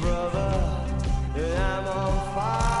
Brother, 0.00 0.86
and 1.36 1.58
I'm 1.58 1.86
on 1.86 2.34
fire. 2.34 2.73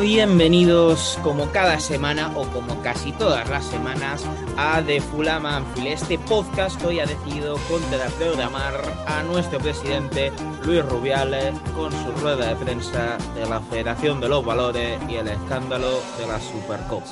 Bienvenidos 0.00 1.18
como 1.24 1.50
cada 1.50 1.80
semana 1.80 2.30
o 2.36 2.46
como 2.50 2.80
casi 2.82 3.10
todas 3.12 3.48
las 3.50 3.64
semanas 3.64 4.24
a 4.56 4.80
The 4.80 5.00
Fulham 5.00 5.44
Anfield, 5.44 5.88
este 5.88 6.18
podcast 6.20 6.80
hoy 6.84 7.00
ha 7.00 7.06
decidido 7.06 7.56
contraprogramar 7.68 8.80
a 9.06 9.24
nuestro 9.24 9.58
presidente 9.58 10.30
Luis 10.64 10.84
Rubiales 10.84 11.52
con 11.74 11.90
su 11.90 12.12
rueda 12.20 12.46
de 12.46 12.64
prensa 12.64 13.18
de 13.34 13.46
la 13.46 13.60
Federación 13.60 14.20
de 14.20 14.28
los 14.28 14.44
Valores 14.44 15.00
y 15.08 15.16
el 15.16 15.26
escándalo 15.26 16.00
de 16.18 16.26
la 16.28 16.40
Supercopa. 16.40 17.06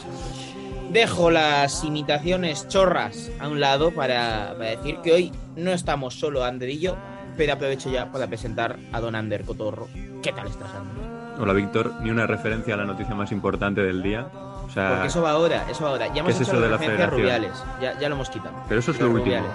Dejo 0.91 1.33
las 1.33 1.83
imitaciones 1.83 2.69
chorras 2.69 3.33
a 3.41 3.48
un 3.48 3.59
lado 3.59 3.91
para, 3.91 4.55
decir 4.55 4.98
que 5.03 5.12
hoy 5.12 5.33
no 5.56 5.73
estamos 5.73 6.15
solo 6.15 6.45
Ander 6.45 6.69
y 6.69 6.78
yo, 6.78 6.97
pero 7.37 7.55
aprovecho 7.55 7.91
ya 7.91 8.12
para 8.12 8.28
presentar 8.28 8.78
a 8.93 9.00
don 9.00 9.17
Ander 9.17 9.45
Cotorro. 9.45 9.89
¿Qué 10.23 10.33
tal 10.33 10.47
estás, 10.47 10.71
Ander? 10.73 11.16
Hola 11.39 11.53
Víctor, 11.53 11.92
ni 12.01 12.11
una 12.11 12.27
referencia 12.27 12.75
a 12.75 12.77
la 12.79 12.84
noticia 12.84 13.15
más 13.15 13.31
importante 13.33 13.83
del 13.83 14.03
día. 14.03 14.29
O 14.67 14.70
sea, 14.70 14.91
Porque 14.91 15.06
eso 15.09 15.23
va 15.23 15.31
ahora, 15.33 15.65
eso 15.70 15.84
va 15.84 15.91
ahora. 15.91 16.06
Ya 16.09 16.20
hemos 16.20 16.31
es 16.34 16.41
hecho 16.41 16.53
eso 16.53 16.61
de 16.61 16.69
la 16.69 16.77
referencia 16.77 17.06
a 17.06 17.11
federación? 17.11 17.41
Rubiales, 17.43 17.65
ya, 17.81 17.98
ya 17.98 18.09
lo 18.09 18.15
hemos 18.15 18.31
quitado. 18.31 18.55
pero 18.69 18.81
eso 18.81 18.91
es 18.93 19.01
lo 19.01 19.06
último. 19.11 19.25
Rubiales. 19.25 19.51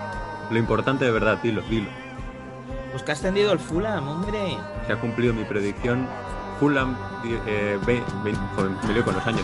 Lo 0.52 0.60
importante 0.60 1.06
de 1.06 1.12
verdad, 1.12 1.38
dilo, 1.42 1.62
dilo. 1.70 1.90
Pues 2.92 3.04
que 3.04 3.12
ha 3.12 3.14
extendido 3.14 3.52
el 3.54 3.60
Fulham, 3.60 4.08
hombre. 4.08 4.58
Se 4.86 4.94
ha 4.94 5.00
cumplido 5.00 5.34
mi 5.34 5.44
predicción. 5.44 6.06
Fulham, 6.62 6.96
eh, 7.26 7.80
ve- 7.88 8.04
ve- 8.24 8.36
joder, 8.56 8.72
me 8.88 9.02
con 9.02 9.16
los 9.16 9.26
años. 9.26 9.42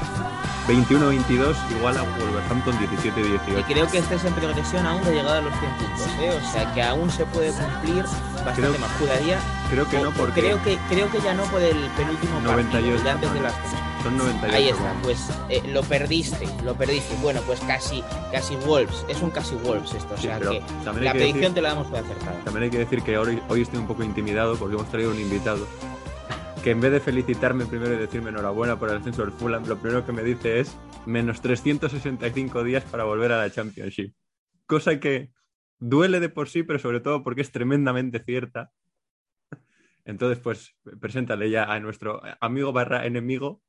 21-22 0.68 1.56
igual 1.78 1.98
a 1.98 2.04
Wolverhampton 2.04 2.76
Y 2.76 2.88
17-18. 2.88 3.66
creo 3.68 3.88
que 3.88 3.98
estés 4.00 4.24
en 4.26 4.34
progresión 4.34 4.86
aún 4.86 5.04
de 5.04 5.14
llegada 5.14 5.40
a 5.40 5.42
los 5.42 5.54
100 5.58 5.72
puntos, 5.78 6.08
¿eh? 6.20 6.40
O 6.42 6.52
sea 6.52 6.74
que 6.74 6.84
aún 6.84 7.10
se 7.10 7.26
puede 7.26 7.52
cumplir 7.52 8.04
bastante 8.04 8.62
Creo- 8.62 8.78
más. 8.80 8.92
Juraría. 9.00 9.40
Creo 9.72 9.90
que 9.90 9.98
o- 9.98 10.04
no 10.06 10.12
porque 10.12 10.42
creo 10.42 10.62
que 10.64 10.78
creo 10.90 11.10
que 11.10 11.20
ya 11.22 11.34
no 11.34 11.44
por 11.46 11.62
el 11.62 11.78
penúltimo 11.98 12.40
98, 12.42 12.72
partido, 12.72 13.04
ya 13.04 13.12
antes 13.14 13.34
de 13.34 13.38
no, 13.40 13.44
las 13.44 13.54
cosas. 13.54 13.80
son 14.04 14.18
98. 14.18 14.56
Ahí 14.56 14.70
está, 14.70 14.84
goles. 14.84 14.98
pues 15.04 15.30
eh, 15.50 15.64
lo 15.70 15.82
perdiste, 15.84 16.48
lo 16.64 16.74
perdiste. 16.76 17.16
Bueno, 17.22 17.42
pues 17.48 17.60
casi, 17.62 18.04
casi 18.32 18.56
Wolves, 18.58 19.06
es 19.08 19.22
un 19.24 19.32
casi 19.32 19.56
Wolves 19.56 19.94
esto, 19.94 20.14
o 20.14 20.18
Sí, 20.18 20.24
sea 20.28 20.38
pero 20.38 20.52
que 20.52 20.60
la 20.86 20.92
que 20.94 21.00
predicción 21.00 21.34
decir- 21.42 21.54
te 21.56 21.62
la 21.62 21.70
damos 21.70 21.88
por 21.88 22.00
acertada. 22.00 22.36
También 22.44 22.64
hay 22.66 22.70
que 22.70 22.78
decir 22.80 23.02
que 23.02 23.18
hoy, 23.18 23.42
hoy 23.50 23.62
estoy 23.64 23.80
un 23.80 23.88
poco 23.88 24.04
intimidado 24.04 24.56
porque 24.58 24.76
hemos 24.76 24.88
traído 24.90 25.12
un 25.12 25.20
invitado 25.20 25.66
que 26.68 26.72
en 26.72 26.82
vez 26.82 26.92
de 26.92 27.00
felicitarme 27.00 27.66
primero 27.66 27.94
y 27.94 27.98
decirme 27.98 28.30
enhorabuena 28.30 28.78
por 28.78 28.90
el 28.90 28.98
ascenso 28.98 29.22
del 29.22 29.32
Fulham, 29.32 29.66
lo 29.68 29.80
primero 29.80 30.06
que 30.06 30.12
me 30.12 30.22
dice 30.22 30.60
es 30.60 30.78
menos 31.06 31.40
365 31.40 32.62
días 32.66 32.84
para 32.84 33.06
volver 33.06 33.32
a 33.32 33.38
la 33.38 33.50
Championship. 33.50 34.14
Cosa 34.66 35.00
que 35.00 35.32
duele 35.80 36.20
de 36.20 36.28
por 36.28 36.50
sí, 36.50 36.64
pero 36.64 36.78
sobre 36.78 37.00
todo 37.00 37.24
porque 37.24 37.40
es 37.40 37.54
tremendamente 37.54 38.22
cierta. 38.22 38.74
Entonces, 40.04 40.44
pues, 40.44 40.76
preséntale 41.00 41.50
ya 41.50 41.64
a 41.64 41.80
nuestro 41.80 42.22
amigo 42.42 42.74
barra 42.74 43.06
enemigo 43.06 43.62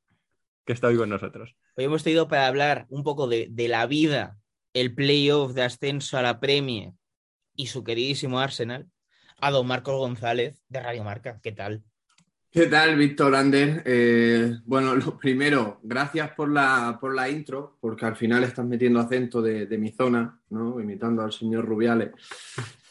que 0.65 0.73
está 0.73 0.87
hoy 0.87 0.97
con 0.97 1.07
nosotros. 1.07 1.55
Hoy 1.77 1.85
hemos 1.85 2.03
tenido 2.03 2.27
para 2.27 2.47
hablar 2.47 2.85
un 2.89 3.05
poco 3.05 3.29
de, 3.29 3.47
de 3.49 3.69
la 3.69 3.85
vida, 3.85 4.37
el 4.73 4.93
playoff 4.93 5.53
de 5.53 5.63
ascenso 5.63 6.17
a 6.17 6.21
la 6.21 6.41
Premier 6.41 6.91
y 7.55 7.67
su 7.67 7.81
queridísimo 7.85 8.41
Arsenal, 8.41 8.89
a 9.37 9.51
don 9.51 9.67
Marcos 9.67 9.95
González 9.95 10.61
de 10.67 10.81
Radio 10.81 11.05
Marca. 11.05 11.39
¿Qué 11.41 11.53
tal? 11.53 11.85
¿Qué 12.51 12.65
tal, 12.65 12.95
Víctor 12.97 13.35
Ander? 13.35 13.83
Eh, 13.85 14.57
bueno, 14.65 14.95
lo 14.95 15.17
primero, 15.17 15.79
gracias 15.83 16.31
por 16.31 16.49
la, 16.51 16.97
por 16.99 17.13
la 17.13 17.29
intro, 17.29 17.77
porque 17.79 18.05
al 18.05 18.15
final 18.15 18.43
estás 18.43 18.65
metiendo 18.65 18.99
acento 18.99 19.41
de, 19.41 19.67
de 19.67 19.77
mi 19.77 19.91
zona, 19.91 20.39
¿no? 20.49 20.79
Imitando 20.81 21.21
al 21.21 21.31
señor 21.31 21.65
Rubiales. 21.65 22.11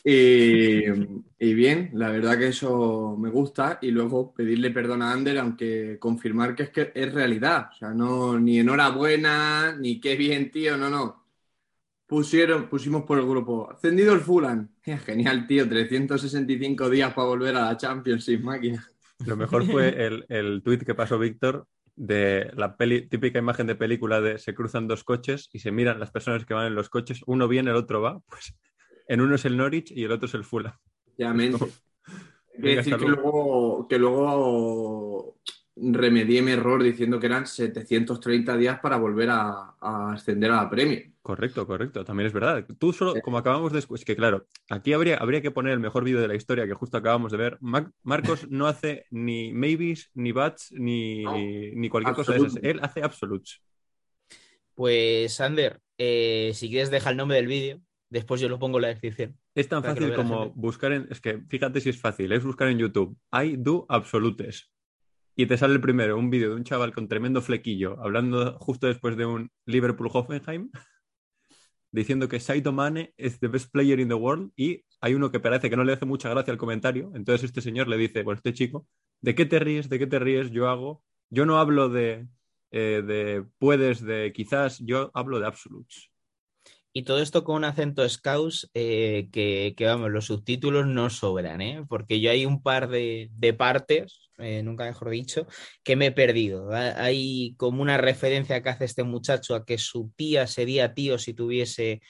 Y, 0.04 1.54
bien, 1.54 1.91
la 1.94 2.10
verdad 2.10 2.38
que 2.38 2.48
eso 2.48 3.16
me 3.18 3.30
gusta. 3.30 3.78
Y 3.82 3.91
luego 3.91 4.32
pedirle 4.32 4.70
perdón 4.70 5.02
a 5.02 5.12
Ander, 5.12 5.38
aunque 5.38 5.98
confirmar 5.98 6.54
que 6.54 6.64
es 6.64 6.70
que 6.70 6.92
es 6.94 7.12
realidad. 7.12 7.70
O 7.72 7.76
sea, 7.76 7.91
no, 7.91 8.38
ni 8.38 8.60
enhorabuena, 8.60 9.76
ni 9.78 10.00
qué 10.00 10.16
bien, 10.16 10.50
tío, 10.50 10.76
no, 10.76 10.88
no. 10.88 11.24
Pusieron, 12.06 12.68
pusimos 12.68 13.04
por 13.04 13.18
el 13.18 13.26
grupo, 13.26 13.70
ascendido 13.70 14.14
el 14.14 14.20
Fulham. 14.20 14.68
Genial, 15.06 15.47
tío, 15.47 15.68
365 15.68 16.88
días 16.91 17.12
para 17.12 17.28
volver 17.28 17.56
a 17.56 17.66
la 17.66 17.76
Championship, 17.76 18.41
máquina. 18.42 18.88
Lo 19.26 19.36
mejor 19.36 19.64
fue 19.64 20.06
el, 20.06 20.26
el 20.28 20.62
tuit 20.62 20.84
que 20.84 20.94
pasó 20.94 21.18
Víctor 21.18 21.66
de 21.98 22.52
la 22.54 22.76
peli, 22.76 23.08
típica 23.08 23.40
imagen 23.40 23.66
de 23.66 23.74
película 23.74 24.20
de 24.20 24.38
se 24.38 24.54
cruzan 24.54 24.86
dos 24.86 25.02
coches 25.02 25.48
y 25.52 25.58
se 25.58 25.72
miran 25.72 25.98
las 25.98 26.12
personas 26.12 26.46
que 26.46 26.54
van 26.54 26.68
en 26.68 26.76
los 26.76 26.88
coches, 26.88 27.22
uno 27.26 27.48
viene, 27.48 27.70
el 27.70 27.76
otro 27.76 28.00
va, 28.00 28.20
pues 28.28 28.54
en 29.08 29.20
uno 29.20 29.34
es 29.34 29.44
el 29.44 29.56
Norwich 29.56 29.90
y 29.90 30.04
el 30.04 30.12
otro 30.12 30.26
es 30.26 30.34
el 30.34 30.44
Fulham. 30.44 30.74
Hay 32.52 32.62
que 32.62 32.68
Venga, 32.68 32.76
decir 32.76 32.96
que 32.96 33.06
luego, 33.06 33.88
que 33.88 33.98
luego 33.98 35.38
remedié 35.74 36.42
mi 36.42 36.52
error 36.52 36.82
diciendo 36.82 37.18
que 37.18 37.26
eran 37.26 37.46
730 37.46 38.56
días 38.56 38.78
para 38.80 38.96
volver 38.96 39.30
a, 39.30 39.74
a 39.80 40.12
ascender 40.12 40.52
a 40.52 40.62
la 40.62 40.70
Premier. 40.70 41.10
Correcto, 41.28 41.66
correcto, 41.66 42.06
también 42.06 42.27
es 42.28 42.33
verdad. 42.33 42.65
Tú 42.78 42.94
solo, 42.94 43.12
como 43.21 43.37
acabamos 43.37 43.71
de... 43.71 43.81
Es 43.81 44.05
que 44.06 44.16
claro, 44.16 44.47
aquí 44.71 44.94
habría, 44.94 45.19
habría 45.19 45.43
que 45.43 45.50
poner 45.50 45.75
el 45.75 45.78
mejor 45.78 46.03
vídeo 46.03 46.22
de 46.22 46.27
la 46.27 46.34
historia 46.34 46.66
que 46.66 46.72
justo 46.72 46.97
acabamos 46.97 47.33
de 47.33 47.37
ver. 47.37 47.59
Marcos 47.61 48.47
no 48.50 48.66
hace 48.66 49.05
ni 49.11 49.53
maybes, 49.53 50.11
ni 50.15 50.33
bats, 50.33 50.72
ni, 50.72 51.25
No, 51.25 51.34
ni 51.37 51.89
cualquier 51.91 52.16
cosa 52.16 52.33
de 52.33 52.39
esas. 52.39 52.56
Él 52.62 52.81
hace 52.81 53.03
absolutes. 53.03 53.61
Pues, 54.75 55.39
Ander, 55.43 55.83
eh, 55.99 56.53
si 56.55 56.71
quieres 56.71 56.91
deja 56.91 57.11
el 57.11 57.19
nombre 57.19 57.37
del 57.37 57.47
vídeo, 57.47 57.83
después 58.09 58.41
yo 58.41 58.49
lo 58.49 58.59
pongo 58.59 58.78
en 58.78 58.83
la 58.83 58.89
descripción. 58.89 59.37
Es 59.55 59.69
tan 59.69 59.84
fácil 59.84 60.15
como 60.15 60.49
buscar 60.55 60.93
en... 60.93 61.09
Es 61.10 61.21
que 61.21 61.43
fíjate 61.47 61.83
si 61.83 61.91
es 61.91 62.00
fácil, 62.00 62.33
es 62.33 62.43
buscar 62.43 62.69
en 62.69 62.78
YouTube. 62.78 63.19
I 63.33 63.56
do 63.59 63.84
absolutes. 63.91 64.71
Y 65.37 65.45
te 65.45 65.59
sale 65.59 65.75
el 65.75 65.83
primero, 65.83 66.16
un 66.16 66.31
vídeo 66.31 66.49
de 66.49 66.56
un 66.56 66.65
chaval 66.65 66.95
con 66.95 67.06
tremendo 67.06 67.43
flequillo, 67.43 68.03
hablando 68.03 68.59
justo 68.60 68.86
después 68.86 69.19
de 69.19 69.27
un 69.27 69.51
Liverpool-Hoffenheim, 69.66 70.71
diciendo 71.90 72.28
que 72.28 72.40
Saito 72.40 72.72
Mane 72.72 73.14
es 73.16 73.40
the 73.40 73.48
best 73.48 73.70
player 73.72 74.00
in 74.00 74.08
the 74.08 74.14
world 74.14 74.50
y 74.56 74.84
hay 75.00 75.14
uno 75.14 75.30
que 75.30 75.40
parece 75.40 75.70
que 75.70 75.76
no 75.76 75.84
le 75.84 75.92
hace 75.92 76.06
mucha 76.06 76.28
gracia 76.28 76.52
al 76.52 76.58
comentario. 76.58 77.10
Entonces 77.14 77.44
este 77.44 77.60
señor 77.60 77.88
le 77.88 77.96
dice, 77.96 78.22
bueno, 78.22 78.36
este 78.38 78.52
chico, 78.52 78.86
¿de 79.20 79.34
qué 79.34 79.46
te 79.46 79.58
ríes? 79.58 79.88
¿De 79.88 79.98
qué 79.98 80.06
te 80.06 80.18
ríes? 80.18 80.50
Yo 80.50 80.68
hago... 80.68 81.02
Yo 81.30 81.44
no 81.44 81.58
hablo 81.58 81.90
de, 81.90 82.26
eh, 82.70 83.02
de 83.06 83.44
puedes, 83.58 84.00
de 84.00 84.32
quizás, 84.34 84.78
yo 84.78 85.10
hablo 85.12 85.38
de 85.38 85.46
absolutes. 85.46 86.10
Y 86.94 87.02
todo 87.02 87.20
esto 87.20 87.44
con 87.44 87.56
un 87.56 87.64
acento 87.64 88.08
scouse 88.08 88.68
eh, 88.72 89.28
que, 89.30 89.74
que, 89.76 89.84
vamos, 89.84 90.10
los 90.10 90.24
subtítulos 90.24 90.86
no 90.86 91.10
sobran, 91.10 91.60
¿eh? 91.60 91.84
Porque 91.86 92.20
yo 92.20 92.30
hay 92.30 92.46
un 92.46 92.62
par 92.62 92.88
de, 92.88 93.28
de 93.34 93.52
partes, 93.52 94.28
eh, 94.38 94.62
nunca 94.62 94.84
mejor 94.84 95.10
dicho, 95.10 95.46
que 95.82 95.96
me 95.96 96.06
he 96.06 96.12
perdido. 96.12 96.72
Ha- 96.72 97.02
Hay 97.02 97.54
como 97.56 97.82
una 97.82 97.96
referencia 97.98 98.62
que 98.62 98.68
hace 98.68 98.84
este 98.84 99.02
muchacho 99.04 99.54
a 99.54 99.64
que 99.64 99.78
su 99.78 100.12
tía 100.16 100.46
sería 100.46 100.94
tío 100.94 101.18
si 101.18 101.34
tuviese 101.34 102.00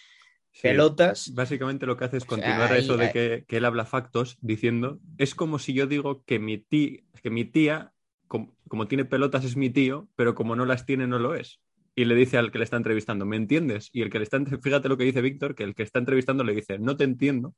Sí. 0.51 0.63
pelotas. 0.63 1.33
Básicamente 1.35 1.87
lo 1.87 1.97
que 1.97 2.07
hace 2.07 2.17
es 2.17 2.25
continuar 2.25 2.73
ahí- 2.73 2.81
eso 2.81 2.97
de 2.97 3.13
que, 3.13 3.45
que 3.47 3.59
él 3.59 3.65
habla 3.65 3.85
factos 3.85 4.39
diciendo, 4.41 4.99
es 5.19 5.35
como 5.35 5.59
si 5.59 5.73
yo 5.73 5.87
digo 5.87 6.25
que 6.25 6.39
mi, 6.39 6.59
tí- 6.59 7.05
que 7.23 7.31
mi 7.31 7.45
tía, 7.45 7.93
como, 8.27 8.57
como 8.67 8.89
tiene 8.89 9.05
pelotas 9.05 9.45
es 9.45 9.57
mi 9.57 9.71
tío, 9.71 10.09
pero 10.17 10.35
como 10.35 10.57
no 10.57 10.65
las 10.65 10.85
tiene 10.85 11.07
no 11.07 11.19
lo 11.19 11.35
es. 11.35 11.61
Y 11.95 12.05
le 12.07 12.15
dice 12.15 12.39
al 12.39 12.51
que 12.51 12.59
le 12.59 12.65
está 12.65 12.77
entrevistando, 12.77 13.25
¿me 13.27 13.37
entiendes? 13.37 13.91
Y 13.93 14.03
el 14.03 14.11
que 14.11 14.19
le 14.19 14.25
está, 14.25 14.41
fíjate 14.63 14.89
lo 14.89 14.97
que 14.97 15.05
dice 15.05 15.21
Víctor, 15.21 15.55
que 15.55 15.65
el 15.65 15.75
que 15.75 15.83
está 15.83 15.99
entrevistando 15.99 16.43
le 16.45 16.55
dice, 16.55 16.79
no 16.79 16.97
te 16.97 17.05
entiendo, 17.05 17.55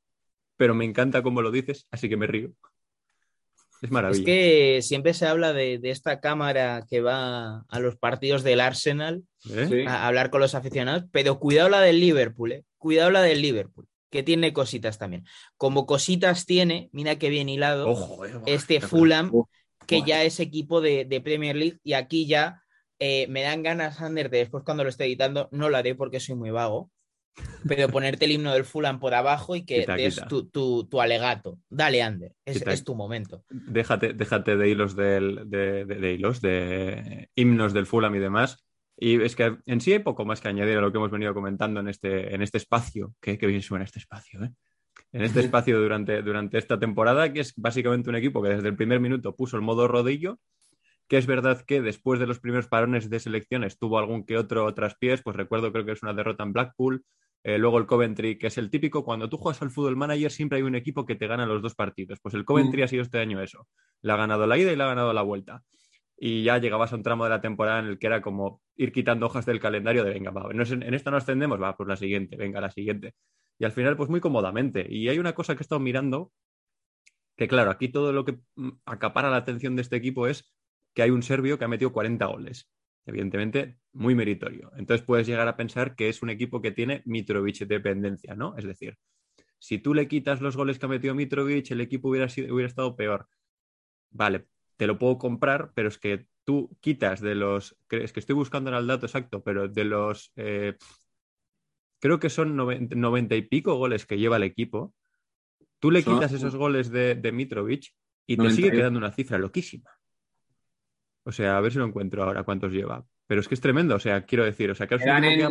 pero 0.57 0.75
me 0.75 0.85
encanta 0.85 1.23
cómo 1.23 1.41
lo 1.41 1.49
dices, 1.51 1.87
así 1.91 2.07
que 2.09 2.17
me 2.17 2.27
río. 2.27 2.51
Es 3.81 3.87
Es 3.87 3.91
maravilla. 3.91 4.23
que 4.25 4.79
siempre 4.83 5.13
se 5.13 5.25
habla 5.25 5.53
de, 5.53 5.79
de 5.79 5.89
esta 5.89 6.19
cámara 6.19 6.85
que 6.87 7.01
va 7.01 7.65
a 7.67 7.79
los 7.79 7.95
partidos 7.97 8.43
del 8.43 8.61
Arsenal 8.61 9.23
¿Eh? 9.49 9.85
A 9.87 10.07
hablar 10.07 10.29
con 10.29 10.39
los 10.39 10.53
aficionados, 10.53 11.05
pero 11.11 11.39
cuidado 11.39 11.67
la 11.69 11.81
del 11.81 11.99
Liverpool, 11.99 12.51
¿eh? 12.51 12.63
Cuidado 12.77 13.09
la 13.09 13.21
del 13.23 13.41
Liverpool. 13.41 13.87
que 14.11 14.21
tiene 14.23 14.53
cositas 14.53 14.99
también. 14.99 15.25
Como 15.57 15.85
cositas 15.87 16.45
tiene, 16.45 16.89
mira 16.91 17.17
qué 17.17 17.29
bien 17.29 17.49
hilado, 17.49 17.89
Ojo, 17.89 18.25
eh, 18.25 18.33
este. 18.45 18.81
Fulham, 18.81 19.31
Oh, 19.33 19.49
que 19.87 20.03
ya 20.03 20.23
es 20.23 20.39
equipo 20.39 20.79
de, 20.79 21.05
de 21.05 21.21
Premier 21.21 21.55
League, 21.55 21.79
y 21.83 21.93
aquí 21.93 22.27
ya 22.27 22.61
eh, 22.99 23.25
me 23.29 23.41
dan 23.41 23.63
ganas, 23.63 23.99
Ander, 23.99 24.29
de 24.29 24.37
después 24.39 24.63
cuando 24.63 24.83
lo 24.83 24.89
esté 24.89 25.05
editando, 25.05 25.49
no 25.51 25.69
lo 25.69 25.77
haré 25.77 25.95
porque 25.95 26.19
soy 26.19 26.35
muy 26.35 26.51
vago, 26.51 26.91
pero 27.67 27.87
ponerte 27.89 28.25
el 28.25 28.31
himno 28.31 28.53
del 28.53 28.65
Fulham 28.65 28.99
por 28.99 29.13
abajo 29.13 29.55
y 29.55 29.63
que 29.65 29.81
Quita, 29.81 29.95
des 29.95 30.15
quita. 30.15 30.27
tu, 30.27 30.49
tu- 30.49 30.85
tu 30.85 30.99
alegato. 31.01 31.59
Dale, 31.69 32.01
Ander, 32.01 32.33
es, 32.45 32.57
Quita. 32.59 32.73
es 32.73 32.83
tu 32.83 32.95
momento. 32.95 33.43
Déjate, 33.49 34.13
déjate 34.13 34.57
de 34.57 34.69
hilos 34.69 34.95
del- 34.95 35.43
de, 35.49 35.85
de- 35.85 35.95
de 35.95 36.13
hilos, 36.13 36.41
de 36.41 37.29
himnos 37.35 37.73
del 37.73 37.85
Fulham 37.85 38.15
y 38.15 38.19
demás. 38.19 38.63
Y 38.97 39.21
es 39.21 39.35
que 39.35 39.57
en 39.65 39.81
sí 39.81 39.93
hay 39.93 39.99
poco 39.99 40.25
más 40.25 40.41
que 40.41 40.47
añadir 40.49 40.77
a 40.77 40.81
lo 40.81 40.91
que 40.91 40.97
hemos 40.97 41.11
venido 41.11 41.33
comentando 41.33 41.79
en 41.79 41.87
este, 41.87 42.33
en 42.35 42.41
este 42.41 42.57
espacio. 42.57 43.13
Que, 43.21 43.37
que 43.37 43.47
bien 43.47 43.61
suena 43.61 43.85
este 43.85 43.99
espacio, 43.99 44.43
¿eh? 44.43 44.51
En 45.13 45.21
este 45.23 45.39
espacio 45.41 45.79
durante, 45.79 46.21
durante 46.21 46.57
esta 46.57 46.77
temporada, 46.79 47.31
que 47.33 47.39
es 47.41 47.53
básicamente 47.55 48.09
un 48.09 48.15
equipo 48.15 48.41
que 48.43 48.49
desde 48.49 48.67
el 48.69 48.75
primer 48.75 48.99
minuto 48.99 49.35
puso 49.35 49.55
el 49.55 49.63
modo 49.63 49.87
rodillo, 49.87 50.39
que 51.11 51.17
es 51.17 51.27
verdad 51.27 51.59
que 51.67 51.81
después 51.81 52.21
de 52.21 52.25
los 52.25 52.39
primeros 52.39 52.69
parones 52.69 53.09
de 53.09 53.19
selecciones 53.19 53.77
tuvo 53.77 53.99
algún 53.99 54.25
que 54.25 54.37
otro 54.37 54.73
traspiés, 54.73 55.21
pues 55.21 55.35
recuerdo 55.35 55.73
creo 55.73 55.83
que 55.83 55.91
es 55.91 56.01
una 56.03 56.13
derrota 56.13 56.43
en 56.43 56.53
Blackpool, 56.53 57.03
eh, 57.43 57.57
luego 57.57 57.79
el 57.79 57.85
Coventry, 57.85 58.37
que 58.37 58.47
es 58.47 58.57
el 58.57 58.69
típico, 58.69 59.03
cuando 59.03 59.27
tú 59.27 59.35
juegas 59.35 59.61
al 59.61 59.71
fútbol 59.71 59.97
manager 59.97 60.31
siempre 60.31 60.59
hay 60.59 60.63
un 60.63 60.73
equipo 60.73 61.05
que 61.05 61.15
te 61.17 61.27
gana 61.27 61.45
los 61.45 61.61
dos 61.61 61.75
partidos. 61.75 62.19
Pues 62.21 62.33
el 62.33 62.45
Coventry 62.45 62.79
Mm. 62.79 62.83
ha 62.85 62.87
sido 62.87 63.01
este 63.03 63.19
año 63.19 63.41
eso. 63.41 63.67
Le 64.01 64.13
ha 64.13 64.15
ganado 64.15 64.47
la 64.47 64.57
ida 64.57 64.71
y 64.71 64.77
le 64.77 64.83
ha 64.83 64.87
ganado 64.87 65.11
la 65.11 65.21
vuelta. 65.21 65.63
Y 66.17 66.43
ya 66.43 66.59
llegabas 66.59 66.93
a 66.93 66.95
un 66.95 67.03
tramo 67.03 67.25
de 67.25 67.31
la 67.31 67.41
temporada 67.41 67.79
en 67.79 67.87
el 67.87 67.99
que 67.99 68.07
era 68.07 68.21
como 68.21 68.61
ir 68.77 68.93
quitando 68.93 69.25
hojas 69.25 69.45
del 69.45 69.59
calendario 69.59 70.05
de, 70.05 70.11
venga, 70.11 70.31
va, 70.31 70.49
es- 70.63 70.71
en 70.71 70.93
esta 70.93 71.11
no 71.11 71.17
ascendemos, 71.17 71.61
va, 71.61 71.75
pues 71.75 71.89
la 71.89 71.97
siguiente, 71.97 72.37
venga, 72.37 72.61
la 72.61 72.71
siguiente. 72.71 73.15
Y 73.59 73.65
al 73.65 73.73
final, 73.73 73.97
pues 73.97 74.09
muy 74.09 74.21
cómodamente. 74.21 74.87
Y 74.89 75.09
hay 75.09 75.19
una 75.19 75.33
cosa 75.35 75.55
que 75.55 75.59
he 75.59 75.65
estado 75.65 75.81
mirando, 75.81 76.31
que 77.35 77.49
claro, 77.49 77.69
aquí 77.71 77.89
todo 77.89 78.13
lo 78.13 78.23
que 78.23 78.39
mm, 78.55 78.69
acapara 78.85 79.29
la 79.29 79.37
atención 79.37 79.75
de 79.75 79.81
este 79.81 79.97
equipo 79.97 80.27
es 80.27 80.53
que 80.93 81.03
hay 81.03 81.09
un 81.09 81.23
serbio 81.23 81.57
que 81.57 81.65
ha 81.65 81.69
metido 81.69 81.91
40 81.91 82.25
goles. 82.25 82.69
Evidentemente, 83.05 83.77
muy 83.93 84.15
meritorio. 84.15 84.71
Entonces 84.77 85.05
puedes 85.05 85.27
llegar 85.27 85.47
a 85.47 85.57
pensar 85.57 85.95
que 85.95 86.09
es 86.09 86.21
un 86.21 86.29
equipo 86.29 86.61
que 86.61 86.71
tiene 86.71 87.01
Mitrovic 87.05 87.65
dependencia, 87.65 88.35
¿no? 88.35 88.55
Es 88.57 88.65
decir, 88.65 88.97
si 89.61 89.77
tú 89.77 89.93
le 89.93 90.07
quitas 90.07 90.41
los 90.41 90.57
goles 90.57 90.79
que 90.79 90.87
ha 90.87 90.89
metido 90.89 91.13
Mitrovic, 91.13 91.69
el 91.69 91.81
equipo 91.81 92.09
hubiera, 92.09 92.27
sido, 92.29 92.53
hubiera 92.53 92.67
estado 92.67 92.95
peor. 92.95 93.27
Vale, 94.09 94.47
te 94.75 94.87
lo 94.87 94.97
puedo 94.97 95.19
comprar, 95.19 95.71
pero 95.75 95.87
es 95.87 95.99
que 95.99 96.25
tú 96.43 96.75
quitas 96.81 97.21
de 97.21 97.35
los. 97.35 97.77
Es 97.91 98.11
que 98.11 98.19
estoy 98.19 98.33
buscando 98.33 98.71
ahora 98.71 98.79
el 98.79 98.87
dato 98.87 99.05
exacto, 99.05 99.43
pero 99.43 99.67
de 99.67 99.83
los. 99.85 100.31
eh, 100.35 100.77
creo 101.99 102.19
que 102.19 102.31
son 102.31 102.55
90, 102.55 102.95
90 102.95 103.35
y 103.35 103.43
pico 103.43 103.75
goles 103.75 104.07
que 104.07 104.17
lleva 104.17 104.37
el 104.37 104.43
equipo. 104.43 104.95
Tú 105.77 105.91
le 105.91 106.03
quitas 106.03 106.33
esos 106.33 106.55
goles 106.55 106.89
de, 106.89 107.13
de 107.13 107.31
Mitrovic 107.31 107.93
y 108.25 108.37
te 108.37 108.43
98. 108.43 108.55
sigue 108.55 108.71
quedando 108.71 108.97
una 108.97 109.11
cifra 109.11 109.37
loquísima. 109.37 109.91
O 111.23 111.31
sea, 111.31 111.57
a 111.57 111.61
ver 111.61 111.71
si 111.71 111.77
lo 111.77 111.85
encuentro 111.85 112.23
ahora 112.23 112.43
cuántos 112.43 112.71
lleva. 112.71 113.05
Pero 113.27 113.41
es 113.41 113.47
que 113.47 113.55
es 113.55 113.61
tremendo, 113.61 113.95
o 113.95 113.99
sea, 113.99 114.25
quiero 114.25 114.43
decir, 114.43 114.71
o 114.71 114.75
sea, 114.75 114.87
que 114.87 114.95
equipo 114.95 115.11
en, 115.11 115.39
que 115.39 115.47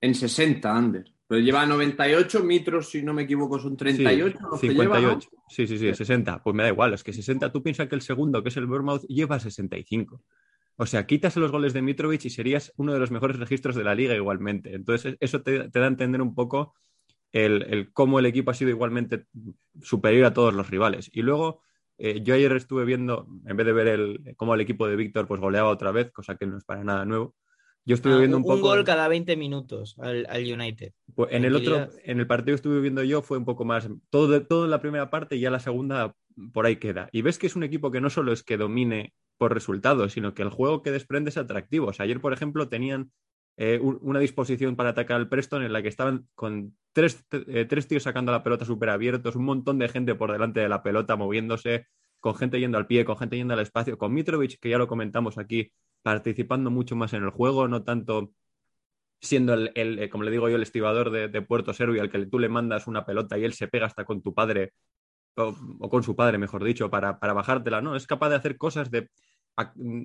en 0.00 0.14
60, 0.14 0.76
Ander. 0.76 1.12
Pero 1.26 1.40
lleva 1.40 1.66
98 1.66 2.44
mitros, 2.44 2.90
si 2.90 3.02
no 3.02 3.12
me 3.12 3.22
equivoco, 3.22 3.58
son 3.58 3.76
38 3.76 4.38
los 4.50 4.60
que 4.60 4.68
lleva, 4.68 5.00
¿no? 5.00 5.20
58. 5.20 5.30
Sí, 5.48 5.66
sí, 5.66 5.78
sí, 5.78 5.92
60. 5.92 6.42
Pues 6.42 6.54
me 6.54 6.62
da 6.62 6.68
igual, 6.68 6.94
es 6.94 7.02
que 7.02 7.12
60, 7.12 7.50
tú 7.50 7.62
piensas 7.62 7.88
que 7.88 7.96
el 7.96 8.02
segundo, 8.02 8.42
que 8.42 8.50
es 8.50 8.56
el 8.56 8.66
Bournemouth, 8.66 9.02
lleva 9.08 9.40
65. 9.40 10.22
O 10.76 10.86
sea, 10.86 11.06
quitas 11.06 11.36
los 11.36 11.50
goles 11.50 11.72
de 11.72 11.82
Mitrovic 11.82 12.24
y 12.26 12.30
serías 12.30 12.72
uno 12.76 12.92
de 12.92 12.98
los 12.98 13.10
mejores 13.10 13.38
registros 13.38 13.74
de 13.74 13.84
la 13.84 13.94
liga 13.94 14.14
igualmente. 14.14 14.74
Entonces, 14.74 15.16
eso 15.20 15.42
te, 15.42 15.70
te 15.70 15.78
da 15.78 15.86
a 15.86 15.88
entender 15.88 16.20
un 16.20 16.34
poco 16.34 16.74
el, 17.32 17.62
el 17.62 17.92
cómo 17.92 18.18
el 18.18 18.26
equipo 18.26 18.50
ha 18.50 18.54
sido 18.54 18.70
igualmente 18.70 19.24
superior 19.82 20.26
a 20.26 20.34
todos 20.34 20.54
los 20.54 20.70
rivales. 20.70 21.10
Y 21.12 21.22
luego, 21.22 21.62
eh, 21.98 22.20
yo 22.22 22.34
ayer 22.34 22.52
estuve 22.52 22.84
viendo, 22.84 23.26
en 23.46 23.56
vez 23.56 23.66
de 23.66 23.72
ver 23.72 23.88
el, 23.88 24.34
cómo 24.36 24.54
el 24.54 24.60
equipo 24.60 24.86
de 24.88 24.96
Víctor 24.96 25.26
pues 25.26 25.40
goleaba 25.40 25.68
otra 25.70 25.92
vez, 25.92 26.10
cosa 26.12 26.36
que 26.36 26.46
no 26.46 26.58
es 26.58 26.64
para 26.64 26.84
nada 26.84 27.04
nuevo, 27.04 27.34
yo 27.84 27.94
estuve 27.94 28.14
Ah, 28.14 28.18
viendo 28.18 28.36
un, 28.38 28.42
un 28.42 28.48
poco... 28.48 28.68
gol 28.68 28.84
cada 28.84 29.08
20 29.08 29.36
minutos 29.36 29.96
al, 29.98 30.26
al 30.28 30.42
United. 30.52 30.92
Pues 31.14 31.32
en 31.32 31.44
el 31.44 31.54
otro, 31.54 31.88
en 32.04 32.18
el 32.20 32.26
partido 32.26 32.52
que 32.54 32.56
estuve 32.56 32.80
viendo 32.80 33.02
yo 33.02 33.22
fue 33.22 33.38
un 33.38 33.44
poco 33.44 33.64
más, 33.64 33.88
todo, 34.10 34.28
de- 34.28 34.40
todo 34.40 34.64
en 34.64 34.70
la 34.70 34.80
primera 34.80 35.08
parte 35.10 35.36
y 35.36 35.40
ya 35.40 35.50
la 35.50 35.60
segunda 35.60 36.14
por 36.52 36.66
ahí 36.66 36.76
queda. 36.76 37.08
Y 37.12 37.22
ves 37.22 37.38
que 37.38 37.46
es 37.46 37.56
un 37.56 37.62
equipo 37.62 37.90
que 37.90 38.00
no 38.00 38.10
solo 38.10 38.32
es 38.32 38.42
que 38.42 38.56
domine 38.56 39.14
por 39.38 39.54
resultados, 39.54 40.12
sino 40.12 40.34
que 40.34 40.42
el 40.42 40.50
juego 40.50 40.82
que 40.82 40.90
desprende 40.90 41.30
es 41.30 41.36
atractivo. 41.36 41.86
O 41.88 41.92
sea, 41.92 42.04
ayer, 42.04 42.20
por 42.20 42.32
ejemplo, 42.32 42.68
tenían 42.68 43.12
eh, 43.56 43.78
un- 43.82 43.98
una 44.02 44.20
disposición 44.20 44.76
para 44.76 44.90
atacar 44.90 45.16
al 45.16 45.28
Preston 45.28 45.62
en 45.62 45.72
la 45.72 45.82
que 45.82 45.88
estaban 45.88 46.28
con 46.34 46.76
tres, 46.92 47.24
eh, 47.32 47.64
tres 47.66 47.88
tíos 47.88 48.02
sacando 48.04 48.32
la 48.32 48.42
pelota 48.42 48.64
súper 48.64 48.90
abiertos, 48.90 49.36
un 49.36 49.44
montón 49.44 49.78
de 49.78 49.88
gente 49.88 50.14
por 50.14 50.32
delante 50.32 50.60
de 50.60 50.68
la 50.68 50.82
pelota 50.82 51.16
moviéndose, 51.16 51.86
con 52.20 52.34
gente 52.34 52.60
yendo 52.60 52.78
al 52.78 52.86
pie, 52.86 53.04
con 53.04 53.16
gente 53.16 53.36
yendo 53.36 53.54
al 53.54 53.60
espacio, 53.60 53.98
con 53.98 54.12
Mitrovic, 54.12 54.58
que 54.60 54.70
ya 54.70 54.78
lo 54.78 54.88
comentamos 54.88 55.38
aquí, 55.38 55.70
participando 56.02 56.70
mucho 56.70 56.96
más 56.96 57.12
en 57.12 57.24
el 57.24 57.30
juego, 57.30 57.68
no 57.68 57.82
tanto 57.84 58.32
siendo 59.20 59.54
el, 59.54 59.72
eh, 59.74 60.08
como 60.10 60.24
le 60.24 60.30
digo 60.30 60.48
yo, 60.48 60.56
el 60.56 60.62
estibador 60.62 61.10
de, 61.10 61.28
de 61.28 61.42
Puerto 61.42 61.72
Serbio 61.72 62.02
al 62.02 62.10
que 62.10 62.26
tú 62.26 62.38
le 62.38 62.48
mandas 62.48 62.86
una 62.86 63.04
pelota 63.04 63.38
y 63.38 63.44
él 63.44 63.52
se 63.54 63.68
pega 63.68 63.86
hasta 63.86 64.04
con 64.04 64.22
tu 64.22 64.34
padre, 64.34 64.72
o, 65.36 65.54
con 65.90 66.02
su 66.02 66.16
padre, 66.16 66.38
mejor 66.38 66.64
dicho, 66.64 66.90
para, 66.90 67.18
para 67.18 67.32
bajártela, 67.34 67.80
¿no? 67.82 67.96
Es 67.96 68.06
capaz 68.06 68.30
de 68.30 68.36
hacer 68.36 68.56
cosas 68.58 68.90
de 68.90 69.10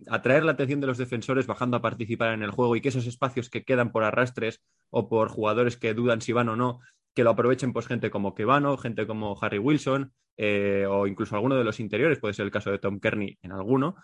atraer 0.07 0.43
la 0.43 0.53
atención 0.53 0.79
de 0.79 0.87
los 0.87 0.97
defensores 0.97 1.45
bajando 1.45 1.77
a 1.77 1.81
participar 1.81 2.33
en 2.33 2.43
el 2.43 2.51
juego 2.51 2.75
y 2.75 2.81
que 2.81 2.89
esos 2.89 3.05
espacios 3.05 3.49
que 3.49 3.65
quedan 3.65 3.91
por 3.91 4.03
arrastres 4.03 4.61
o 4.89 5.09
por 5.09 5.29
jugadores 5.29 5.77
que 5.77 5.93
dudan 5.93 6.21
si 6.21 6.31
van 6.31 6.49
o 6.49 6.55
no, 6.55 6.79
que 7.13 7.23
lo 7.23 7.31
aprovechen 7.31 7.73
pues 7.73 7.87
gente 7.87 8.09
como 8.09 8.33
Kevano, 8.33 8.77
gente 8.77 9.05
como 9.05 9.37
Harry 9.41 9.59
Wilson 9.59 10.13
eh, 10.37 10.85
o 10.89 11.05
incluso 11.07 11.35
alguno 11.35 11.55
de 11.55 11.65
los 11.65 11.79
interiores, 11.79 12.19
puede 12.19 12.33
ser 12.33 12.45
el 12.45 12.51
caso 12.51 12.71
de 12.71 12.79
Tom 12.79 12.99
Kearney 12.99 13.37
en 13.41 13.51
alguno. 13.51 13.95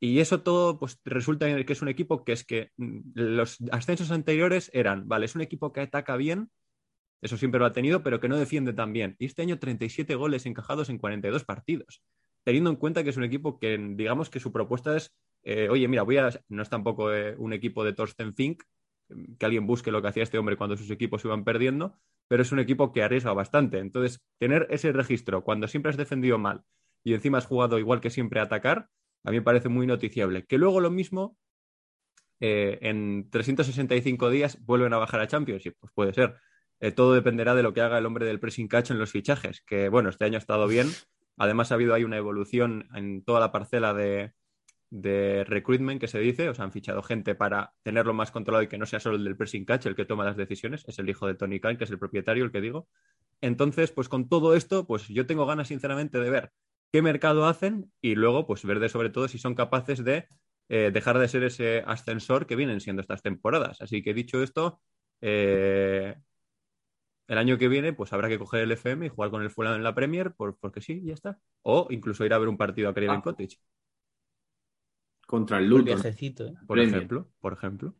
Y 0.00 0.20
eso 0.20 0.42
todo 0.42 0.78
pues 0.78 1.00
resulta 1.04 1.46
que 1.64 1.72
es 1.72 1.82
un 1.82 1.88
equipo 1.88 2.24
que 2.24 2.32
es 2.32 2.44
que 2.44 2.70
mm, 2.76 2.98
los 3.14 3.58
ascensos 3.72 4.10
anteriores 4.10 4.70
eran, 4.74 5.08
vale, 5.08 5.26
es 5.26 5.34
un 5.34 5.42
equipo 5.42 5.72
que 5.72 5.80
ataca 5.80 6.16
bien, 6.16 6.50
eso 7.20 7.36
siempre 7.36 7.58
lo 7.58 7.66
ha 7.66 7.72
tenido, 7.72 8.02
pero 8.02 8.20
que 8.20 8.28
no 8.28 8.36
defiende 8.36 8.72
tan 8.72 8.92
bien. 8.92 9.16
Y 9.18 9.26
este 9.26 9.42
año 9.42 9.58
37 9.58 10.14
goles 10.14 10.46
encajados 10.46 10.88
en 10.88 10.98
42 10.98 11.44
partidos, 11.44 12.02
teniendo 12.48 12.70
en 12.70 12.76
cuenta 12.76 13.04
que 13.04 13.10
es 13.10 13.16
un 13.18 13.24
equipo 13.24 13.58
que 13.58 13.76
digamos 13.76 14.30
que 14.30 14.40
su 14.40 14.52
propuesta 14.52 14.96
es, 14.96 15.14
eh, 15.42 15.68
oye, 15.68 15.86
mira, 15.86 16.02
voy 16.02 16.16
a, 16.16 16.30
no 16.48 16.62
es 16.62 16.70
tampoco 16.70 17.12
eh, 17.12 17.34
un 17.36 17.52
equipo 17.52 17.84
de 17.84 17.92
Torsten 17.92 18.34
Fink, 18.34 18.62
que 19.38 19.44
alguien 19.44 19.66
busque 19.66 19.90
lo 19.90 20.00
que 20.00 20.08
hacía 20.08 20.22
este 20.22 20.38
hombre 20.38 20.56
cuando 20.56 20.74
sus 20.74 20.90
equipos 20.90 21.22
iban 21.26 21.44
perdiendo, 21.44 21.98
pero 22.26 22.42
es 22.42 22.50
un 22.50 22.58
equipo 22.58 22.90
que 22.90 23.02
arriesga 23.02 23.34
bastante. 23.34 23.80
Entonces, 23.80 24.24
tener 24.38 24.66
ese 24.70 24.92
registro 24.92 25.44
cuando 25.44 25.68
siempre 25.68 25.90
has 25.90 25.98
defendido 25.98 26.38
mal 26.38 26.62
y 27.04 27.12
encima 27.12 27.36
has 27.36 27.44
jugado 27.44 27.78
igual 27.78 28.00
que 28.00 28.08
siempre 28.08 28.40
a 28.40 28.44
atacar, 28.44 28.88
a 29.24 29.30
mí 29.30 29.36
me 29.36 29.42
parece 29.42 29.68
muy 29.68 29.86
noticiable. 29.86 30.46
Que 30.46 30.56
luego 30.56 30.80
lo 30.80 30.90
mismo, 30.90 31.36
eh, 32.40 32.78
en 32.80 33.28
365 33.28 34.30
días 34.30 34.64
vuelven 34.64 34.94
a 34.94 34.96
bajar 34.96 35.20
a 35.20 35.28
Championship, 35.28 35.74
pues 35.78 35.92
puede 35.92 36.14
ser. 36.14 36.36
Eh, 36.80 36.92
todo 36.92 37.12
dependerá 37.12 37.54
de 37.54 37.62
lo 37.62 37.74
que 37.74 37.82
haga 37.82 37.98
el 37.98 38.06
hombre 38.06 38.24
del 38.24 38.40
pressing 38.40 38.68
catch 38.68 38.90
en 38.90 38.98
los 38.98 39.12
fichajes, 39.12 39.60
que 39.66 39.90
bueno, 39.90 40.08
este 40.08 40.24
año 40.24 40.36
ha 40.36 40.38
estado 40.38 40.66
bien. 40.66 40.86
Además 41.38 41.70
ha 41.70 41.74
habido 41.74 41.94
ahí 41.94 42.04
una 42.04 42.16
evolución 42.16 42.88
en 42.94 43.22
toda 43.22 43.40
la 43.40 43.52
parcela 43.52 43.94
de, 43.94 44.34
recruitment 45.46 46.00
que 46.00 46.08
se 46.08 46.18
dice, 46.18 46.48
o 46.48 46.54
sea, 46.54 46.64
han 46.64 46.72
fichado 46.72 47.02
gente 47.02 47.34
para 47.34 47.74
tenerlo 47.82 48.14
más 48.14 48.30
controlado 48.30 48.62
y 48.62 48.68
que 48.68 48.78
no 48.78 48.86
sea 48.86 49.00
solo 49.00 49.16
el 49.16 49.24
del 49.24 49.36
pressing 49.36 49.64
catch 49.64 49.86
el 49.86 49.94
que 49.94 50.04
toma 50.04 50.24
las 50.24 50.36
decisiones, 50.36 50.84
es 50.86 50.98
el 50.98 51.08
hijo 51.08 51.26
de 51.26 51.34
Tony 51.34 51.60
Khan, 51.60 51.76
que 51.76 51.84
es 51.84 51.90
el 51.90 51.98
propietario, 51.98 52.44
el 52.44 52.52
que 52.52 52.60
digo. 52.60 52.88
Entonces, 53.40 53.92
pues 53.92 54.08
con 54.08 54.28
todo 54.28 54.54
esto, 54.54 54.86
pues 54.86 55.08
yo 55.08 55.26
tengo 55.26 55.46
ganas 55.46 55.68
sinceramente 55.68 56.18
de 56.18 56.30
ver 56.30 56.52
qué 56.92 57.02
mercado 57.02 57.46
hacen 57.46 57.92
y 58.00 58.14
luego, 58.14 58.46
pues 58.46 58.64
ver 58.64 58.80
de 58.80 58.88
sobre 58.88 59.10
todo 59.10 59.28
si 59.28 59.38
son 59.38 59.54
capaces 59.54 60.04
de 60.04 60.26
eh, 60.68 60.90
dejar 60.92 61.18
de 61.18 61.28
ser 61.28 61.44
ese 61.44 61.82
ascensor 61.86 62.46
que 62.46 62.56
vienen 62.56 62.80
siendo 62.80 63.02
estas 63.02 63.22
temporadas. 63.22 63.80
Así 63.80 64.02
que 64.02 64.14
dicho 64.14 64.42
esto, 64.42 64.80
eh, 65.20 66.16
el 67.28 67.38
año 67.38 67.58
que 67.58 67.68
viene, 67.68 67.92
pues 67.92 68.12
habrá 68.12 68.28
que 68.28 68.38
coger 68.38 68.62
el 68.62 68.72
FM 68.72 69.06
y 69.06 69.08
jugar 69.10 69.30
con 69.30 69.42
el 69.42 69.50
Fulham 69.50 69.76
en 69.76 69.84
la 69.84 69.94
Premier, 69.94 70.32
por, 70.32 70.56
porque 70.58 70.80
sí, 70.80 71.02
ya 71.04 71.14
está. 71.14 71.38
O 71.62 71.86
incluso 71.90 72.24
ir 72.24 72.32
a 72.32 72.38
ver 72.38 72.48
un 72.48 72.56
partido 72.56 72.88
a 72.88 72.94
Craven 72.94 73.18
Ah. 73.18 73.22
Cottage, 73.22 73.58
Contra 75.26 75.58
el 75.58 75.68
Luton. 75.68 76.00
¿eh? 76.04 76.54
por 76.66 76.76
Premier. 76.76 76.96
ejemplo. 76.96 77.28
Por 77.38 77.52
ejemplo. 77.52 77.94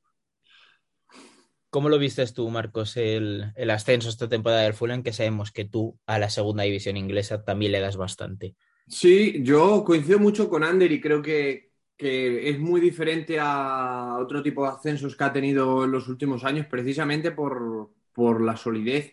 ¿Cómo 1.71 1.91
lo 1.91 1.99
vistes 1.99 2.33
tú, 2.33 2.49
Marcos, 2.49 2.97
el, 2.97 3.53
el 3.55 3.71
ascenso 3.71 4.09
esta 4.09 4.29
temporada 4.29 4.63
del 4.63 4.73
Fulham? 4.73 5.03
Que 5.03 5.13
sabemos 5.13 5.53
que 5.53 5.67
tú 5.67 5.99
a 6.07 6.19
la 6.19 6.31
segunda 6.31 6.63
división 6.63 6.97
inglesa 6.97 7.45
también 7.45 7.73
le 7.73 7.81
das 7.81 7.99
bastante. 7.99 8.57
Sí, 8.87 9.43
yo 9.43 9.85
coincido 9.85 10.19
mucho 10.19 10.49
con 10.49 10.65
Ander 10.65 10.91
y 10.91 10.99
creo 11.03 11.21
que, 11.21 11.73
que 11.95 12.49
es 12.49 12.59
muy 12.59 12.81
diferente 12.81 13.37
a 13.39 14.17
otro 14.19 14.43
tipo 14.43 14.63
de 14.63 14.71
ascensos 14.71 15.15
que 15.15 15.25
ha 15.25 15.33
tenido 15.33 15.85
en 15.85 15.93
los 15.93 16.09
últimos 16.09 16.43
años, 16.45 16.65
precisamente 16.65 17.33
por, 17.33 17.91
por 18.15 18.41
la 18.41 18.57
solidez. 18.57 19.13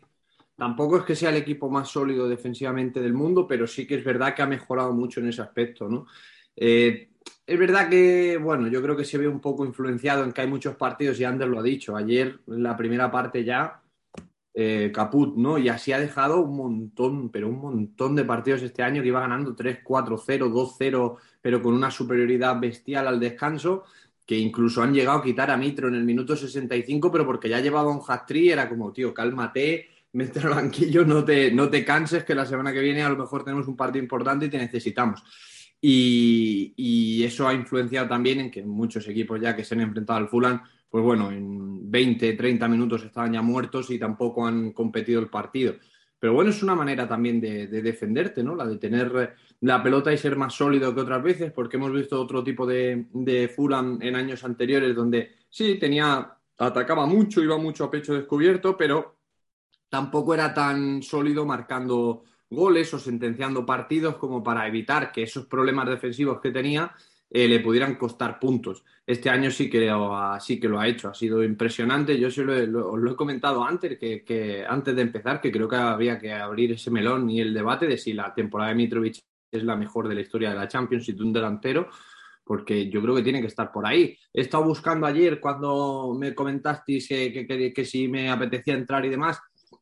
Tampoco 0.58 0.98
es 0.98 1.04
que 1.04 1.16
sea 1.16 1.30
el 1.30 1.38
equipo 1.38 1.70
más 1.70 1.90
sólido 1.90 2.30
defensivamente 2.30 3.02
del 3.02 3.14
mundo, 3.14 3.46
pero 3.48 3.68
sí 3.68 3.86
que 3.86 3.96
es 3.96 4.04
verdad 4.04 4.34
que 4.34 4.42
ha 4.42 4.48
mejorado 4.48 4.94
mucho 4.94 5.20
en 5.20 5.28
ese 5.28 5.42
aspecto, 5.42 5.90
¿no? 5.90 6.08
Eh, 6.56 7.10
es 7.46 7.60
verdad 7.60 7.90
que, 7.90 8.38
bueno, 8.38 8.68
yo 8.68 8.82
creo 8.82 8.96
que 8.96 9.06
se 9.06 9.18
ve 9.18 9.28
un 9.28 9.42
poco 9.42 9.66
influenciado 9.66 10.24
en 10.24 10.32
que 10.32 10.42
hay 10.42 10.48
muchos 10.48 10.76
partidos 10.76 11.20
y 11.20 11.26
Ander 11.26 11.48
lo 11.48 11.60
ha 11.60 11.64
dicho. 11.64 11.96
Ayer, 11.96 12.40
la 12.48 12.76
primera 12.78 13.12
parte 13.12 13.44
ya, 13.44 13.82
eh, 14.54 14.92
Caput, 14.94 15.36
¿no? 15.36 15.58
Y 15.58 15.70
así 15.70 15.92
ha 15.92 16.00
dejado 16.00 16.42
un 16.42 16.56
montón, 16.56 17.30
pero 17.30 17.50
un 17.50 17.60
montón 17.60 18.16
de 18.16 18.24
partidos 18.24 18.62
este 18.64 18.82
año 18.84 19.02
que 19.02 19.10
iba 19.10 19.20
ganando 19.20 19.54
3, 19.56 19.80
4, 19.84 20.18
0, 20.18 20.50
2, 20.50 20.76
0, 20.78 21.18
pero 21.42 21.62
con 21.62 21.74
una 21.74 21.92
superioridad 21.92 22.60
bestial 22.60 23.08
al 23.08 23.20
descanso, 23.20 23.84
que 24.26 24.38
incluso 24.38 24.82
han 24.82 24.94
llegado 24.94 25.20
a 25.20 25.24
quitar 25.24 25.52
a 25.52 25.58
Mitro 25.58 25.88
en 25.90 25.96
el 25.96 26.06
minuto 26.06 26.36
65, 26.36 27.12
pero 27.12 27.26
porque 27.26 27.50
ya 27.50 27.60
llevaba 27.60 27.92
un 27.92 28.02
hat-trick, 28.08 28.52
era 28.52 28.70
como, 28.70 28.92
tío, 28.94 29.14
cálmate, 29.14 29.90
mete 30.16 30.40
al 30.40 30.50
banquillo, 30.56 31.06
no 31.06 31.24
te, 31.24 31.52
no 31.52 31.70
te 31.70 31.86
canses, 31.86 32.24
que 32.24 32.36
la 32.36 32.46
semana 32.46 32.74
que 32.74 32.82
viene 32.82 33.04
a 33.04 33.10
lo 33.10 33.18
mejor 33.18 33.44
tenemos 33.44 33.68
un 33.68 33.78
partido 33.78 34.04
importante 34.04 34.46
y 34.46 34.50
te 34.50 34.58
necesitamos. 34.58 35.24
Y, 35.80 36.74
y 36.76 37.24
eso 37.24 37.48
ha 37.48 37.54
influenciado 37.54 38.08
también 38.08 38.40
en 38.40 38.52
que 38.52 38.64
muchos 38.64 39.08
equipos 39.08 39.40
ya 39.40 39.56
que 39.56 39.64
se 39.64 39.76
han 39.76 39.82
enfrentado 39.82 40.18
al 40.18 40.30
Fulham 40.30 40.62
pues 40.96 41.04
bueno, 41.04 41.30
en 41.30 41.92
20, 41.92 42.34
30 42.34 42.70
minutos 42.70 43.04
estaban 43.04 43.34
ya 43.34 43.42
muertos 43.42 43.90
y 43.90 44.00
tampoco 44.00 44.48
han 44.48 44.72
competido 44.72 45.20
el 45.20 45.28
partido. 45.28 45.76
Pero 46.18 46.32
bueno, 46.32 46.52
es 46.52 46.64
una 46.64 46.74
manera 46.74 47.06
también 47.06 47.42
de, 47.42 47.68
de 47.68 47.82
defenderte, 47.82 48.42
¿no? 48.42 48.56
La 48.56 48.66
de 48.66 48.78
tener 48.78 49.36
la 49.60 49.84
pelota 49.84 50.14
y 50.14 50.18
ser 50.18 50.38
más 50.38 50.54
sólido 50.54 50.96
que 50.96 51.02
otras 51.02 51.22
veces, 51.22 51.52
porque 51.52 51.76
hemos 51.76 51.92
visto 51.92 52.22
otro 52.22 52.42
tipo 52.46 52.66
de, 52.66 53.08
de 53.12 53.50
Fulham 53.50 54.00
en 54.02 54.16
años 54.16 54.46
anteriores 54.46 54.96
donde 54.96 55.34
sí, 55.50 55.76
tenía, 55.76 56.38
atacaba 56.58 57.06
mucho, 57.06 57.44
iba 57.44 57.58
mucho 57.58 57.84
a 57.84 57.92
pecho 57.92 58.14
descubierto, 58.14 58.78
pero 58.78 59.18
tampoco 59.96 60.34
era 60.34 60.54
tan 60.54 61.02
sólido 61.02 61.46
marcando 61.46 62.24
goles 62.50 62.94
o 62.94 63.00
sentenciando 63.00 63.66
partidos 63.66 64.18
como 64.18 64.44
para 64.44 64.68
evitar 64.68 65.10
que 65.14 65.24
esos 65.24 65.46
problemas 65.46 65.88
defensivos 65.88 66.42
que 66.42 66.52
tenía 66.52 66.92
eh, 67.30 67.48
le 67.48 67.62
pudieran 67.62 67.96
costar 67.96 68.38
puntos. 68.38 68.84
Este 69.08 69.30
año 69.30 69.50
sí 69.52 69.70
que, 69.70 69.88
lo, 69.88 70.12
sí 70.42 70.60
que 70.60 70.68
lo 70.68 70.80
ha 70.82 70.88
hecho, 70.90 71.08
ha 71.10 71.14
sido 71.14 71.42
impresionante. 71.44 72.20
Yo 72.20 72.30
sí 72.30 72.44
lo, 72.44 72.54
he- 72.54 72.68
lo- 72.68 73.12
he 73.12 73.16
comentado 73.16 73.64
antes, 73.64 73.98
que, 73.98 74.66
antes 74.68 74.94
de 74.96 75.02
empezar, 75.02 75.40
que 75.40 75.50
creo 75.52 75.70
que 75.70 75.78
había 75.78 76.20
que 76.20 76.34
abrir 76.34 76.74
ese 76.74 76.92
melón 76.92 77.30
y 77.30 77.40
el 77.40 77.54
debate 77.54 77.88
de 77.88 77.98
si 77.98 78.12
la 78.12 78.34
temporada 78.34 78.72
de 78.72 78.76
Mitrovic 78.76 79.18
es 79.50 79.64
la 79.64 79.78
mejor 79.78 80.10
de 80.10 80.16
la 80.16 80.22
historia 80.22 80.50
de 80.50 80.56
la 80.56 80.68
Champions 80.68 81.08
y 81.08 81.14
de 81.14 81.24
un 81.24 81.32
delantero, 81.32 81.88
porque 82.44 82.90
yo 82.90 83.02
creo 83.02 83.16
que 83.16 83.24
tiene 83.24 83.40
que 83.42 83.48
estar 83.48 83.72
por 83.72 83.88
ahí. 83.88 84.18
He 84.34 84.42
estado 84.42 84.66
buscando 84.66 85.08
ayer 85.08 85.40
cuando 85.40 86.14
me 86.20 86.36
comentasteis 86.36 87.08
que, 87.08 87.32
que- 87.34 87.48
que- 87.48 87.74
que 87.74 87.86
si 87.86 88.08
me 88.10 88.30
apetecía 88.30 88.74
entrar 88.76 89.06
y 89.06 89.10
demás. 89.10 89.40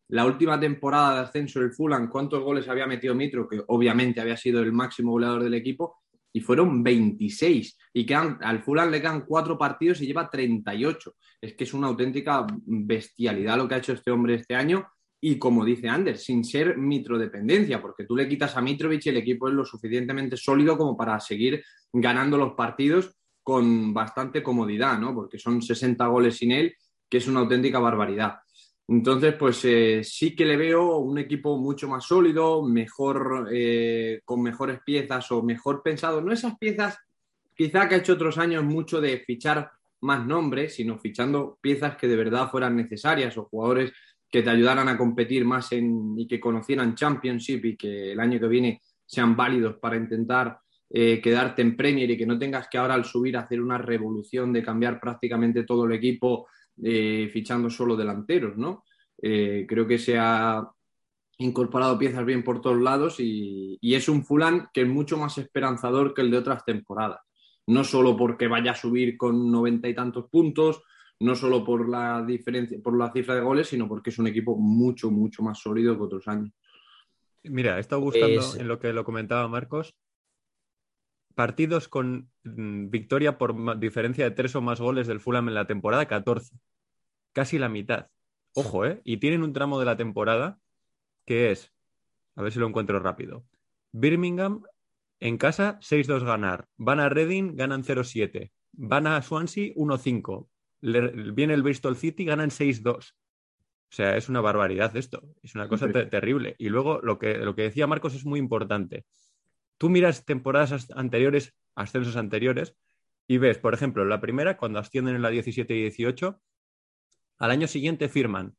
La 0.09 0.25
última 0.25 0.59
temporada 0.59 1.15
de 1.15 1.21
ascenso 1.21 1.59
del 1.59 1.71
Fulham, 1.71 2.09
¿cuántos 2.09 2.43
goles 2.43 2.67
había 2.67 2.85
metido 2.85 3.15
Mitro? 3.15 3.47
Que 3.47 3.61
obviamente 3.67 4.21
había 4.21 4.37
sido 4.37 4.61
el 4.61 4.71
máximo 4.71 5.11
goleador 5.11 5.43
del 5.43 5.53
equipo 5.53 6.03
y 6.33 6.41
fueron 6.41 6.83
26. 6.83 7.77
Y 7.93 8.05
quedan, 8.05 8.37
al 8.41 8.63
Fulham 8.63 8.89
le 8.89 8.99
quedan 8.99 9.25
cuatro 9.25 9.57
partidos 9.57 10.01
y 10.01 10.07
lleva 10.07 10.29
38. 10.29 11.15
Es 11.39 11.53
que 11.53 11.63
es 11.63 11.73
una 11.73 11.87
auténtica 11.87 12.45
bestialidad 12.65 13.57
lo 13.57 13.67
que 13.67 13.75
ha 13.75 13.77
hecho 13.77 13.93
este 13.93 14.11
hombre 14.11 14.35
este 14.35 14.55
año. 14.55 14.87
Y 15.21 15.37
como 15.39 15.63
dice 15.63 15.87
Anders, 15.87 16.23
sin 16.23 16.43
ser 16.43 16.77
mitrodependencia, 16.77 17.81
porque 17.81 18.03
tú 18.03 18.15
le 18.15 18.27
quitas 18.27 18.57
a 18.57 18.61
Mitrovic 18.61 19.05
y 19.05 19.09
el 19.09 19.17
equipo 19.17 19.47
es 19.47 19.53
lo 19.53 19.63
suficientemente 19.63 20.35
sólido 20.35 20.77
como 20.77 20.97
para 20.97 21.17
seguir 21.19 21.63
ganando 21.93 22.37
los 22.37 22.53
partidos 22.55 23.15
con 23.41 23.93
bastante 23.93 24.43
comodidad, 24.43 24.99
¿no? 24.99 25.13
Porque 25.13 25.37
son 25.37 25.61
60 25.61 26.05
goles 26.07 26.37
sin 26.37 26.51
él, 26.51 26.75
que 27.09 27.17
es 27.17 27.27
una 27.27 27.41
auténtica 27.41 27.79
barbaridad. 27.79 28.39
Entonces, 28.87 29.33
pues 29.35 29.63
eh, 29.65 30.03
sí 30.03 30.35
que 30.35 30.45
le 30.45 30.57
veo 30.57 30.97
un 30.97 31.17
equipo 31.17 31.57
mucho 31.57 31.87
más 31.87 32.05
sólido, 32.05 32.63
mejor, 32.63 33.49
eh, 33.51 34.21
con 34.25 34.41
mejores 34.41 34.79
piezas 34.85 35.31
o 35.31 35.41
mejor 35.41 35.81
pensado. 35.81 36.21
No 36.21 36.33
esas 36.33 36.57
piezas, 36.57 36.97
quizá 37.55 37.87
que 37.87 37.95
ha 37.95 37.97
hecho 37.99 38.13
otros 38.13 38.37
años 38.37 38.63
mucho 38.63 38.99
de 38.99 39.19
fichar 39.19 39.71
más 40.01 40.25
nombres, 40.25 40.75
sino 40.75 40.99
fichando 40.99 41.57
piezas 41.61 41.95
que 41.95 42.07
de 42.07 42.17
verdad 42.17 42.51
fueran 42.51 42.75
necesarias 42.75 43.37
o 43.37 43.45
jugadores 43.45 43.93
que 44.29 44.41
te 44.41 44.49
ayudaran 44.49 44.89
a 44.89 44.97
competir 44.97 45.45
más 45.45 45.71
en, 45.71 46.15
y 46.17 46.27
que 46.27 46.39
conocieran 46.39 46.95
Championship 46.95 47.65
y 47.65 47.77
que 47.77 48.11
el 48.11 48.19
año 48.19 48.39
que 48.39 48.47
viene 48.47 48.81
sean 49.05 49.35
válidos 49.35 49.77
para 49.77 49.95
intentar 49.95 50.59
eh, 50.89 51.21
quedarte 51.21 51.61
en 51.61 51.77
Premier 51.77 52.09
y 52.11 52.17
que 52.17 52.25
no 52.25 52.37
tengas 52.37 52.67
que 52.67 52.77
ahora 52.77 52.95
al 52.95 53.05
subir 53.05 53.37
hacer 53.37 53.61
una 53.61 53.77
revolución 53.77 54.51
de 54.51 54.63
cambiar 54.63 54.99
prácticamente 54.99 55.63
todo 55.63 55.85
el 55.85 55.93
equipo 55.93 56.47
eh, 56.81 57.29
fichando 57.31 57.69
solo 57.69 57.95
delanteros, 57.95 58.57
¿no? 58.57 58.83
Eh, 59.21 59.65
creo 59.67 59.85
que 59.87 59.97
se 59.99 60.17
ha 60.17 60.67
incorporado 61.37 61.97
piezas 61.97 62.25
bien 62.25 62.43
por 62.43 62.61
todos 62.61 62.79
lados 62.81 63.19
y, 63.19 63.77
y 63.81 63.95
es 63.95 64.07
un 64.07 64.23
Fulham 64.23 64.67
que 64.73 64.81
es 64.81 64.87
mucho 64.87 65.17
más 65.17 65.37
esperanzador 65.37 66.13
que 66.13 66.21
el 66.21 66.31
de 66.31 66.37
otras 66.37 66.63
temporadas. 66.63 67.19
No 67.67 67.83
solo 67.83 68.15
porque 68.17 68.47
vaya 68.47 68.71
a 68.71 68.75
subir 68.75 69.17
con 69.17 69.51
noventa 69.51 69.87
y 69.87 69.95
tantos 69.95 70.29
puntos, 70.29 70.83
no 71.19 71.35
solo 71.35 71.63
por 71.63 71.87
la 71.87 72.23
diferencia, 72.23 72.77
por 72.83 72.97
la 72.97 73.11
cifra 73.11 73.35
de 73.35 73.41
goles, 73.41 73.67
sino 73.67 73.87
porque 73.87 74.09
es 74.09 74.19
un 74.19 74.27
equipo 74.27 74.57
mucho, 74.57 75.09
mucho 75.09 75.41
más 75.43 75.59
sólido 75.59 75.95
que 75.95 76.03
otros 76.03 76.27
años. 76.27 76.51
Mira, 77.43 77.77
he 77.77 77.81
estado 77.81 78.01
buscando 78.01 78.41
Es- 78.41 78.55
en 78.55 78.67
lo 78.67 78.79
que 78.79 78.93
lo 78.93 79.03
comentaba 79.03 79.47
Marcos. 79.47 79.95
Partidos 81.35 81.87
con 81.87 82.29
mm, 82.43 82.89
victoria 82.89 83.37
por 83.37 83.79
diferencia 83.79 84.23
de 84.25 84.31
tres 84.31 84.55
o 84.55 84.61
más 84.61 84.79
goles 84.79 85.07
del 85.07 85.19
Fulham 85.19 85.47
en 85.47 85.55
la 85.55 85.65
temporada, 85.67 86.05
14. 86.07 86.55
Casi 87.33 87.57
la 87.57 87.69
mitad. 87.69 88.07
Ojo, 88.53 88.85
¿eh? 88.85 89.01
Y 89.03 89.17
tienen 89.17 89.41
un 89.43 89.53
tramo 89.53 89.79
de 89.79 89.85
la 89.85 89.97
temporada 89.97 90.59
que 91.25 91.51
es, 91.51 91.73
a 92.35 92.43
ver 92.43 92.51
si 92.51 92.59
lo 92.59 92.67
encuentro 92.67 92.99
rápido. 92.99 93.45
Birmingham 93.91 94.63
en 95.19 95.37
casa 95.37 95.79
6-2 95.81 96.23
ganar. 96.23 96.67
Van 96.77 96.99
a 96.99 97.09
Reading, 97.09 97.55
ganan 97.55 97.83
0-7. 97.83 98.51
Van 98.73 99.07
a 99.07 99.21
Swansea 99.21 99.73
1-5. 99.75 100.47
Le- 100.81 101.31
Viene 101.31 101.53
el 101.53 101.63
Bristol 101.63 101.95
City, 101.95 102.25
ganan 102.25 102.49
6-2. 102.51 103.13
O 103.13 103.95
sea, 103.95 104.17
es 104.17 104.27
una 104.29 104.41
barbaridad 104.41 104.95
esto. 104.97 105.23
Es 105.43 105.55
una 105.55 105.67
cosa 105.67 105.85
te- 105.87 106.05
terrible. 106.07 106.55
Y 106.57 106.69
luego 106.69 106.99
lo 107.01 107.17
que, 107.19 107.37
lo 107.37 107.55
que 107.55 107.61
decía 107.63 107.87
Marcos 107.87 108.13
es 108.15 108.25
muy 108.25 108.39
importante. 108.39 109.05
Tú 109.77 109.89
miras 109.89 110.25
temporadas 110.25 110.71
as- 110.71 110.91
anteriores, 110.95 111.53
ascensos 111.75 112.15
anteriores, 112.15 112.75
y 113.27 113.37
ves, 113.37 113.57
por 113.57 113.73
ejemplo, 113.73 114.05
la 114.05 114.21
primera, 114.21 114.57
cuando 114.57 114.79
ascienden 114.79 115.15
en 115.15 115.21
la 115.21 115.29
17 115.29 115.75
y 115.75 115.81
18, 115.83 116.41
al 117.39 117.51
año 117.51 117.67
siguiente 117.67 118.09
firman 118.09 118.55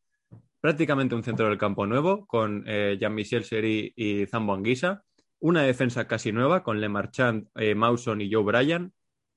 prácticamente 0.61 1.15
un 1.15 1.23
centro 1.23 1.49
del 1.49 1.59
campo 1.59 1.87
nuevo 1.87 2.27
con 2.27 2.65
eh, 2.67 2.97
Jean-Michel 2.99 3.45
Seri 3.45 3.93
y 3.97 4.27
Zambo 4.27 4.55
Anguissa, 4.55 5.05
una 5.39 5.63
defensa 5.63 6.07
casi 6.07 6.33
nueva 6.33 6.63
con 6.63 6.81
Le 6.81 6.89
Marchand, 6.89 7.49
eh, 7.57 7.75
Mawson 7.75 8.21
y 8.23 8.33
Joe 8.33 8.43
Bryan, 8.45 8.93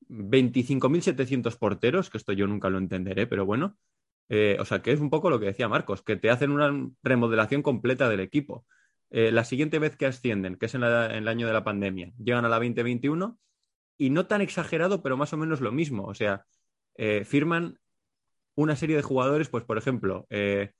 25.700 0.07 1.57
porteros, 1.57 2.09
que 2.09 2.17
esto 2.17 2.31
yo 2.31 2.47
nunca 2.47 2.69
lo 2.69 2.77
entenderé, 2.77 3.27
pero 3.27 3.45
bueno. 3.45 3.77
Eh, 4.29 4.57
o 4.59 4.65
sea, 4.65 4.81
que 4.81 4.91
es 4.91 4.99
un 4.99 5.09
poco 5.09 5.29
lo 5.29 5.39
que 5.39 5.47
decía 5.47 5.67
Marcos, 5.69 6.01
que 6.01 6.15
te 6.17 6.29
hacen 6.29 6.51
una 6.51 6.71
remodelación 7.03 7.61
completa 7.61 8.09
del 8.09 8.19
equipo. 8.21 8.65
Eh, 9.09 9.31
la 9.31 9.45
siguiente 9.45 9.79
vez 9.79 9.95
que 9.95 10.05
ascienden, 10.05 10.57
que 10.57 10.65
es 10.65 10.75
en, 10.75 10.83
el 10.83 11.27
año 11.27 11.47
de 11.47 11.53
la 11.53 11.63
pandemia, 11.63 12.11
llegan 12.17 12.45
a 12.45 12.49
la 12.49 12.57
2021 12.57 13.39
y 13.97 14.09
no 14.09 14.27
tan 14.27 14.41
exagerado, 14.41 15.01
pero 15.01 15.17
más 15.17 15.33
o 15.33 15.37
menos 15.37 15.61
lo 15.61 15.71
mismo. 15.71 16.05
O 16.05 16.13
sea, 16.13 16.45
eh, 16.95 17.23
firman 17.25 17.79
una 18.55 18.75
serie 18.75 18.95
de 18.95 19.01
jugadores, 19.03 19.49
pues 19.49 19.63
por 19.63 19.77
ejemplo, 19.77 20.25
eh, 20.29 20.71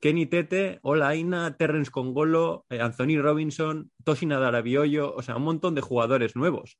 Kenny 0.00 0.26
Tete, 0.26 0.78
Olaina, 0.82 1.56
Terrence 1.56 1.90
Congolo, 1.90 2.64
Anthony 2.70 3.20
Robinson, 3.20 3.90
Toshina 4.04 4.38
Darabioyo, 4.38 5.12
o 5.14 5.22
sea, 5.22 5.36
un 5.36 5.42
montón 5.42 5.74
de 5.74 5.80
jugadores 5.80 6.36
nuevos. 6.36 6.78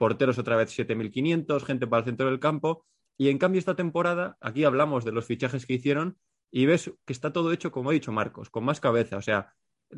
Porteros 0.00 0.36
otra 0.36 0.56
vez 0.56 0.76
7.500, 0.76 1.62
gente 1.64 1.86
para 1.86 2.00
el 2.00 2.06
centro 2.06 2.26
del 2.26 2.40
campo. 2.40 2.84
Y 3.16 3.28
en 3.28 3.38
cambio 3.38 3.60
esta 3.60 3.76
temporada, 3.76 4.36
aquí 4.40 4.64
hablamos 4.64 5.04
de 5.04 5.12
los 5.12 5.26
fichajes 5.26 5.64
que 5.64 5.74
hicieron 5.74 6.18
y 6.50 6.66
ves 6.66 6.92
que 7.04 7.12
está 7.12 7.32
todo 7.32 7.52
hecho, 7.52 7.70
como 7.70 7.90
ha 7.90 7.92
dicho 7.92 8.10
Marcos, 8.10 8.50
con 8.50 8.64
más 8.64 8.80
cabeza. 8.80 9.16
O 9.16 9.22
sea, 9.22 9.54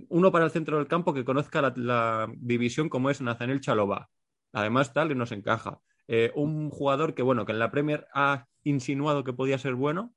uno 0.08 0.32
para 0.32 0.44
el 0.44 0.50
centro 0.50 0.78
del 0.78 0.88
campo 0.88 1.14
que 1.14 1.24
conozca 1.24 1.72
la, 1.76 2.28
división 2.36 2.88
como 2.88 3.10
es 3.10 3.20
Nathaniel 3.20 3.60
Chalobah. 3.60 4.08
Además, 4.52 4.92
tal, 4.92 5.10
y 5.12 5.14
nos 5.14 5.32
encaja. 5.32 5.80
Eh, 6.08 6.32
un 6.34 6.70
jugador 6.70 7.14
que, 7.14 7.22
bueno, 7.22 7.46
que 7.46 7.52
en 7.52 7.58
la 7.58 7.70
Premier 7.70 8.06
ha 8.14 8.46
insinuado 8.64 9.24
que 9.24 9.32
podía 9.32 9.58
ser 9.58 9.74
bueno, 9.74 10.14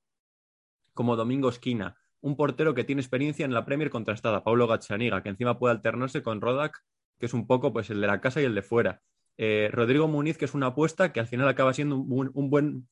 como 0.94 1.16
Domingo 1.16 1.50
Esquina. 1.50 1.96
Un 2.22 2.36
portero 2.36 2.74
que 2.74 2.84
tiene 2.84 3.02
experiencia 3.02 3.46
en 3.46 3.54
la 3.54 3.66
Premier 3.66 3.90
contrastada, 3.90 4.44
Paulo 4.44 4.68
Gazzaniga, 4.68 5.22
que 5.22 5.30
encima 5.30 5.60
puede 5.60 5.76
alternarse 5.76 6.24
con 6.24 6.42
Rodak, 6.42 6.84
que 7.20 7.28
es 7.28 7.34
un 7.34 7.48
poco 7.48 7.72
pues 7.72 7.90
el 7.90 8.02
de 8.02 8.08
la 8.08 8.20
casa 8.22 8.42
y 8.42 8.46
el 8.46 8.56
de 8.56 8.62
fuera. 8.62 9.02
Eh, 9.38 9.70
Rodrigo 9.72 10.08
Muniz, 10.08 10.38
que 10.38 10.46
es 10.46 10.54
una 10.54 10.68
apuesta 10.68 11.12
que 11.14 11.20
al 11.20 11.28
final 11.28 11.48
acaba 11.48 11.74
siendo 11.74 11.98
un, 11.98 12.08
buen- 12.10 12.32
un 12.34 12.50
buen 12.50 12.88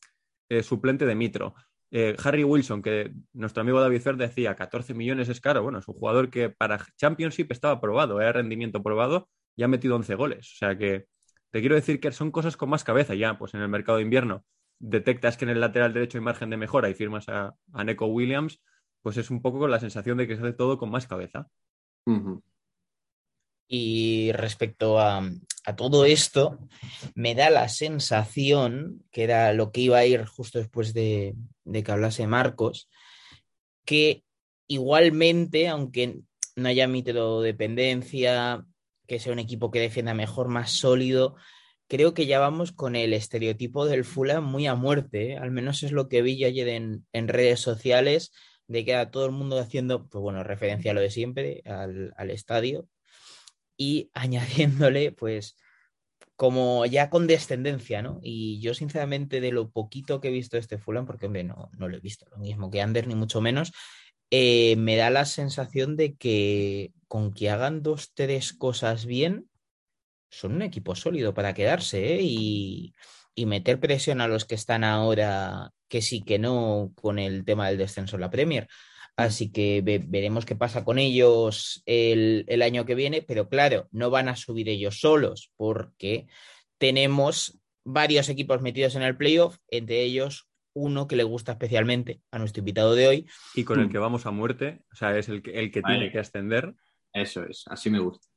eh, 0.49 0.61
suplente 0.63 1.05
de 1.05 1.15
Mitro. 1.15 1.55
Eh, 1.95 2.15
Harry 2.23 2.43
Wilson, 2.43 2.81
que 2.81 3.13
nuestro 3.33 3.61
amigo 3.61 3.79
David 3.79 4.01
Fer 4.01 4.17
decía 4.17 4.55
14 4.55 4.95
millones 4.95 5.29
es 5.29 5.39
caro. 5.39 5.61
Bueno, 5.61 5.77
es 5.77 5.87
un 5.87 5.93
jugador 5.93 6.31
que 6.31 6.49
para 6.49 6.83
Championship 6.97 7.51
estaba 7.51 7.79
probado, 7.79 8.19
era 8.19 8.31
rendimiento 8.31 8.81
probado 8.81 9.29
y 9.55 9.61
ha 9.61 9.67
metido 9.67 9.95
11 9.95 10.15
goles. 10.15 10.53
O 10.53 10.57
sea 10.57 10.75
que 10.75 11.05
te 11.51 11.59
quiero 11.59 11.75
decir 11.75 11.99
que 11.99 12.11
son 12.11 12.31
cosas 12.31 12.57
con 12.57 12.69
más 12.69 12.83
cabeza 12.83 13.13
ya, 13.13 13.37
pues 13.37 13.53
en 13.53 13.61
el 13.61 13.69
mercado 13.69 13.99
de 13.99 14.05
invierno 14.05 14.43
detectas 14.79 15.37
que 15.37 15.45
en 15.45 15.51
el 15.51 15.61
lateral 15.61 15.93
derecho 15.93 16.17
hay 16.17 16.23
margen 16.23 16.49
de 16.49 16.57
mejora 16.57 16.89
y 16.89 16.95
firmas 16.95 17.29
a, 17.29 17.53
a 17.73 17.83
Neko 17.83 18.07
Williams, 18.07 18.59
pues 19.03 19.17
es 19.17 19.29
un 19.29 19.43
poco 19.43 19.59
con 19.59 19.69
la 19.69 19.79
sensación 19.79 20.17
de 20.17 20.27
que 20.27 20.35
se 20.35 20.41
hace 20.41 20.53
todo 20.53 20.79
con 20.79 20.89
más 20.89 21.05
cabeza. 21.05 21.47
Y 23.67 24.31
respecto 24.31 24.99
a, 24.99 25.29
a 25.65 25.75
todo 25.75 26.05
esto, 26.05 26.57
me 27.13 27.35
da 27.35 27.51
la 27.51 27.69
sensación, 27.69 29.03
que 29.11 29.23
era 29.23 29.53
lo 29.53 29.71
que 29.71 29.81
iba 29.81 29.99
a 29.99 30.05
ir 30.05 30.25
justo 30.25 30.57
después 30.57 30.95
de, 30.95 31.35
de 31.65 31.83
que 31.83 31.91
hablase 31.91 32.27
Marcos, 32.27 32.89
que 33.85 34.23
igualmente, 34.67 35.67
aunque 35.67 36.21
no 36.55 36.69
haya 36.69 36.87
dependencia, 36.87 38.65
que 39.07 39.19
sea 39.19 39.33
un 39.33 39.39
equipo 39.39 39.71
que 39.71 39.79
defienda 39.79 40.13
mejor, 40.13 40.47
más 40.47 40.71
sólido, 40.71 41.35
creo 41.87 42.13
que 42.13 42.25
ya 42.25 42.39
vamos 42.39 42.71
con 42.71 42.95
el 42.95 43.13
estereotipo 43.13 43.85
del 43.85 44.05
Fulham 44.05 44.43
muy 44.45 44.67
a 44.67 44.75
muerte. 44.75 45.33
¿eh? 45.33 45.37
Al 45.37 45.51
menos 45.51 45.83
es 45.83 45.91
lo 45.91 46.09
que 46.09 46.21
vi 46.21 46.43
ayer 46.43 46.67
en, 46.69 47.05
en, 47.13 47.27
redes 47.27 47.59
sociales, 47.59 48.31
de 48.67 48.85
que 48.85 48.95
a 48.95 49.11
todo 49.11 49.25
el 49.25 49.31
mundo 49.31 49.59
haciendo, 49.59 50.07
pues 50.07 50.21
bueno, 50.21 50.43
referencia 50.43 50.91
a 50.91 50.93
lo 50.93 51.01
de 51.01 51.11
siempre, 51.11 51.61
al, 51.65 52.13
al 52.17 52.31
estadio, 52.31 52.87
y 53.77 54.09
añadiéndole, 54.13 55.11
pues, 55.11 55.57
como 56.35 56.85
ya 56.85 57.09
con 57.09 57.27
descendencia, 57.27 58.01
¿no? 58.01 58.19
Y 58.21 58.59
yo, 58.59 58.73
sinceramente, 58.73 59.41
de 59.41 59.51
lo 59.51 59.69
poquito 59.69 60.19
que 60.19 60.29
he 60.29 60.31
visto 60.31 60.57
este 60.57 60.77
Fulham, 60.77 61.05
porque, 61.05 61.27
hombre, 61.27 61.43
no, 61.43 61.69
no 61.77 61.87
lo 61.87 61.97
he 61.97 61.99
visto 61.99 62.25
lo 62.31 62.37
mismo 62.37 62.71
que 62.71 62.81
Ander, 62.81 63.07
ni 63.07 63.15
mucho 63.15 63.41
menos, 63.41 63.71
eh, 64.31 64.75
me 64.77 64.95
da 64.95 65.09
la 65.09 65.25
sensación 65.25 65.95
de 65.95 66.15
que 66.15 66.91
con 67.07 67.33
que 67.33 67.51
hagan 67.51 67.83
dos, 67.83 68.13
tres 68.15 68.53
cosas 68.53 69.05
bien, 69.05 69.47
son 70.31 70.53
un 70.53 70.63
equipo 70.63 70.95
sólido 70.95 71.35
para 71.35 71.53
quedarse 71.53 72.15
¿eh? 72.15 72.21
y, 72.23 72.95
y, 73.35 73.45
meter 73.45 73.79
presión 73.79 74.19
a 74.21 74.27
los 74.27 74.45
que 74.45 74.55
están 74.55 74.83
ahora, 74.83 75.71
que 75.87 76.01
sí 76.01 76.23
que 76.23 76.39
no, 76.39 76.91
con 76.95 77.19
el 77.19 77.45
tema 77.45 77.67
del 77.67 77.77
descenso 77.77 78.15
en 78.15 78.21
la 78.21 78.31
Premier. 78.31 78.67
Así 79.15 79.51
que 79.51 79.81
ve, 79.83 80.03
veremos 80.03 80.45
qué 80.45 80.55
pasa 80.55 80.83
con 80.83 80.97
ellos 80.97 81.83
el, 81.85 82.45
el, 82.47 82.61
año 82.63 82.85
que 82.85 82.95
viene, 82.95 83.21
pero 83.21 83.47
claro, 83.47 83.87
no 83.91 84.09
van 84.09 84.27
a 84.27 84.35
subir 84.35 84.69
ellos 84.69 84.99
solos 84.99 85.51
porque 85.55 86.25
tenemos 86.79 87.59
varios 87.85 88.29
equipos 88.29 88.61
metidos 88.61 88.95
en 88.95 89.03
el 89.03 89.15
playoff, 89.15 89.57
entre 89.69 90.01
ellos 90.01 90.49
uno 90.73 91.07
que 91.07 91.15
le 91.15 91.23
gusta 91.23 91.53
especialmente 91.53 92.21
a 92.31 92.39
nuestro 92.39 92.61
invitado 92.61 92.95
de 92.95 93.07
hoy. 93.07 93.27
Y 93.55 93.63
con 93.63 93.79
el 93.79 93.89
que 93.89 93.99
vamos 93.99 94.25
a 94.25 94.31
muerte, 94.31 94.81
o 94.91 94.95
sea, 94.95 95.17
es 95.17 95.29
el 95.29 95.41
que, 95.41 95.51
el 95.59 95.71
que 95.71 95.81
vale. 95.81 95.97
tiene 95.97 96.11
que 96.11 96.19
ascender. 96.19 96.73
Eso 97.13 97.43
es, 97.43 97.63
así 97.67 97.89
me 97.89 97.99
gusta. 97.99 98.27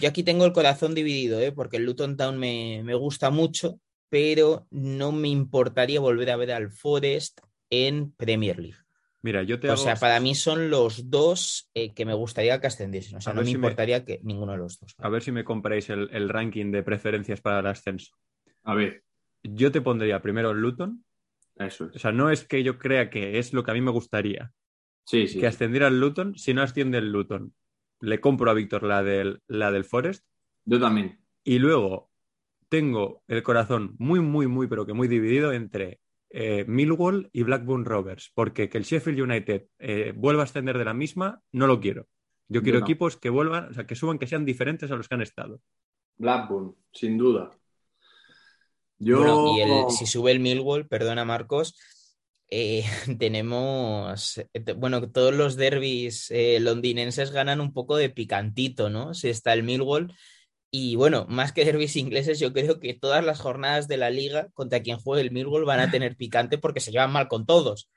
Yo 0.00 0.08
aquí 0.08 0.22
tengo 0.22 0.44
el 0.44 0.52
corazón 0.52 0.94
dividido, 0.94 1.40
¿eh? 1.40 1.52
porque 1.52 1.76
el 1.76 1.84
Luton 1.84 2.16
Town 2.16 2.38
me, 2.38 2.82
me, 2.84 2.94
gusta 2.94 3.30
mucho, 3.30 3.80
pero 4.08 4.66
no 4.70 5.12
me 5.12 5.28
importaría 5.28 6.00
volver 6.00 6.30
a 6.30 6.36
ver 6.36 6.52
al 6.52 6.70
Forest 6.70 7.40
en 7.70 8.12
Premier 8.12 8.58
League. 8.58 8.78
Mira, 9.22 9.42
yo 9.42 9.58
te 9.58 9.68
o 9.68 9.72
hago... 9.72 9.82
sea, 9.82 9.96
para 9.96 10.20
mí 10.20 10.34
son 10.34 10.70
los 10.70 11.10
dos 11.10 11.68
eh, 11.74 11.92
que 11.92 12.04
me 12.04 12.14
gustaría 12.14 12.60
que 12.60 12.68
ascendiesen. 12.68 13.16
O 13.16 13.20
sea, 13.20 13.32
no 13.32 13.40
me 13.40 13.46
si 13.46 13.54
importaría 13.54 13.98
me... 13.98 14.04
que 14.04 14.20
ninguno 14.22 14.52
de 14.52 14.58
los 14.58 14.78
dos. 14.78 14.94
A 14.98 15.08
ver 15.08 15.22
si 15.22 15.32
me 15.32 15.44
compráis 15.44 15.90
el, 15.90 16.08
el, 16.12 16.28
ranking 16.28 16.70
de 16.70 16.82
preferencias 16.82 17.40
para 17.40 17.60
el 17.60 17.66
ascenso. 17.66 18.16
A 18.62 18.74
ver. 18.74 19.02
Yo 19.42 19.72
te 19.72 19.80
pondría 19.80 20.22
primero 20.22 20.52
el 20.52 20.58
Luton. 20.58 21.04
Eso 21.56 21.86
es. 21.86 21.96
O 21.96 21.98
sea, 21.98 22.12
no 22.12 22.30
es 22.30 22.44
que 22.44 22.62
yo 22.62 22.78
crea 22.78 23.10
que 23.10 23.38
es 23.38 23.52
lo 23.52 23.64
que 23.64 23.70
a 23.72 23.74
mí 23.74 23.80
me 23.80 23.90
gustaría. 23.90 24.52
Sí, 25.04 25.26
sí. 25.26 25.40
Que 25.40 25.46
ascendiera 25.46 25.88
el 25.88 25.98
Luton. 25.98 26.36
Si 26.36 26.54
no 26.54 26.62
asciende 26.62 26.98
el 26.98 27.10
Luton, 27.10 27.54
le 28.00 28.20
compro 28.20 28.50
a 28.50 28.54
Víctor 28.54 28.84
la 28.84 29.02
del, 29.02 29.42
la 29.48 29.72
del 29.72 29.84
Forest. 29.84 30.24
Yo 30.64 30.78
también. 30.78 31.18
Y 31.42 31.58
luego 31.58 32.10
tengo 32.68 33.22
el 33.26 33.42
corazón 33.42 33.96
muy, 33.98 34.20
muy, 34.20 34.46
muy, 34.46 34.66
pero 34.66 34.86
que 34.86 34.92
muy 34.92 35.08
dividido 35.08 35.52
entre 35.52 36.00
eh, 36.30 36.64
Millwall 36.66 37.30
y 37.32 37.42
Blackburn 37.42 37.84
Rovers, 37.84 38.30
porque 38.34 38.68
que 38.68 38.78
el 38.78 38.84
Sheffield 38.84 39.20
United 39.20 39.66
eh, 39.78 40.12
vuelva 40.14 40.42
a 40.42 40.44
ascender 40.44 40.78
de 40.78 40.84
la 40.84 40.94
misma, 40.94 41.42
no 41.52 41.66
lo 41.66 41.80
quiero. 41.80 42.06
Yo 42.48 42.62
quiero 42.62 42.78
Yo 42.78 42.80
no. 42.80 42.86
equipos 42.86 43.16
que 43.16 43.30
vuelvan, 43.30 43.70
o 43.70 43.74
sea, 43.74 43.86
que 43.86 43.94
suban, 43.94 44.18
que 44.18 44.26
sean 44.26 44.44
diferentes 44.44 44.90
a 44.90 44.96
los 44.96 45.08
que 45.08 45.14
han 45.14 45.22
estado. 45.22 45.60
Blackburn, 46.16 46.74
sin 46.92 47.18
duda. 47.18 47.50
Yo... 48.98 49.18
Bueno, 49.18 49.56
y 49.56 49.60
el, 49.60 49.90
si 49.90 50.06
sube 50.06 50.32
el 50.32 50.40
Millwall, 50.40 50.88
perdona 50.88 51.24
Marcos, 51.24 51.76
eh, 52.50 52.84
tenemos, 53.18 54.40
bueno, 54.76 55.10
todos 55.10 55.34
los 55.34 55.56
derbis 55.56 56.30
eh, 56.30 56.58
londinenses 56.60 57.30
ganan 57.30 57.60
un 57.60 57.72
poco 57.72 57.96
de 57.96 58.10
picantito, 58.10 58.90
¿no? 58.90 59.14
Si 59.14 59.28
está 59.28 59.52
el 59.52 59.62
Millwall. 59.62 60.14
Y 60.70 60.96
bueno, 60.96 61.26
más 61.28 61.52
que 61.52 61.64
derbis 61.64 61.96
ingleses, 61.96 62.38
yo 62.38 62.52
creo 62.52 62.78
que 62.78 62.94
todas 62.94 63.24
las 63.24 63.40
jornadas 63.40 63.88
de 63.88 63.96
la 63.96 64.10
liga 64.10 64.48
contra 64.52 64.82
quien 64.82 64.98
juegue 64.98 65.22
el 65.22 65.30
Millwall 65.30 65.64
van 65.64 65.80
a 65.80 65.90
tener 65.90 66.16
picante 66.16 66.58
porque 66.58 66.80
se 66.80 66.92
llevan 66.92 67.12
mal 67.12 67.28
con 67.28 67.46
todos. 67.46 67.90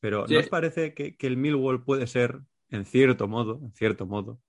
Pero 0.00 0.26
sí. 0.26 0.34
¿no 0.34 0.40
os 0.40 0.48
parece 0.48 0.94
que, 0.94 1.16
que, 1.16 1.26
el 1.26 1.36
Millwall 1.36 1.84
puede 1.84 2.06
ser, 2.06 2.40
en 2.70 2.84
cierto 2.84 3.28
modo, 3.28 3.60
en 3.62 3.72
cierto 3.72 4.06
modo, 4.06 4.40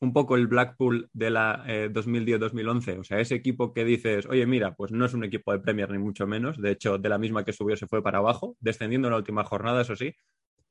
un 0.00 0.12
poco 0.12 0.34
el 0.34 0.48
Blackpool 0.48 1.08
de 1.12 1.30
la 1.30 1.64
eh, 1.66 1.88
2010-2011? 1.92 2.98
O 2.98 3.04
sea, 3.04 3.20
ese 3.20 3.36
equipo 3.36 3.72
que 3.72 3.84
dices, 3.84 4.26
oye, 4.26 4.46
mira, 4.46 4.74
pues 4.74 4.90
no 4.90 5.04
es 5.04 5.14
un 5.14 5.24
equipo 5.24 5.52
de 5.52 5.60
Premier 5.60 5.90
ni 5.90 5.98
mucho 5.98 6.26
menos. 6.26 6.60
De 6.60 6.72
hecho, 6.72 6.98
de 6.98 7.08
la 7.08 7.18
misma 7.18 7.44
que 7.44 7.52
subió 7.52 7.76
se 7.76 7.86
fue 7.86 8.02
para 8.02 8.18
abajo, 8.18 8.56
descendiendo 8.60 9.08
en 9.08 9.12
la 9.12 9.18
última 9.18 9.44
jornada, 9.44 9.82
eso 9.82 9.94
sí 9.94 10.14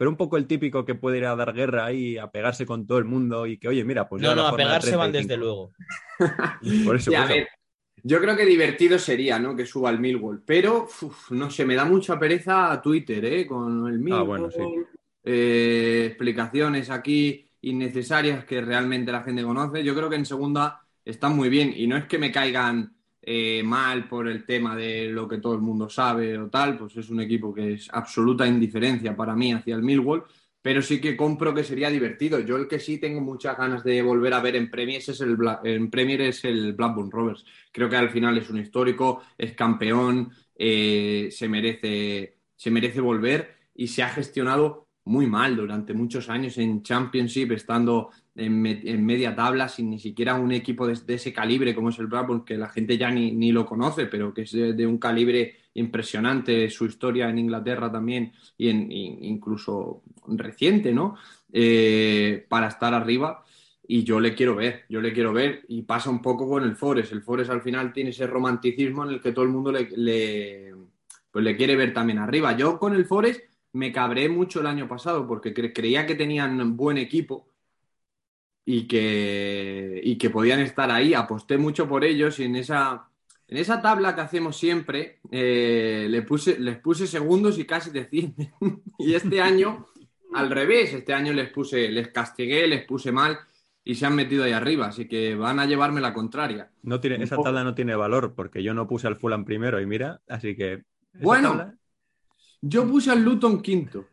pero 0.01 0.09
un 0.09 0.17
poco 0.17 0.35
el 0.37 0.47
típico 0.47 0.83
que 0.83 0.95
puede 0.95 1.19
ir 1.19 1.25
a 1.25 1.35
dar 1.35 1.53
guerra 1.53 1.85
ahí, 1.85 2.17
a 2.17 2.31
pegarse 2.31 2.65
con 2.65 2.87
todo 2.87 2.97
el 2.97 3.05
mundo 3.05 3.45
y 3.45 3.59
que, 3.59 3.67
oye, 3.67 3.85
mira, 3.85 4.09
pues... 4.09 4.19
No, 4.19 4.33
no, 4.33 4.47
a 4.47 4.55
pegarse 4.55 4.93
35. 4.93 4.97
van 4.97 5.11
desde 5.11 5.37
luego. 5.37 5.73
Por 6.87 6.95
eso, 6.95 7.11
eso. 7.11 7.27
Ver, 7.27 7.47
yo 8.01 8.19
creo 8.19 8.35
que 8.35 8.47
divertido 8.47 8.97
sería, 8.97 9.37
¿no? 9.37 9.55
Que 9.55 9.67
suba 9.67 9.91
el 9.91 9.99
Millwall, 9.99 10.41
pero, 10.43 10.85
uf, 10.85 11.29
no 11.29 11.51
sé, 11.51 11.65
me 11.65 11.75
da 11.75 11.85
mucha 11.85 12.17
pereza 12.17 12.71
a 12.71 12.81
Twitter, 12.81 13.23
¿eh? 13.25 13.45
Con 13.45 13.87
el 13.87 13.99
Millwall, 13.99 14.21
ah, 14.21 14.23
bueno, 14.23 14.49
sí. 14.49 14.63
eh, 15.23 16.05
explicaciones 16.07 16.89
aquí 16.89 17.47
innecesarias 17.61 18.43
que 18.45 18.59
realmente 18.59 19.11
la 19.11 19.21
gente 19.21 19.43
conoce. 19.43 19.83
Yo 19.83 19.93
creo 19.93 20.09
que 20.09 20.15
en 20.15 20.25
segunda 20.25 20.81
están 21.05 21.35
muy 21.35 21.49
bien 21.49 21.75
y 21.75 21.85
no 21.85 21.95
es 21.95 22.05
que 22.05 22.17
me 22.17 22.31
caigan 22.31 22.95
eh, 23.21 23.61
mal 23.63 24.07
por 24.07 24.27
el 24.27 24.45
tema 24.45 24.75
de 24.75 25.07
lo 25.07 25.27
que 25.27 25.37
todo 25.37 25.53
el 25.53 25.61
mundo 25.61 25.89
sabe 25.89 26.37
o 26.37 26.49
tal, 26.49 26.77
pues 26.77 26.97
es 26.97 27.09
un 27.09 27.21
equipo 27.21 27.53
que 27.53 27.73
es 27.73 27.87
absoluta 27.91 28.47
indiferencia 28.47 29.15
para 29.15 29.35
mí 29.35 29.53
hacia 29.53 29.75
el 29.75 29.83
Millwall, 29.83 30.23
pero 30.61 30.81
sí 30.81 31.01
que 31.01 31.17
compro 31.17 31.53
que 31.53 31.63
sería 31.63 31.89
divertido. 31.89 32.39
Yo 32.39 32.57
el 32.57 32.67
que 32.67 32.79
sí 32.79 32.97
tengo 32.99 33.21
muchas 33.21 33.57
ganas 33.57 33.83
de 33.83 34.01
volver 34.01 34.33
a 34.33 34.41
ver 34.41 34.55
en 34.55 34.69
Premier 34.69 34.99
es 34.99 35.21
el, 35.21 35.37
en 35.63 35.89
Premier 35.89 36.21
es 36.21 36.43
el 36.45 36.73
Blackburn 36.73 37.11
Rovers. 37.11 37.45
Creo 37.71 37.89
que 37.89 37.95
al 37.95 38.09
final 38.09 38.37
es 38.37 38.49
un 38.49 38.59
histórico, 38.59 39.23
es 39.37 39.53
campeón, 39.53 40.31
eh, 40.55 41.29
se, 41.31 41.47
merece, 41.49 42.37
se 42.55 42.71
merece 42.71 43.01
volver 43.01 43.55
y 43.73 43.87
se 43.87 44.03
ha 44.03 44.09
gestionado 44.09 44.87
muy 45.05 45.25
mal 45.27 45.55
durante 45.55 45.93
muchos 45.93 46.29
años 46.29 46.57
en 46.57 46.83
Championship, 46.83 47.51
estando 47.53 48.11
en, 48.35 48.61
me 48.61 48.81
en, 48.83 49.05
media 49.05 49.35
tabla 49.35 49.67
sin 49.67 49.89
ni 49.89 49.99
siquiera 49.99 50.35
un 50.35 50.51
equipo 50.51 50.85
de, 50.87 50.93
ese 51.07 51.33
calibre 51.33 51.73
como 51.73 51.89
es 51.89 51.99
el 51.99 52.07
Blackburn, 52.07 52.45
que 52.45 52.57
la 52.57 52.69
gente 52.69 52.97
ya 52.97 53.09
ni, 53.09 53.31
ni 53.31 53.51
lo 53.51 53.65
conoce, 53.65 54.05
pero 54.05 54.33
que 54.33 54.43
es 54.43 54.51
de, 54.51 54.85
un 54.85 54.99
calibre 54.99 55.55
impresionante, 55.73 56.69
su 56.69 56.85
historia 56.85 57.29
en 57.29 57.39
Inglaterra 57.39 57.91
también, 57.91 58.31
y, 58.57 58.69
en, 58.69 58.91
incluso 58.91 60.03
reciente, 60.27 60.93
¿no? 60.93 61.15
Eh, 61.51 62.45
para 62.47 62.67
estar 62.67 62.93
arriba. 62.93 63.43
Y 63.87 64.03
yo 64.03 64.21
le 64.21 64.35
quiero 64.35 64.55
ver, 64.55 64.85
yo 64.87 65.01
le 65.01 65.11
quiero 65.11 65.33
ver. 65.33 65.65
Y 65.67 65.81
pasa 65.81 66.09
un 66.09 66.21
poco 66.21 66.47
con 66.47 66.63
el 66.63 66.75
Forest. 66.75 67.11
El 67.11 67.23
Forest 67.23 67.51
al 67.51 67.61
final 67.61 67.91
tiene 67.91 68.11
ese 68.11 68.27
romanticismo 68.27 69.03
en 69.03 69.09
el 69.09 69.21
que 69.21 69.33
todo 69.33 69.43
el 69.43 69.51
mundo 69.51 69.71
le, 69.71 69.89
le, 69.97 70.73
pues 71.29 71.43
le 71.43 71.57
quiere 71.57 71.75
ver 71.75 71.93
también 71.93 72.19
arriba. 72.19 72.55
Yo 72.55 72.79
con 72.79 72.93
el 72.93 73.05
Forest 73.05 73.50
me 73.73 73.91
cabré 73.91 74.29
mucho 74.29 74.59
el 74.59 74.67
año 74.67 74.87
pasado 74.87 75.27
porque 75.27 75.53
cre 75.53 75.73
creía 75.73 76.05
que 76.05 76.15
tenían 76.15 76.75
buen 76.75 76.97
equipo 76.97 77.47
y 78.65 78.87
que, 78.87 79.99
y 80.03 80.17
que 80.17 80.29
podían 80.29 80.59
estar 80.59 80.91
ahí. 80.91 81.13
Aposté 81.13 81.57
mucho 81.57 81.87
por 81.87 82.03
ellos 82.03 82.39
y 82.39 82.43
en 82.43 82.55
esa, 82.55 83.07
en 83.47 83.57
esa 83.57 83.81
tabla 83.81 84.15
que 84.15 84.21
hacemos 84.21 84.57
siempre 84.57 85.19
eh, 85.31 86.07
le 86.09 86.21
puse, 86.21 86.59
les 86.59 86.77
puse 86.77 87.07
segundos 87.07 87.57
y 87.59 87.65
casi 87.65 87.91
descienden. 87.91 88.53
y 88.99 89.13
este 89.13 89.41
año, 89.41 89.87
al 90.33 90.49
revés, 90.49 90.93
este 90.93 91.13
año 91.13 91.33
les 91.33 91.49
puse, 91.49 91.89
les 91.89 92.09
castigué, 92.09 92.67
les 92.67 92.85
puse 92.85 93.11
mal 93.11 93.39
y 93.83 93.95
se 93.95 94.05
han 94.05 94.15
metido 94.15 94.43
ahí 94.43 94.51
arriba, 94.51 94.87
así 94.87 95.07
que 95.07 95.33
van 95.35 95.59
a 95.59 95.65
llevarme 95.65 96.01
la 96.01 96.13
contraria. 96.13 96.69
No 96.83 96.99
tiene, 96.99 97.23
esa 97.23 97.37
tabla 97.37 97.63
no 97.63 97.73
tiene 97.73 97.95
valor 97.95 98.33
porque 98.35 98.61
yo 98.61 98.75
no 98.75 98.87
puse 98.87 99.07
al 99.07 99.15
Fulham 99.15 99.43
primero 99.43 99.81
y 99.81 99.87
mira, 99.87 100.21
así 100.27 100.55
que... 100.55 100.83
Bueno, 101.13 101.49
tabla... 101.49 101.75
yo 102.61 102.87
puse 102.87 103.11
al 103.11 103.23
Luton 103.23 103.61
quinto. 103.61 104.07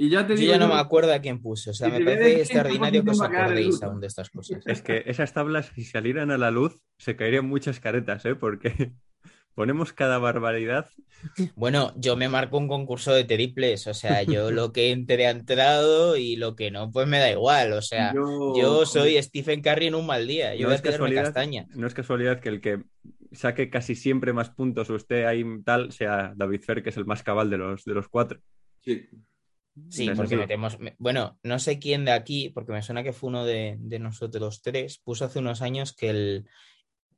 Y 0.00 0.10
ya 0.10 0.24
te 0.24 0.34
yo 0.34 0.40
digo, 0.40 0.52
ya 0.52 0.58
no 0.58 0.68
me 0.68 0.78
acuerdo 0.78 1.12
a 1.12 1.18
quién 1.18 1.42
puse. 1.42 1.70
O 1.70 1.74
sea, 1.74 1.88
me 1.88 2.00
parece 2.04 2.40
extraordinario 2.42 3.02
que 3.02 3.10
os 3.10 3.20
acordéis 3.20 3.82
aún 3.82 4.00
de 4.00 4.06
estas 4.06 4.30
cosas. 4.30 4.62
Es 4.64 4.80
que 4.80 5.02
esas 5.06 5.34
tablas, 5.34 5.72
si 5.74 5.82
salieran 5.82 6.30
a 6.30 6.38
la 6.38 6.52
luz, 6.52 6.80
se 6.98 7.16
caerían 7.16 7.46
muchas 7.46 7.80
caretas, 7.80 8.24
¿eh? 8.24 8.36
Porque 8.36 8.92
ponemos 9.54 9.92
cada 9.92 10.18
barbaridad. 10.18 10.88
Bueno, 11.56 11.92
yo 11.96 12.14
me 12.14 12.28
marco 12.28 12.58
un 12.58 12.68
concurso 12.68 13.12
de 13.12 13.24
triples, 13.24 13.88
o 13.88 13.94
sea, 13.94 14.22
yo 14.22 14.52
lo 14.52 14.72
que 14.72 14.92
entre 14.92 15.26
ha 15.26 15.30
entrado 15.30 16.16
y 16.16 16.36
lo 16.36 16.54
que 16.54 16.70
no, 16.70 16.92
pues 16.92 17.08
me 17.08 17.18
da 17.18 17.32
igual, 17.32 17.72
o 17.72 17.82
sea, 17.82 18.14
yo, 18.14 18.54
yo 18.56 18.86
soy 18.86 19.20
Stephen 19.20 19.60
Curry 19.60 19.88
en 19.88 19.96
un 19.96 20.06
mal 20.06 20.28
día, 20.28 20.54
yo 20.54 20.62
no 20.62 20.68
voy 20.68 20.74
es 20.76 20.80
a 20.80 20.96
tener 20.96 21.14
castaña. 21.24 21.66
No 21.74 21.88
es 21.88 21.94
casualidad 21.94 22.38
que 22.38 22.50
el 22.50 22.60
que 22.60 22.84
saque 23.32 23.70
casi 23.70 23.94
siempre 23.94 24.32
más 24.32 24.50
puntos 24.50 24.90
o 24.90 24.96
esté 24.96 25.26
ahí 25.26 25.44
tal 25.64 25.92
sea 25.92 26.32
David 26.36 26.62
Fer, 26.62 26.82
que 26.82 26.90
es 26.90 26.96
el 26.96 27.06
más 27.06 27.22
cabal 27.22 27.50
de 27.50 27.58
los, 27.58 27.84
de 27.84 27.94
los 27.94 28.08
cuatro. 28.08 28.40
Sí. 28.80 29.08
Sí, 29.90 30.10
porque 30.16 30.36
metemos. 30.36 30.76
Bueno, 30.98 31.38
no 31.44 31.58
sé 31.60 31.78
quién 31.78 32.04
de 32.04 32.10
aquí, 32.10 32.50
porque 32.50 32.72
me 32.72 32.82
suena 32.82 33.04
que 33.04 33.12
fue 33.12 33.28
uno 33.28 33.44
de, 33.44 33.76
de, 33.78 34.00
nosotros 34.00 34.60
tres, 34.60 34.98
puso 34.98 35.24
hace 35.24 35.38
unos 35.38 35.62
años 35.62 35.94
que 35.94 36.10
el. 36.10 36.46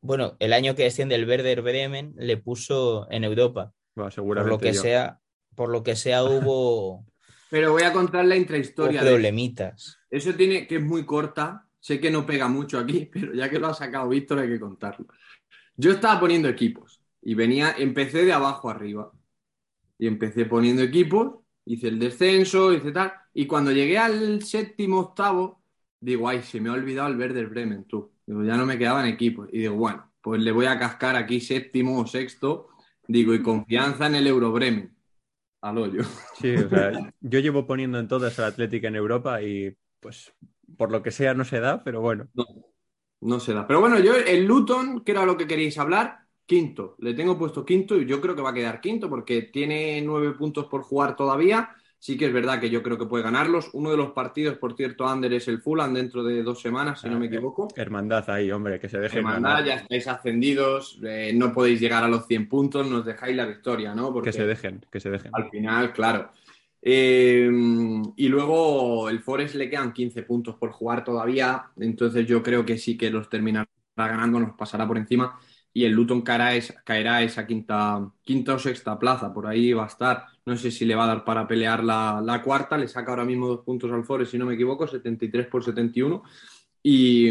Bueno, 0.03 0.37
el 0.41 0.53
año 0.53 0.75
que 0.75 0.83
desciende 0.83 1.15
el 1.15 1.27
Werder 1.27 1.63
Bremen 1.63 2.13
le 2.17 2.37
puso 2.37 3.11
en 3.11 3.25
Europa. 3.25 3.73
Bueno, 3.95 4.11
seguramente 4.11 4.51
por 4.51 4.61
lo 4.61 4.63
que 4.63 4.75
yo. 4.75 4.83
sea, 4.83 5.21
por 5.55 5.71
lo 5.71 5.83
que 5.83 5.97
sea 5.97 6.23
hubo 6.25 7.07
Pero 7.51 7.73
voy 7.73 7.83
a 7.83 7.93
contar 7.93 8.25
la 8.25 8.37
intrahistoria. 8.37 9.03
de- 9.03 9.11
problemitas. 9.11 9.99
Eso 10.09 10.35
tiene 10.35 10.67
que 10.67 10.77
es 10.77 10.83
muy 10.83 11.05
corta. 11.05 11.67
Sé 11.81 11.99
que 11.99 12.11
no 12.11 12.25
pega 12.25 12.47
mucho 12.47 12.79
aquí, 12.79 13.07
pero 13.13 13.35
ya 13.35 13.51
que 13.51 13.59
lo 13.59 13.67
ha 13.67 13.75
sacado 13.75 14.09
Víctor 14.09 14.39
hay 14.39 14.49
que 14.49 14.61
contarlo. 14.61 15.07
Yo 15.81 15.93
estaba 15.93 16.21
poniendo 16.21 16.47
equipos 16.47 17.01
y 17.23 17.35
venía, 17.35 17.75
empecé 17.79 18.27
de 18.27 18.35
abajo 18.35 18.69
arriba. 18.69 19.11
Y 19.99 20.07
empecé 20.07 20.45
poniendo 20.45 20.83
equipos, 20.83 21.41
hice 21.65 21.89
el 21.89 21.99
descenso, 21.99 22.75
hice 22.75 22.93
tal. 22.93 23.13
Y 23.33 23.47
cuando 23.47 23.73
llegué 23.73 23.97
al 23.97 24.43
séptimo, 24.43 25.01
octavo, 25.01 25.63
digo, 25.99 26.29
ay, 26.29 26.43
se 26.43 26.61
me 26.61 26.69
ha 26.69 26.75
olvidado 26.75 27.09
el 27.09 27.19
Werder 27.19 27.47
Bremen, 27.47 27.85
tú. 27.85 28.13
Digo, 28.27 28.45
ya 28.45 28.59
no 28.59 28.67
me 28.67 28.77
quedaban 28.77 29.07
equipos. 29.07 29.49
Y 29.53 29.61
digo, 29.61 29.77
bueno, 29.77 30.13
pues 30.21 30.43
le 30.43 30.53
voy 30.53 30.67
a 30.67 30.79
cascar 30.79 31.17
aquí 31.17 31.41
séptimo 31.41 31.99
o 31.99 32.07
sexto. 32.07 32.69
Digo, 33.09 33.33
y 33.33 33.43
confianza 33.43 34.07
en 34.07 34.17
el 34.17 34.27
Euro 34.27 34.53
Bremen. 34.53 34.95
Al 35.63 35.79
hoyo. 35.79 36.03
Sí, 36.35 36.57
o 36.57 36.69
sea, 36.69 36.93
yo 37.21 37.41
llevo 37.41 37.67
poniendo 37.67 37.99
en 37.99 38.09
todas 38.09 38.39
el 38.39 38.45
Atlético 38.45 38.87
en 38.87 38.97
Europa 38.97 39.43
y 39.43 39.75
pues 39.99 40.35
por 40.77 40.91
lo 40.91 41.03
que 41.03 41.11
sea 41.11 41.33
no 41.33 41.45
se 41.45 41.61
da, 41.61 41.83
pero 41.85 42.03
bueno. 42.03 42.29
No, 42.35 42.45
no 43.23 43.41
se 43.41 43.55
da. 43.55 43.67
Pero 43.67 43.81
bueno, 43.81 43.99
yo 43.99 44.15
el 44.17 44.45
Luton, 44.47 45.01
que 45.05 45.13
era 45.13 45.25
lo 45.27 45.37
que 45.37 45.47
queríais 45.47 45.79
hablar, 45.79 46.19
quinto. 46.47 46.97
Le 46.99 47.15
tengo 47.15 47.39
puesto 47.39 47.65
quinto 47.65 47.97
y 47.97 48.07
yo 48.07 48.21
creo 48.21 48.35
que 48.35 48.43
va 48.43 48.51
a 48.51 48.55
quedar 48.55 48.81
quinto 48.81 49.09
porque 49.09 49.43
tiene 49.43 50.01
nueve 50.03 50.33
puntos 50.33 50.67
por 50.67 50.83
jugar 50.83 51.17
todavía. 51.17 51.71
Sí 52.03 52.17
que 52.17 52.25
es 52.25 52.33
verdad 52.33 52.59
que 52.59 52.71
yo 52.71 52.83
creo 52.83 52.97
que 52.97 53.05
puede 53.05 53.23
ganarlos. 53.23 53.69
Uno 53.75 53.91
de 53.91 53.99
los 53.99 54.13
partidos, 54.13 54.57
por 54.57 54.75
cierto, 54.75 55.07
Ander 55.07 55.35
es 55.35 55.49
el 55.49 55.61
Fulham 55.61 55.93
dentro 55.93 56.25
de 56.25 56.43
dos 56.43 56.59
semanas, 56.63 57.03
si 57.03 57.11
no 57.11 57.19
me 57.19 57.27
equivoco. 57.27 57.69
Hermandad 57.77 58.29
ahí, 58.31 58.51
hombre, 58.51 58.81
que 58.81 58.89
se 58.89 58.99
deje 58.99 59.19
Hermandad, 59.19 59.41
mandar. 59.57 59.65
ya 59.67 59.75
estáis 59.75 60.09
ascendidos, 60.09 60.99
eh, 61.05 61.33
no 61.35 61.53
podéis 61.53 61.79
llegar 61.79 62.03
a 62.03 62.09
los 62.09 62.27
100 62.27 62.49
puntos, 62.49 62.89
nos 62.89 63.05
dejáis 63.05 63.37
la 63.37 63.45
victoria, 63.45 63.95
¿no? 63.95 64.15
Porque 64.15 64.31
Que 64.31 64.33
se 64.33 64.47
dejen, 64.47 64.85
que 64.91 64.99
se 64.99 65.11
dejen. 65.11 65.31
al 65.35 65.51
final, 65.51 65.93
claro. 65.93 66.31
Eh, 66.83 67.51
y 68.17 68.29
luego 68.29 69.09
el 69.11 69.21
Forest 69.21 69.55
le 69.57 69.69
quedan 69.69 69.93
15 69.93 70.23
puntos 70.23 70.57
por 70.57 70.71
jugar 70.73 71.05
todavía, 71.05 71.67
entonces 71.79 72.27
yo 72.27 72.43
creo 72.43 72.65
que 72.65 72.79
sí 72.79 72.97
que 72.97 73.11
los 73.11 73.29
terminará 73.29 73.69
ganando, 73.97 74.41
nos 74.41 74.57
pasará 74.57 74.87
por 74.87 74.97
encima 74.99 75.39
y 75.73 75.85
el 75.85 75.93
Luton 75.93 76.23
caerá, 76.23 76.55
es- 76.55 76.75
caerá 76.85 77.23
esa 77.23 77.47
quinta, 77.47 78.11
quinta 78.23 78.55
o 78.55 78.59
sexta 78.59 78.99
plaza, 78.99 79.33
por 79.33 79.47
ahí 79.47 79.73
va 79.73 79.85
a 79.85 79.87
estar. 79.87 80.25
No 80.47 80.57
sé 80.57 80.71
si 80.71 80.85
le 80.85 80.95
va 80.97 81.05
a 81.05 81.07
dar 81.09 81.25
para 81.25 81.47
pelear 81.47 81.85
la, 81.85 82.21
la 82.25 82.43
cuarta, 82.43 82.77
le 82.79 82.89
saca 82.89 83.11
ahora 83.13 83.25
mismo 83.25 83.47
dos 83.47 83.61
puntos 83.65 83.93
al 83.93 84.05
Forest, 84.05 84.33
si 84.33 84.39
no 84.39 84.47
me 84.47 84.55
equivoco, 84.55 84.87
73 84.87 85.47
por 85.47 85.63
71 85.65 86.23
y, 86.83 87.31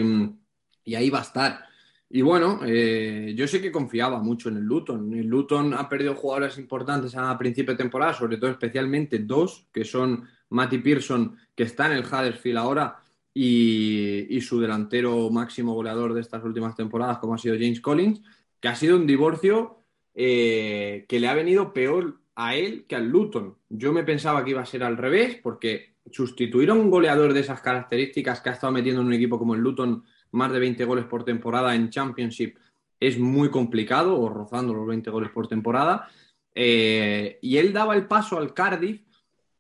y 0.86 0.96
ahí 0.96 1.10
va 1.10 1.20
a 1.20 1.22
estar. 1.24 1.69
Y 2.12 2.22
bueno, 2.24 2.62
eh, 2.66 3.34
yo 3.38 3.48
sé 3.48 3.62
que 3.62 3.72
confiaba 3.72 4.20
mucho 4.20 4.50
en 4.50 4.58
el 4.58 4.64
Luton. 4.64 5.14
El 5.14 5.28
Luton 5.28 5.76
ha 5.76 5.88
perdido 5.88 6.16
jugadores 6.16 6.58
importantes 6.58 7.16
a 7.16 7.38
principio 7.38 7.74
de 7.74 7.78
temporada, 7.78 8.14
sobre 8.14 8.38
todo 8.38 8.50
especialmente 8.50 9.20
dos, 9.20 9.68
que 9.72 9.86
son 9.86 10.28
Matty 10.50 10.80
Pearson, 10.80 11.38
que 11.56 11.64
está 11.64 11.86
en 11.86 11.92
el 11.94 12.06
Huddersfield 12.06 12.58
ahora, 12.58 13.00
y, 13.32 14.42
su 14.42 14.60
delantero 14.60 15.30
máximo 15.30 15.74
goleador 15.74 16.14
de 16.14 16.22
estas 16.22 16.44
últimas 16.44 16.76
temporadas, 16.76 17.20
como 17.20 17.36
ha 17.36 17.38
sido 17.38 17.56
James 17.56 17.80
Collins, 17.80 18.22
que 18.60 18.68
ha 18.68 18.76
sido 18.76 18.98
un 18.98 19.06
divorcio 19.06 19.78
eh, 20.16 21.06
que 21.08 21.20
le 21.20 21.28
ha 21.28 21.36
venido 21.36 21.74
peor 21.74 22.20
a 22.36 22.56
él 22.56 22.86
que 22.88 22.96
al 22.96 23.08
Luton. 23.08 23.56
Yo 23.70 23.94
me 23.94 24.04
pensaba 24.04 24.44
que 24.44 24.52
iba 24.52 24.62
a 24.62 24.66
ser 24.66 24.84
al 24.84 24.98
revés, 24.98 25.38
porque 25.44 25.94
sustituir 26.12 26.72
a 26.72 26.74
un 26.74 26.90
goleador 26.90 27.34
de 27.34 27.42
esas 27.42 27.62
características 27.62 28.42
que 28.42 28.50
ha 28.50 28.54
estado 28.54 28.74
metiendo 28.74 29.02
en 29.02 29.08
un 29.08 29.14
equipo 29.14 29.38
como 29.38 29.54
el 29.54 29.62
Luton 29.62 30.04
más 30.32 30.52
de 30.52 30.60
20 30.60 30.86
goles 30.86 31.06
por 31.06 31.24
temporada 31.24 31.76
en 31.76 31.90
Championship 31.90 32.58
es 33.00 33.18
muy 33.18 33.50
complicado, 33.50 34.20
o 34.20 34.30
rozando 34.30 34.74
los 34.74 34.86
20 34.88 35.10
goles 35.10 35.30
por 35.32 35.48
temporada. 35.48 36.10
Eh, 36.54 37.40
y 37.42 37.58
él 37.58 37.72
daba 37.72 37.96
el 37.96 38.08
paso 38.08 38.38
al 38.38 38.54
Cardiff 38.54 39.02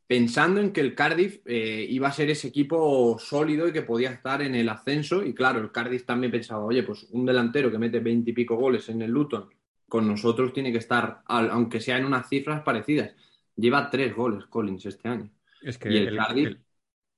pensando 0.07 0.59
en 0.59 0.71
que 0.73 0.81
el 0.81 0.95
Cardiff 0.95 1.39
eh, 1.45 1.85
iba 1.89 2.07
a 2.07 2.11
ser 2.11 2.29
ese 2.31 2.47
equipo 2.47 3.17
sólido 3.19 3.67
y 3.67 3.71
que 3.71 3.83
podía 3.83 4.09
estar 4.11 4.41
en 4.41 4.55
el 4.55 4.67
ascenso. 4.67 5.23
Y 5.23 5.33
claro, 5.33 5.59
el 5.59 5.71
Cardiff 5.71 6.05
también 6.05 6.31
pensaba, 6.31 6.65
oye, 6.65 6.83
pues 6.83 7.07
un 7.11 7.25
delantero 7.25 7.71
que 7.71 7.77
mete 7.77 7.99
20 7.99 8.31
y 8.31 8.33
pico 8.33 8.55
goles 8.55 8.89
en 8.89 9.01
el 9.03 9.11
Luton, 9.11 9.49
con 9.87 10.07
nosotros 10.07 10.51
tiene 10.51 10.71
que 10.71 10.79
estar, 10.79 11.21
aunque 11.27 11.79
sea 11.79 11.97
en 11.97 12.05
unas 12.05 12.27
cifras 12.27 12.61
parecidas. 12.61 13.11
Lleva 13.55 13.89
tres 13.89 14.15
goles 14.15 14.45
Collins 14.47 14.85
este 14.85 15.07
año. 15.09 15.29
Es 15.61 15.77
que 15.77 15.91
Y 15.91 15.97
el 15.97 16.07
el- 16.09 16.17
Cardiff, 16.17 16.47
el- 16.47 16.59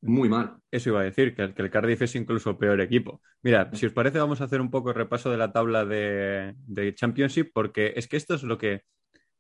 muy 0.02 0.30
mal. 0.30 0.58
Eso 0.72 0.90
iba 0.90 1.02
a 1.02 1.04
decir, 1.04 1.36
que 1.36 1.44
el, 1.44 1.54
que 1.54 1.62
el 1.62 1.70
Cardiff 1.70 2.02
es 2.02 2.16
incluso 2.16 2.58
peor 2.58 2.82
equipo. 2.82 3.22
Mira, 3.44 3.70
si 3.74 3.86
os 3.86 3.94
parece, 3.94 4.20
vamos 4.20 4.42
a 4.42 4.46
hacer 4.46 4.60
un 4.60 4.72
poco 4.72 4.90
el 4.90 4.96
repaso 4.96 5.30
de 5.30 5.38
la 5.38 5.52
tabla 5.52 5.86
de, 5.86 6.54
de 6.58 6.96
Championship, 6.96 7.52
porque 7.54 7.94
es 7.96 8.08
que 8.08 8.18
esto 8.18 8.34
es 8.34 8.44
lo 8.44 8.58
que. 8.58 8.84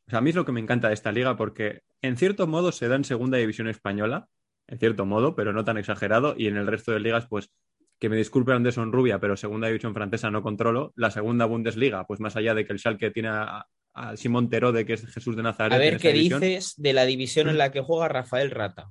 O 0.08 0.10
sea, 0.10 0.20
a 0.20 0.22
mí 0.22 0.30
es 0.30 0.36
lo 0.36 0.46
que 0.46 0.52
me 0.52 0.60
encanta 0.60 0.88
de 0.88 0.94
esta 0.94 1.12
liga, 1.12 1.36
porque 1.36 1.82
en 2.02 2.18
cierto 2.18 2.48
modo 2.48 2.72
se 2.72 2.88
da 2.88 2.96
en 2.96 3.04
segunda 3.04 3.38
división 3.38 3.68
española, 3.68 4.28
en 4.68 4.78
cierto 4.78 5.06
modo, 5.06 5.36
pero 5.36 5.54
no 5.54 5.64
tan 5.64 5.78
exagerado, 5.78 6.36
y 6.38 6.48
en 6.48 6.58
el 6.58 6.68
resto 6.68 6.92
de 6.92 7.00
ligas, 7.00 7.28
pues, 7.28 7.52
que 8.00 8.10
me 8.10 8.18
disculpe 8.18 8.52
Anderson 8.52 8.92
Rubia, 8.92 9.20
pero 9.20 9.38
segunda 9.38 9.68
división 9.68 9.94
francesa 9.94 10.32
no 10.32 10.42
controlo. 10.42 10.92
La 10.96 11.12
segunda 11.12 11.46
Bundesliga, 11.46 12.06
pues 12.06 12.20
más 12.20 12.36
allá 12.36 12.56
de 12.56 12.66
que 12.66 12.74
el 12.74 12.80
Schalke 12.80 13.12
tiene 13.12 13.30
a, 13.30 13.68
a 13.94 14.18
Simón 14.18 14.50
Terode, 14.50 14.86
que 14.86 14.94
es 14.94 15.06
Jesús 15.06 15.36
de 15.36 15.44
Nazaret. 15.44 15.74
A 15.74 15.78
ver 15.78 15.98
qué 15.98 16.12
división. 16.12 16.42
dices 16.42 16.74
de 16.78 16.94
la 16.94 17.06
división 17.06 17.48
en 17.50 17.58
la 17.58 17.72
que 17.72 17.82
juega 17.82 18.08
Rafael 18.08 18.50
Rata. 18.50 18.90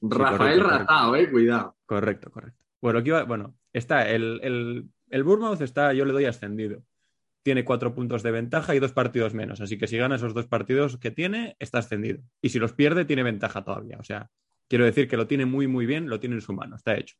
Rafael 0.00 0.38
correcto, 0.38 0.62
correcto. 0.62 0.78
Ratao, 0.78 1.16
eh, 1.16 1.30
cuidado. 1.30 1.76
Correcto, 1.86 2.30
correcto. 2.30 2.64
Bueno, 2.80 2.98
aquí 3.00 3.10
va- 3.10 3.24
bueno, 3.24 3.56
está 3.72 4.08
el, 4.10 4.40
el, 4.42 4.88
el 5.10 5.24
Bournemouth 5.24 5.60
está, 5.62 5.92
yo 5.92 6.04
le 6.04 6.12
doy 6.12 6.24
ascendido. 6.26 6.82
Tiene 7.42 7.64
cuatro 7.64 7.94
puntos 7.94 8.22
de 8.22 8.32
ventaja 8.32 8.74
y 8.74 8.80
dos 8.80 8.92
partidos 8.92 9.32
menos. 9.34 9.60
Así 9.60 9.78
que 9.78 9.86
si 9.86 9.96
gana 9.96 10.16
esos 10.16 10.34
dos 10.34 10.46
partidos 10.46 10.98
que 10.98 11.10
tiene, 11.12 11.56
está 11.60 11.78
ascendido. 11.78 12.20
Y 12.42 12.48
si 12.48 12.58
los 12.58 12.72
pierde, 12.72 13.04
tiene 13.04 13.22
ventaja 13.22 13.62
todavía. 13.64 13.96
O 14.00 14.02
sea, 14.04 14.30
quiero 14.68 14.84
decir 14.84 15.06
que 15.08 15.16
lo 15.16 15.26
tiene 15.28 15.46
muy, 15.46 15.68
muy 15.68 15.86
bien, 15.86 16.08
lo 16.08 16.18
tiene 16.18 16.34
en 16.34 16.40
su 16.40 16.52
mano, 16.52 16.74
está 16.76 16.96
hecho. 16.96 17.16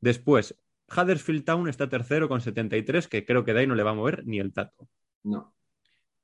Después, 0.00 0.58
Huddersfield 0.88 1.44
Town 1.44 1.68
está 1.68 1.88
tercero 1.88 2.28
con 2.28 2.40
73, 2.40 3.08
que 3.08 3.24
creo 3.24 3.44
que 3.44 3.52
de 3.52 3.60
ahí 3.60 3.66
no 3.66 3.74
le 3.74 3.82
va 3.82 3.90
a 3.90 3.94
mover 3.94 4.26
ni 4.26 4.38
el 4.40 4.52
tato. 4.52 4.88
No. 5.22 5.54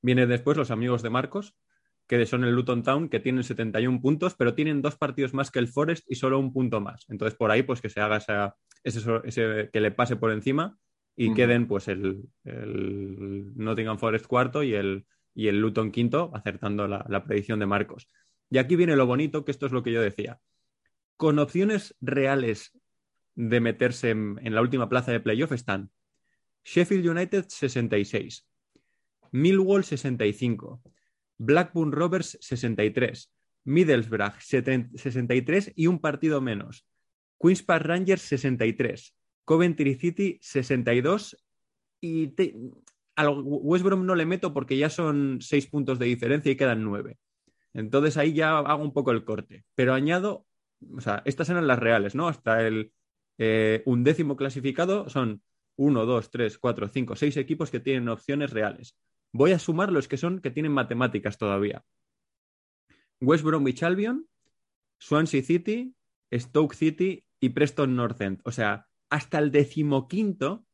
Viene 0.00 0.26
después 0.26 0.56
los 0.56 0.70
amigos 0.70 1.02
de 1.02 1.10
Marcos, 1.10 1.54
que 2.06 2.26
son 2.26 2.44
el 2.44 2.54
Luton 2.54 2.82
Town, 2.82 3.08
que 3.08 3.20
tienen 3.20 3.44
71 3.44 4.00
puntos, 4.00 4.34
pero 4.34 4.54
tienen 4.54 4.82
dos 4.82 4.96
partidos 4.96 5.32
más 5.34 5.50
que 5.50 5.58
el 5.58 5.68
Forest 5.68 6.04
y 6.10 6.16
solo 6.16 6.38
un 6.38 6.52
punto 6.52 6.80
más. 6.80 7.06
Entonces, 7.08 7.36
por 7.36 7.50
ahí, 7.50 7.62
pues 7.62 7.80
que 7.80 7.88
se 7.88 8.00
haga 8.00 8.18
esa, 8.18 8.56
ese, 8.84 9.00
ese- 9.24 9.70
que 9.72 9.80
le 9.80 9.90
pase 9.92 10.16
por 10.16 10.30
encima 10.32 10.76
y 11.16 11.28
queden, 11.34 11.68
pues, 11.68 11.88
el, 11.88 12.22
el 12.44 13.52
Nottingham 13.56 13.98
Forest 13.98 14.26
cuarto 14.26 14.62
y 14.62 14.74
el, 14.74 15.06
y 15.34 15.48
el 15.48 15.60
Luton 15.60 15.90
quinto, 15.90 16.30
acertando 16.34 16.86
la, 16.88 17.04
la 17.08 17.24
predicción 17.24 17.58
de 17.60 17.66
Marcos. 17.66 18.08
Y 18.50 18.58
aquí 18.58 18.76
viene 18.76 18.96
lo 18.96 19.06
bonito, 19.06 19.44
que 19.44 19.50
esto 19.50 19.66
es 19.66 19.72
lo 19.72 19.82
que 19.82 19.92
yo 19.92 20.02
decía. 20.02 20.40
Con 21.16 21.38
opciones 21.38 21.94
reales 22.00 22.78
de 23.34 23.60
meterse 23.60 24.10
en, 24.10 24.38
en 24.42 24.54
la 24.54 24.60
última 24.60 24.88
plaza 24.90 25.12
de 25.12 25.20
playoff 25.20 25.52
están 25.52 25.90
Sheffield 26.64 27.06
United 27.08 27.46
66, 27.48 28.46
Millwall 29.30 29.84
65, 29.84 30.82
Blackburn 31.44 31.92
Rovers 31.92 32.38
63, 32.40 33.32
Middlesbrough 33.64 34.34
70 34.40 34.96
63 34.98 35.72
y 35.74 35.86
un 35.88 35.98
partido 35.98 36.40
menos, 36.40 36.86
Queen's 37.40 37.62
Park 37.62 37.84
Rangers 37.86 38.22
63, 38.22 39.14
Coventry 39.44 39.94
City 39.96 40.38
62 40.40 41.36
y 42.00 42.28
te- 42.28 42.54
al 43.16 43.28
West 43.44 43.84
Brom 43.84 44.06
no 44.06 44.14
le 44.14 44.24
meto 44.24 44.54
porque 44.54 44.76
ya 44.76 44.88
son 44.88 45.38
seis 45.40 45.66
puntos 45.66 45.98
de 45.98 46.06
diferencia 46.06 46.50
y 46.52 46.56
quedan 46.56 46.82
nueve. 46.84 47.18
Entonces 47.74 48.16
ahí 48.16 48.32
ya 48.34 48.58
hago 48.58 48.82
un 48.82 48.92
poco 48.92 49.10
el 49.10 49.24
corte, 49.24 49.64
pero 49.74 49.94
añado, 49.94 50.46
o 50.96 51.00
sea, 51.00 51.22
estas 51.24 51.48
eran 51.50 51.66
las 51.66 51.78
reales, 51.78 52.14
¿no? 52.14 52.28
Hasta 52.28 52.66
el 52.66 52.92
eh, 53.38 53.82
undécimo 53.86 54.36
clasificado 54.36 55.08
son 55.08 55.42
1, 55.76 56.06
2, 56.06 56.30
3, 56.30 56.58
4, 56.58 56.88
5, 56.88 57.16
6 57.16 57.36
equipos 57.36 57.70
que 57.70 57.80
tienen 57.80 58.08
opciones 58.08 58.50
reales. 58.52 58.96
Voy 59.32 59.52
a 59.52 59.58
sumar 59.58 59.90
los 59.90 60.08
que 60.08 60.16
son 60.16 60.40
que 60.40 60.50
tienen 60.50 60.72
matemáticas 60.72 61.38
todavía. 61.38 61.84
West 63.20 63.44
Bromwich 63.44 63.82
Albion, 63.82 64.28
Swansea 64.98 65.42
City, 65.42 65.94
Stoke 66.32 66.74
City 66.74 67.24
y 67.40 67.50
Preston 67.50 67.96
North 67.96 68.20
End. 68.20 68.40
O 68.44 68.52
sea, 68.52 68.88
hasta 69.10 69.38
el 69.38 69.50
decimoquinto 69.50 70.66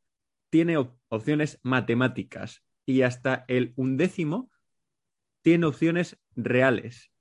tiene 0.51 0.77
op- 0.77 0.99
opciones 1.09 1.61
matemáticas 1.63 2.65
y 2.87 3.03
hasta 3.03 3.45
el 3.49 3.73
undécimo 3.77 4.51
tiene 5.43 5.67
opciones 5.67 6.19
reales. 6.35 7.13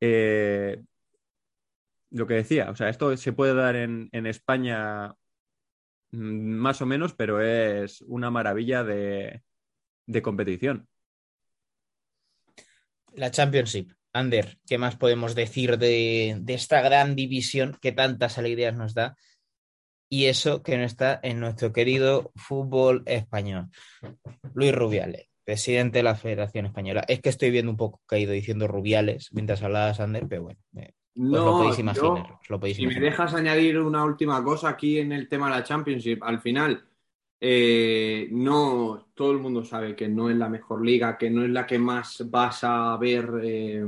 Eh, 0.00 0.82
lo 2.10 2.26
que 2.26 2.34
decía, 2.34 2.70
o 2.70 2.76
sea, 2.76 2.88
esto 2.88 3.16
se 3.16 3.32
puede 3.32 3.54
dar 3.54 3.76
en, 3.76 4.08
en 4.12 4.26
España 4.26 5.14
mm, 6.10 6.54
más 6.56 6.82
o 6.82 6.86
menos, 6.86 7.14
pero 7.14 7.40
es 7.40 8.02
una 8.02 8.30
maravilla 8.30 8.84
de, 8.84 9.42
de 10.06 10.22
competición. 10.22 10.88
La 13.14 13.30
Championship. 13.30 13.92
Ander, 14.12 14.58
¿qué 14.66 14.78
más 14.78 14.96
podemos 14.96 15.34
decir 15.34 15.76
de, 15.78 16.38
de 16.40 16.54
esta 16.54 16.80
gran 16.80 17.16
división 17.16 17.76
que 17.82 17.92
tantas 17.92 18.38
alegrías 18.38 18.74
nos 18.74 18.94
da? 18.94 19.14
Y 20.08 20.26
eso 20.26 20.62
que 20.62 20.78
no 20.78 20.84
está 20.84 21.20
en 21.22 21.40
nuestro 21.40 21.72
querido 21.72 22.32
fútbol 22.34 23.02
español. 23.06 23.66
Luis 24.54 24.72
Rubiales, 24.74 25.28
presidente 25.44 25.98
de 25.98 26.02
la 26.04 26.14
Federación 26.14 26.64
Española. 26.66 27.04
Es 27.08 27.20
que 27.20 27.28
estoy 27.28 27.50
viendo 27.50 27.70
un 27.72 27.76
poco 27.76 28.00
que 28.08 28.16
ha 28.16 28.18
ido 28.18 28.32
diciendo 28.32 28.68
Rubiales 28.68 29.28
mientras 29.32 29.62
hablaba 29.62 29.92
Sander, 29.92 30.26
pero 30.28 30.44
bueno, 30.44 30.60
eh, 30.76 30.92
os 31.18 31.24
lo 31.26 31.44
podéis 31.44 31.76
yo- 31.76 31.80
imaginar. 31.80 32.38
os 32.40 32.50
lo 32.50 32.60
podéis 32.60 32.76
Si 32.76 32.82
me 32.86 32.92
imaginar. 32.92 33.10
dejas 33.10 33.34
añadir 33.34 33.78
una 33.80 34.04
última 34.04 34.42
cosa 34.44 34.68
aquí 34.70 34.98
en 34.98 35.12
el 35.12 35.28
tema 35.28 35.50
de 35.50 35.56
la 35.56 35.64
Championship, 35.64 36.22
al 36.22 36.40
final, 36.40 36.88
eh, 37.48 38.28
no 38.32 39.06
todo 39.14 39.30
el 39.30 39.38
mundo 39.38 39.62
sabe 39.62 39.94
que 39.94 40.08
no 40.08 40.28
es 40.28 40.36
la 40.36 40.48
mejor 40.48 40.84
liga, 40.84 41.16
que 41.16 41.30
no 41.30 41.44
es 41.44 41.50
la 41.50 41.64
que 41.64 41.78
más 41.78 42.28
vas 42.28 42.64
a 42.64 42.96
ver 42.96 43.30
eh, 43.40 43.84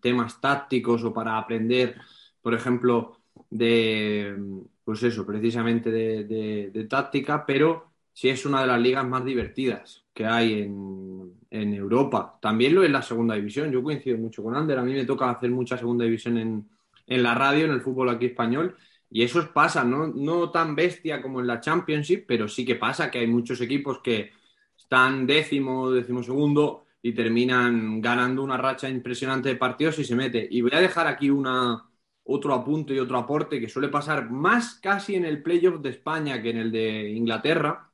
temas 0.00 0.40
tácticos 0.40 1.04
o 1.04 1.12
para 1.12 1.36
aprender, 1.36 1.96
por 2.40 2.54
ejemplo, 2.54 3.18
de, 3.50 4.34
pues 4.82 5.02
eso, 5.02 5.26
precisamente 5.26 5.90
de, 5.90 6.86
táctica, 6.88 7.44
pero 7.44 7.92
sí 8.14 8.30
es 8.30 8.46
una 8.46 8.62
de 8.62 8.66
las 8.68 8.80
ligas 8.80 9.06
más 9.06 9.26
divertidas 9.26 10.02
que 10.14 10.24
hay 10.24 10.62
en, 10.62 11.34
en 11.50 11.74
Europa. 11.74 12.38
También 12.40 12.74
lo 12.74 12.82
es 12.82 12.90
la 12.90 13.02
segunda 13.02 13.34
división. 13.34 13.70
Yo 13.70 13.82
coincido 13.82 14.16
mucho 14.16 14.42
con 14.42 14.56
Ander. 14.56 14.78
A 14.78 14.82
mí 14.82 14.94
me 14.94 15.04
toca 15.04 15.28
hacer 15.28 15.50
mucha 15.50 15.76
segunda 15.76 16.04
división 16.06 16.38
en, 16.38 16.66
en 17.06 17.22
la 17.22 17.34
radio, 17.34 17.66
en 17.66 17.72
el 17.72 17.82
fútbol 17.82 18.08
aquí 18.08 18.24
español. 18.24 18.74
Y 19.10 19.22
eso 19.22 19.48
pasa, 19.52 19.84
¿no? 19.84 20.08
no 20.08 20.50
tan 20.50 20.74
bestia 20.74 21.22
como 21.22 21.40
en 21.40 21.46
la 21.46 21.60
Championship, 21.60 22.24
pero 22.26 22.48
sí 22.48 22.64
que 22.64 22.74
pasa 22.74 23.10
que 23.10 23.20
hay 23.20 23.26
muchos 23.26 23.60
equipos 23.60 24.00
que 24.02 24.32
están 24.76 25.26
décimo, 25.26 25.90
décimo 25.90 26.22
segundo 26.22 26.86
y 27.02 27.12
terminan 27.12 28.00
ganando 28.00 28.42
una 28.42 28.56
racha 28.56 28.88
impresionante 28.88 29.48
de 29.48 29.56
partidos 29.56 29.98
y 29.98 30.04
se 30.04 30.16
mete. 30.16 30.46
Y 30.50 30.60
voy 30.60 30.72
a 30.74 30.80
dejar 30.80 31.06
aquí 31.06 31.30
una, 31.30 31.88
otro 32.24 32.54
apunte 32.54 32.94
y 32.94 32.98
otro 32.98 33.18
aporte 33.18 33.60
que 33.60 33.68
suele 33.68 33.88
pasar 33.88 34.30
más 34.30 34.74
casi 34.74 35.14
en 35.14 35.24
el 35.24 35.42
playoff 35.42 35.80
de 35.80 35.90
España 35.90 36.42
que 36.42 36.50
en 36.50 36.58
el 36.58 36.72
de 36.72 37.10
Inglaterra. 37.10 37.90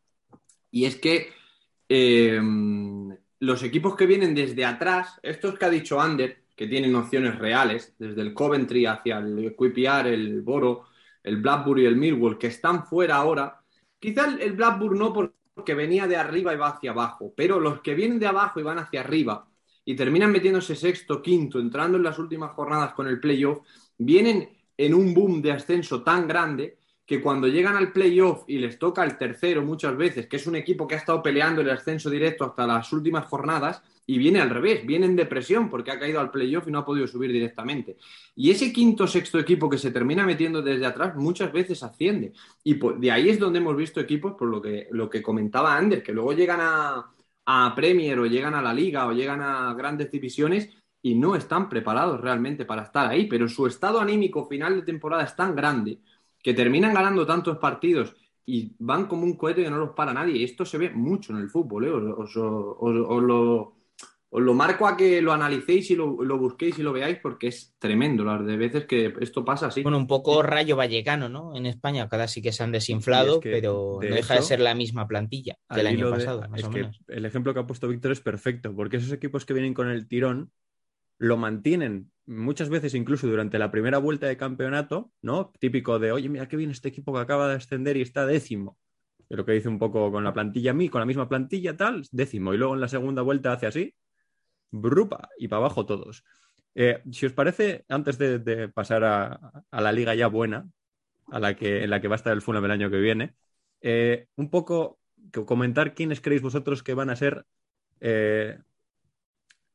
Y 0.71 0.87
es 0.87 0.97
que 0.97 1.29
eh, 1.89 2.41
los 3.41 3.63
equipos 3.63 3.95
que 3.97 4.07
vienen 4.07 4.35
desde 4.35 4.65
atrás, 4.65 5.21
estos 5.23 5.59
que 5.59 5.65
ha 5.67 5.71
dicho 5.71 6.01
Ander, 6.01 6.45
que 6.57 6.67
tienen 6.67 6.95
opciones 6.95 7.39
reales, 7.39 7.95
desde 7.99 8.23
el 8.23 8.33
Coventry 8.33 8.87
hacia 8.87 9.19
el 9.19 9.55
QPR, 9.55 10.07
el 10.07 10.41
Boro, 10.43 10.85
el 11.23 11.37
Blackburn 11.39 11.81
y 11.81 11.85
el 11.85 11.97
Millwall, 11.97 12.39
que 12.39 12.49
están 12.49 12.85
fuera 12.87 13.17
ahora, 13.17 13.61
quizá 13.99 14.37
el, 14.41 14.53
Blackburn 14.53 14.99
no 14.99 15.13
porque 15.13 15.75
venía 15.75 16.07
de 16.07 16.17
arriba 16.17 16.53
y 16.53 16.57
va 16.57 16.69
hacia 16.69 16.91
abajo, 16.91 17.33
pero 17.37 17.61
los 17.61 17.81
que 17.81 17.95
vienen 17.95 18.19
de 18.19 18.27
abajo 18.27 18.61
y 18.61 18.63
van 18.63 18.79
hacia 18.79 19.01
arriba 19.01 19.47
y 19.85 19.97
terminan 19.97 20.33
metiéndose 20.33 20.77
sexto, 20.77 21.23
quinto, 21.23 21.59
entrando 21.59 21.99
en 21.99 22.05
las 22.05 22.19
últimas 22.19 22.53
jornadas 22.53 22.95
con 22.95 23.09
el 23.09 23.21
playoff, 23.21 23.67
vienen 23.99 24.49
en 24.77 24.95
un 24.95 25.13
boom 25.13 25.43
de 25.43 25.53
ascenso 25.53 26.03
tan 26.03 26.27
grande 26.27 26.79
que 27.07 27.21
cuando 27.21 27.49
llegan 27.49 27.77
al 27.77 27.93
playoff 27.93 28.45
y 28.47 28.59
les 28.59 28.79
toca 28.79 29.05
el 29.05 29.19
tercero 29.19 29.63
muchas 29.63 29.97
veces, 29.97 30.27
que 30.27 30.37
es 30.37 30.47
un 30.47 30.57
equipo 30.57 30.87
que 30.87 30.95
ha 30.95 30.99
estado 30.99 31.23
peleando 31.23 31.61
el 31.61 31.71
ascenso 31.71 32.09
directo 32.09 32.45
hasta 32.45 32.67
las 32.67 32.93
últimas 32.93 33.27
jornadas, 33.27 33.83
y 34.05 34.19
viene 34.19 34.41
al 34.41 34.51
revés, 34.51 34.85
viene 34.85 35.07
en 35.07 35.15
depresión 35.15 35.71
porque 35.71 35.93
ha 35.93 35.99
caído 35.99 36.19
al 36.19 36.31
playoff 36.31 36.67
y 36.67 36.73
no 36.73 36.81
ha 36.81 36.85
podido 36.85 37.07
subir 37.07 37.31
directamente. 37.31 37.97
Y 38.35 38.51
ese 38.51 38.73
quinto 38.73 39.07
sexto 39.07 39.39
equipo 39.39 39.71
que 39.71 39.79
se 39.79 39.93
termina 39.93 40.27
metiendo 40.27 40.61
desde 40.61 40.87
atrás 40.87 41.15
muchas 41.15 41.53
veces 41.53 41.83
asciende. 41.83 42.33
Y 42.65 42.79
de 42.99 43.11
ahí 43.13 43.31
es 43.31 43.39
donde 43.39 43.61
hemos 43.61 43.77
visto 43.77 44.01
equipos, 44.01 44.35
por 44.35 44.49
lo 44.49 44.61
que, 44.61 44.89
lo 44.91 45.09
que 45.09 45.23
comentaba 45.23 45.77
Ander, 45.77 46.03
que 46.03 46.13
luego 46.13 46.33
llegan 46.33 46.61
a 46.61 47.75
Premier 47.77 48.19
o 48.19 48.27
llegan 48.27 48.55
a 48.55 48.63
la 48.63 48.75
Liga 48.75 49.07
o 49.07 49.13
llegan 49.13 49.41
a 49.41 49.73
grandes 49.75 50.11
divisiones 50.11 50.69
y 51.03 51.15
no 51.15 51.35
están 51.35 51.69
preparados 51.69 52.21
realmente 52.21 52.65
para 52.65 52.83
estar 52.83 53.09
ahí, 53.09 53.27
pero 53.27 53.49
su 53.49 53.67
estado 53.67 54.01
anímico 54.01 54.47
final 54.47 54.77
de 54.77 54.83
temporada 54.83 55.25
es 55.25 55.35
tan 55.35 55.55
grande 55.55 55.99
que 56.43 56.55
terminan 56.55 56.93
ganando 56.95 57.25
tantos 57.27 57.59
partidos 57.59 58.15
y 58.45 58.75
van 58.81 59.07
como 59.07 59.23
un 59.23 59.37
cohete 59.37 59.63
que 59.63 59.71
no 59.71 59.79
los 59.79 59.91
para 59.91 60.13
nadie. 60.13 60.39
Y 60.39 60.45
esto 60.45 60.65
se 60.65 60.79
ve 60.79 60.91
mucho 60.91 61.33
en 61.33 61.39
el 61.39 61.49
fútbol, 61.49 61.85
¿eh? 61.87 61.91
os, 61.91 62.03
os- 62.19 62.37
os- 62.37 63.07
os 63.09 63.23
lo, 63.23 63.77
os 64.35 64.43
lo 64.43 64.55
marco 64.55 64.87
a 64.89 64.97
que 64.97 65.23
lo 65.23 65.33
analicéis 65.33 65.91
y 65.93 65.95
lo, 65.97 66.23
lo 66.25 66.39
busquéis 66.39 66.79
y 66.79 66.83
lo 66.83 66.93
veáis 66.93 67.19
porque 67.23 67.49
es 67.49 67.75
tremendo 67.79 68.25
las 68.25 68.45
de 68.45 68.57
veces 68.57 68.87
que 68.87 69.13
esto 69.21 69.45
pasa 69.45 69.67
así. 69.67 69.83
Bueno, 69.83 69.99
un 69.99 70.07
poco 70.07 70.43
rayo 70.43 70.75
vallecano, 70.75 71.29
¿no? 71.29 71.55
En 71.55 71.67
España, 71.67 72.09
cada 72.09 72.27
sí 72.27 72.43
que 72.43 72.51
se 72.51 72.63
han 72.65 72.73
desinflado, 72.73 73.35
Y 73.35 73.37
es 73.37 73.41
que 73.43 73.51
pero 73.53 73.99
de 74.01 74.09
no 74.11 74.15
deja 74.17 74.35
de 74.35 74.43
ser 74.43 74.61
la 74.61 74.75
misma 74.75 75.07
plantilla 75.07 75.55
que 75.73 75.81
el 75.81 75.87
Al 75.87 75.95
año 75.95 76.07
de- 76.07 76.13
pasado, 76.13 76.49
más 76.49 76.61
es 76.61 76.67
o 76.67 76.71
que 76.71 76.79
menos. 76.81 77.01
el 77.09 77.25
ejemplo 77.27 77.55
que 77.55 77.61
ha 77.61 77.67
puesto 77.67 77.87
Víctor 77.89 78.13
es 78.13 78.21
perfecto, 78.21 78.75
porque 78.75 78.97
esos 78.97 79.13
equipos 79.13 79.45
que 79.45 79.53
vienen 79.55 79.75
con 79.75 79.89
el 79.89 80.09
tirón 80.09 80.51
lo 81.19 81.37
mantienen 81.37 82.11
muchas 82.27 82.69
veces 82.69 82.95
incluso 82.95 83.27
durante 83.27 83.59
la 83.59 83.71
primera 83.71 83.99
vuelta 83.99 84.27
de 84.27 84.37
campeonato, 84.37 85.13
¿no? 85.23 85.53
Típico 85.59 85.99
de, 85.99 86.13
oye, 86.13 86.29
mira 86.29 86.49
qué 86.49 86.57
bien 86.57 86.71
este 86.71 86.89
equipo 86.89 87.13
que 87.13 87.21
acaba 87.21 87.49
de 87.49 87.57
ascender 87.57 87.97
y 87.97 88.03
está 88.03 88.27
décimo. 88.27 88.79
Es 89.29 89.37
lo 89.37 89.45
que 89.45 89.53
dice 89.53 89.69
un 89.69 89.79
poco 89.79 90.13
con 90.13 90.25
la 90.25 90.33
plantilla 90.33 90.73
mí, 90.73 90.89
con 90.89 91.01
la 91.01 91.07
misma 91.07 91.29
plantilla 91.29 91.77
tal, 91.77 92.07
décimo. 92.13 92.55
Y 92.55 92.59
luego 92.59 92.75
en 92.75 92.81
la 92.81 92.89
segunda 92.89 93.23
vuelta 93.23 93.53
hace 93.53 93.67
así, 93.67 93.95
brupa, 94.71 95.31
y 95.39 95.49
para 95.49 95.61
abajo 95.61 95.87
todos. 95.87 96.25
Eh, 96.75 97.03
si 97.11 97.27
os 97.27 97.33
parece, 97.33 97.85
antes 97.89 98.19
de, 98.19 98.69
pasar 98.69 99.05
a, 99.05 99.65
la 99.73 99.93
liga 99.93 100.15
ya 100.15 100.27
buena, 100.27 100.69
a 101.31 101.41
la 101.41 101.55
que, 101.55 101.85
en 101.85 101.91
la 101.91 102.01
que 102.01 102.09
va 102.09 102.15
a 102.15 102.17
estar 102.17 102.33
el 102.33 102.43
Fulham 102.43 102.65
el 102.65 102.71
año 102.71 102.91
que 102.91 102.99
viene, 102.99 103.35
eh, 103.81 104.27
un 104.37 104.51
poco 104.51 104.99
comentar 105.47 105.95
quiénes 105.95 106.21
creéis 106.21 106.43
vosotros 106.43 106.83
que 106.83 106.95
van 106.95 107.11
a 107.11 107.17
ser, 107.17 107.47
eh, 108.01 108.59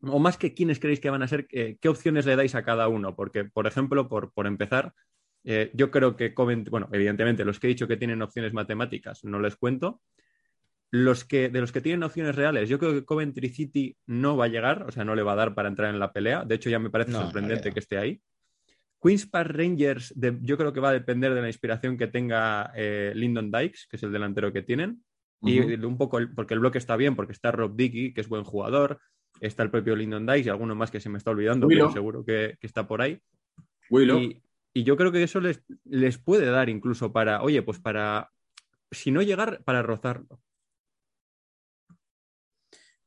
o 0.01 0.19
más 0.19 0.37
que 0.37 0.53
quiénes 0.53 0.79
creéis 0.79 0.99
que 0.99 1.09
van 1.09 1.23
a 1.23 1.27
ser, 1.27 1.47
eh, 1.51 1.77
qué 1.81 1.89
opciones 1.89 2.25
le 2.25 2.35
dais 2.35 2.55
a 2.55 2.63
cada 2.63 2.87
uno. 2.87 3.15
Porque, 3.15 3.45
por 3.45 3.67
ejemplo, 3.67 4.07
por, 4.07 4.31
por 4.33 4.47
empezar, 4.47 4.93
eh, 5.43 5.71
yo 5.73 5.91
creo 5.91 6.15
que, 6.15 6.33
Covent- 6.35 6.69
bueno, 6.69 6.89
evidentemente, 6.91 7.45
los 7.45 7.59
que 7.59 7.67
he 7.67 7.69
dicho 7.69 7.87
que 7.87 7.97
tienen 7.97 8.21
opciones 8.21 8.53
matemáticas 8.53 9.23
no 9.23 9.39
les 9.39 9.55
cuento. 9.55 10.01
Los 10.89 11.25
que, 11.25 11.49
de 11.49 11.59
los 11.59 11.73
que 11.73 11.81
tienen 11.81 12.03
opciones 12.03 12.35
reales, 12.35 12.69
yo 12.69 12.79
creo 12.79 12.93
que 12.93 13.03
Coventry 13.03 13.49
City 13.49 13.97
no 14.05 14.37
va 14.37 14.45
a 14.45 14.47
llegar, 14.47 14.83
o 14.83 14.91
sea, 14.91 15.03
no 15.03 15.15
le 15.15 15.21
va 15.23 15.33
a 15.33 15.35
dar 15.35 15.53
para 15.53 15.67
entrar 15.67 15.93
en 15.93 15.99
la 15.99 16.13
pelea. 16.13 16.45
De 16.45 16.55
hecho, 16.55 16.69
ya 16.69 16.79
me 16.79 16.89
parece 16.89 17.11
No, 17.11 17.19
sorprendente 17.23 17.73
que 17.73 17.79
esté 17.79 17.97
ahí. 17.97 18.21
Queens 19.03 19.25
Park 19.27 19.51
Rangers, 19.53 20.13
de- 20.15 20.37
yo 20.41 20.57
creo 20.57 20.71
que 20.73 20.79
va 20.79 20.89
a 20.89 20.93
depender 20.93 21.33
de 21.33 21.41
la 21.41 21.47
inspiración 21.47 21.97
que 21.97 22.07
tenga 22.07 22.71
eh, 22.75 23.11
Lyndon 23.15 23.51
Dykes, 23.51 23.87
que 23.89 23.97
es 23.97 24.03
el 24.03 24.11
delantero 24.13 24.51
que 24.53 24.61
tienen. 24.61 25.03
Y 25.41 25.59
un 25.85 25.97
poco, 25.97 26.17
el- 26.19 26.33
porque 26.33 26.53
el 26.55 26.61
bloque 26.61 26.77
está 26.77 26.95
bien, 26.95 27.15
porque 27.15 27.33
está 27.33 27.51
Rob 27.51 27.75
Dickey, 27.75 28.13
que 28.13 28.21
es 28.21 28.29
buen 28.29 28.43
jugador, 28.43 28.99
está 29.39 29.63
el 29.63 29.71
propio 29.71 29.95
Lyndon 29.95 30.25
Dykes 30.25 30.47
y 30.47 30.49
alguno 30.49 30.75
más 30.75 30.91
que 30.91 30.99
se 30.99 31.09
me 31.09 31.17
está 31.17 31.31
olvidando, 31.31 31.67
Willow. 31.67 31.87
pero 31.87 31.93
seguro 31.93 32.25
que, 32.25 32.57
que 32.59 32.67
está 32.67 32.87
por 32.87 33.01
ahí. 33.01 33.21
Willow. 33.89 34.19
Y, 34.19 34.41
y 34.73 34.83
yo 34.83 34.97
creo 34.97 35.11
que 35.11 35.23
eso 35.23 35.39
les, 35.39 35.63
les 35.85 36.17
puede 36.17 36.45
dar 36.47 36.69
incluso 36.69 37.11
para, 37.11 37.41
oye, 37.41 37.61
pues 37.61 37.79
para, 37.79 38.31
si 38.91 39.11
no 39.11 39.21
llegar, 39.21 39.63
para 39.63 39.81
rozarlo. 39.81 40.39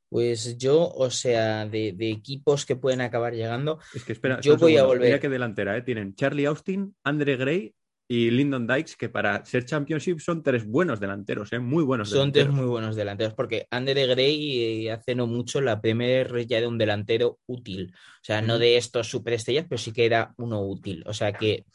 Pues 0.08 0.58
yo, 0.58 0.88
o 0.88 1.08
sea, 1.10 1.66
de, 1.66 1.92
de 1.92 2.10
equipos 2.10 2.66
que 2.66 2.74
pueden 2.74 3.00
acabar 3.00 3.32
llegando, 3.32 3.78
Es 3.94 4.02
que 4.04 4.12
espera, 4.12 4.40
Yo 4.40 4.56
voy 4.56 4.76
a 4.76 4.82
volver. 4.82 5.06
Mira 5.06 5.20
qué 5.20 5.28
delantera, 5.28 5.76
¿eh? 5.76 5.82
Tienen 5.82 6.16
Charlie 6.16 6.46
Austin, 6.46 6.96
Andre 7.04 7.36
Gray 7.36 7.74
y 8.12 8.28
Lyndon 8.28 8.66
Dykes, 8.66 8.96
que 8.96 9.08
para 9.08 9.44
ser 9.44 9.64
Championship 9.64 10.18
son 10.18 10.42
tres 10.42 10.66
buenos 10.66 10.98
delanteros, 10.98 11.52
¿eh? 11.52 11.60
Muy 11.60 11.84
buenos 11.84 12.10
son 12.10 12.32
tres 12.32 12.48
muy 12.48 12.66
buenos 12.66 12.96
delanteros, 12.96 13.34
porque 13.34 13.68
Ander 13.70 14.04
Gray 14.08 14.86
eh, 14.88 14.90
hace 14.90 15.14
no 15.14 15.28
mucho 15.28 15.60
la 15.60 15.80
Premier 15.80 16.44
ya 16.44 16.60
de 16.60 16.66
un 16.66 16.76
delantero 16.76 17.38
útil. 17.46 17.94
O 17.94 18.24
sea, 18.24 18.42
no 18.42 18.58
de 18.58 18.76
estos 18.76 19.08
superestrellas, 19.08 19.66
pero 19.68 19.78
sí 19.78 19.92
que 19.92 20.06
era 20.06 20.34
uno 20.38 20.60
útil. 20.60 21.04
O 21.06 21.14
sea 21.14 21.32
que, 21.32 21.66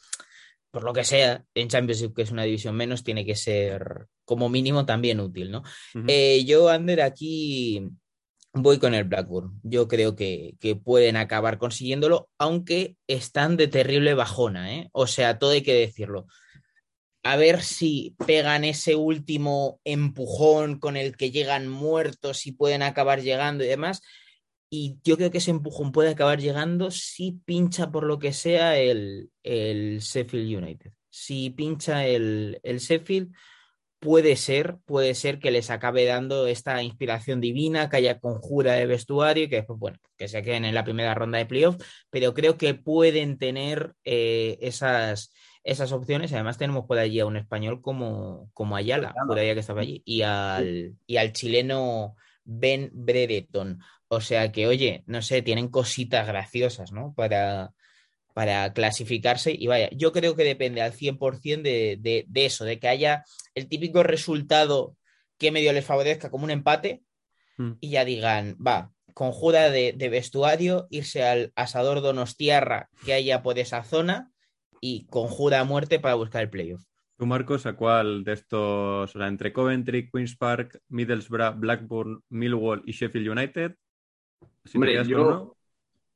por 0.70 0.84
lo 0.84 0.92
que 0.92 1.04
sea, 1.04 1.42
en 1.54 1.68
Championship, 1.68 2.14
que 2.14 2.20
es 2.20 2.30
una 2.30 2.42
división 2.42 2.76
menos, 2.76 3.02
tiene 3.02 3.24
que 3.24 3.34
ser 3.34 4.06
como 4.26 4.50
mínimo 4.50 4.84
también 4.84 5.20
útil, 5.20 5.50
¿no? 5.50 5.62
Eh, 6.06 6.44
yo, 6.44 6.68
Ander, 6.68 7.00
aquí 7.00 7.80
voy 8.56 8.78
con 8.78 8.94
el 8.94 9.04
Blackburn. 9.04 9.60
Yo 9.62 9.88
creo 9.88 10.16
que, 10.16 10.54
que 10.60 10.76
pueden 10.76 11.16
acabar 11.16 11.58
consiguiéndolo, 11.58 12.28
aunque 12.38 12.96
están 13.06 13.56
de 13.56 13.68
terrible 13.68 14.14
bajona, 14.14 14.74
¿eh? 14.74 14.88
O 14.92 15.06
sea, 15.06 15.38
todo 15.38 15.50
hay 15.50 15.62
que 15.62 15.74
decirlo. 15.74 16.26
A 17.22 17.36
ver 17.36 17.62
si 17.62 18.14
pegan 18.26 18.64
ese 18.64 18.94
último 18.94 19.80
empujón 19.84 20.78
con 20.78 20.96
el 20.96 21.16
que 21.16 21.30
llegan 21.30 21.68
muertos 21.68 22.46
y 22.46 22.52
pueden 22.52 22.82
acabar 22.82 23.20
llegando 23.20 23.64
y 23.64 23.66
demás. 23.66 24.00
Y 24.70 24.98
yo 25.04 25.16
creo 25.16 25.30
que 25.30 25.38
ese 25.38 25.50
empujón 25.50 25.92
puede 25.92 26.10
acabar 26.10 26.40
llegando 26.40 26.90
si 26.90 27.32
pincha 27.44 27.90
por 27.90 28.04
lo 28.04 28.18
que 28.18 28.32
sea 28.32 28.78
el, 28.78 29.30
el 29.42 30.00
Sheffield 30.00 30.62
United. 30.62 30.92
Si 31.10 31.50
pincha 31.50 32.06
el, 32.06 32.60
el 32.62 32.78
Sheffield, 32.78 33.32
puede 33.98 34.36
ser, 34.36 34.76
puede 34.84 35.14
ser 35.14 35.38
que 35.38 35.50
les 35.50 35.70
acabe 35.70 36.04
dando 36.04 36.46
esta 36.46 36.82
inspiración 36.82 37.40
divina, 37.40 37.88
que 37.88 37.96
haya 37.96 38.18
conjura 38.18 38.74
de 38.74 38.86
vestuario 38.86 39.44
y 39.44 39.48
que 39.48 39.56
después, 39.56 39.78
bueno, 39.78 39.98
que 40.16 40.28
se 40.28 40.42
queden 40.42 40.64
en 40.64 40.74
la 40.74 40.84
primera 40.84 41.14
ronda 41.14 41.38
de 41.38 41.46
playoff, 41.46 41.76
pero 42.10 42.34
creo 42.34 42.56
que 42.56 42.74
pueden 42.74 43.38
tener 43.38 43.94
eh, 44.04 44.58
esas, 44.60 45.32
esas 45.64 45.92
opciones. 45.92 46.32
Además, 46.32 46.58
tenemos 46.58 46.86
por 46.86 46.98
allí 46.98 47.20
a 47.20 47.26
un 47.26 47.36
español 47.36 47.80
como, 47.80 48.50
como 48.52 48.76
Ayala, 48.76 49.14
por 49.26 49.38
allá 49.38 49.54
que 49.54 49.60
estaba 49.60 49.80
allí, 49.80 50.02
y 50.04 50.22
al, 50.22 50.94
y 51.06 51.16
al 51.16 51.32
chileno 51.32 52.16
Ben 52.44 52.90
Brereton. 52.92 53.80
O 54.08 54.20
sea 54.20 54.52
que, 54.52 54.66
oye, 54.66 55.02
no 55.06 55.22
sé, 55.22 55.42
tienen 55.42 55.68
cositas 55.68 56.26
graciosas, 56.26 56.92
¿no? 56.92 57.12
Para, 57.14 57.72
para 58.36 58.70
clasificarse. 58.74 59.56
Y 59.58 59.66
vaya, 59.66 59.88
yo 59.92 60.12
creo 60.12 60.36
que 60.36 60.44
depende 60.44 60.82
al 60.82 60.92
100% 60.92 61.62
de, 61.62 61.96
de, 61.98 62.26
de 62.28 62.44
eso, 62.44 62.66
de 62.66 62.78
que 62.78 62.86
haya 62.86 63.24
el 63.54 63.66
típico 63.66 64.02
resultado 64.02 64.94
que 65.38 65.50
medio 65.50 65.72
les 65.72 65.86
favorezca 65.86 66.30
como 66.30 66.44
un 66.44 66.50
empate 66.50 67.00
Mm. 67.58 67.72
y 67.80 67.90
ya 67.90 68.04
digan, 68.04 68.56
va, 68.64 68.90
conjura 69.14 69.70
de, 69.70 69.94
de 69.96 70.08
vestuario, 70.08 70.86
irse 70.90 71.24
al 71.24 71.52
asador 71.56 72.00
Donostiarra 72.00 72.88
que 73.04 73.14
haya 73.14 73.42
por 73.42 73.58
esa 73.58 73.82
zona 73.82 74.30
y 74.80 75.06
conjura 75.06 75.60
a 75.60 75.64
muerte 75.64 75.98
para 75.98 76.16
buscar 76.16 76.42
el 76.42 76.50
playoff. 76.50 76.82
¿Tú, 77.16 77.24
Marcos, 77.24 77.64
a 77.64 77.72
cuál 77.76 78.24
de 78.24 78.34
estos, 78.34 79.14
o 79.14 79.18
sea, 79.18 79.26
entre 79.26 79.54
Coventry, 79.54 80.10
Queen's 80.10 80.36
Park, 80.36 80.82
Middlesbrough, 80.88 81.58
Blackburn, 81.58 82.22
Millwall 82.28 82.82
y 82.84 82.92
Sheffield 82.92 83.30
United? 83.30 83.74
Si 84.66 84.76
Hombre, 84.76 85.02
yo, 85.06 85.22
uno, 85.24 85.55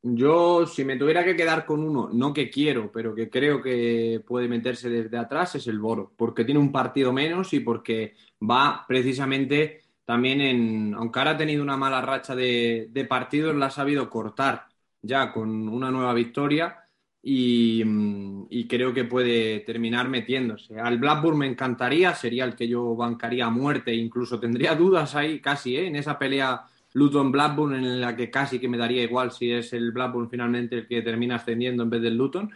yo, 0.02 0.66
si 0.66 0.84
me 0.84 0.96
tuviera 0.96 1.24
que 1.24 1.36
quedar 1.36 1.66
con 1.66 1.82
uno, 1.82 2.08
no 2.12 2.32
que 2.32 2.50
quiero, 2.50 2.90
pero 2.92 3.14
que 3.14 3.28
creo 3.28 3.62
que 3.62 4.22
puede 4.26 4.48
meterse 4.48 4.88
desde 4.88 5.18
atrás, 5.18 5.54
es 5.56 5.66
el 5.66 5.78
Boro, 5.78 6.12
porque 6.16 6.44
tiene 6.44 6.60
un 6.60 6.72
partido 6.72 7.12
menos 7.12 7.52
y 7.52 7.60
porque 7.60 8.14
va 8.42 8.84
precisamente 8.88 9.82
también 10.04 10.40
en, 10.40 10.94
aunque 10.94 11.18
ahora 11.18 11.32
ha 11.32 11.36
tenido 11.36 11.62
una 11.62 11.76
mala 11.76 12.00
racha 12.00 12.34
de, 12.34 12.88
de 12.90 13.04
partidos, 13.04 13.54
la 13.54 13.66
ha 13.66 13.70
sabido 13.70 14.08
cortar 14.10 14.66
ya 15.02 15.32
con 15.32 15.68
una 15.68 15.90
nueva 15.90 16.14
victoria 16.14 16.80
y, 17.22 17.82
mm, 17.84 18.48
creo 18.68 18.92
que 18.94 19.04
puede 19.04 19.60
terminar 19.60 20.08
metiéndose. 20.08 20.78
Al 20.78 20.98
Blackburn 20.98 21.38
me 21.38 21.46
encantaría, 21.46 22.14
sería 22.14 22.44
el 22.44 22.54
que 22.56 22.68
yo 22.68 22.94
bancaría 22.96 23.46
a 23.46 23.50
muerte, 23.50 23.94
incluso 23.94 24.40
tendría 24.40 24.74
dudas 24.74 25.14
ahí 25.14 25.40
casi 25.40 25.76
¿eh? 25.76 25.86
en 25.86 25.96
esa 25.96 26.18
pelea 26.18 26.64
Luton-Blackburn 26.92 27.74
en 27.74 28.00
la 28.00 28.16
que 28.16 28.30
casi 28.30 28.58
que 28.58 28.68
me 28.68 28.78
daría 28.78 29.02
igual 29.02 29.32
si 29.32 29.52
es 29.52 29.72
el 29.72 29.92
Blackburn 29.92 30.28
finalmente 30.28 30.76
el 30.76 30.86
que 30.86 31.02
termina 31.02 31.36
ascendiendo 31.36 31.82
en 31.82 31.90
vez 31.90 32.02
del 32.02 32.16
Luton, 32.16 32.50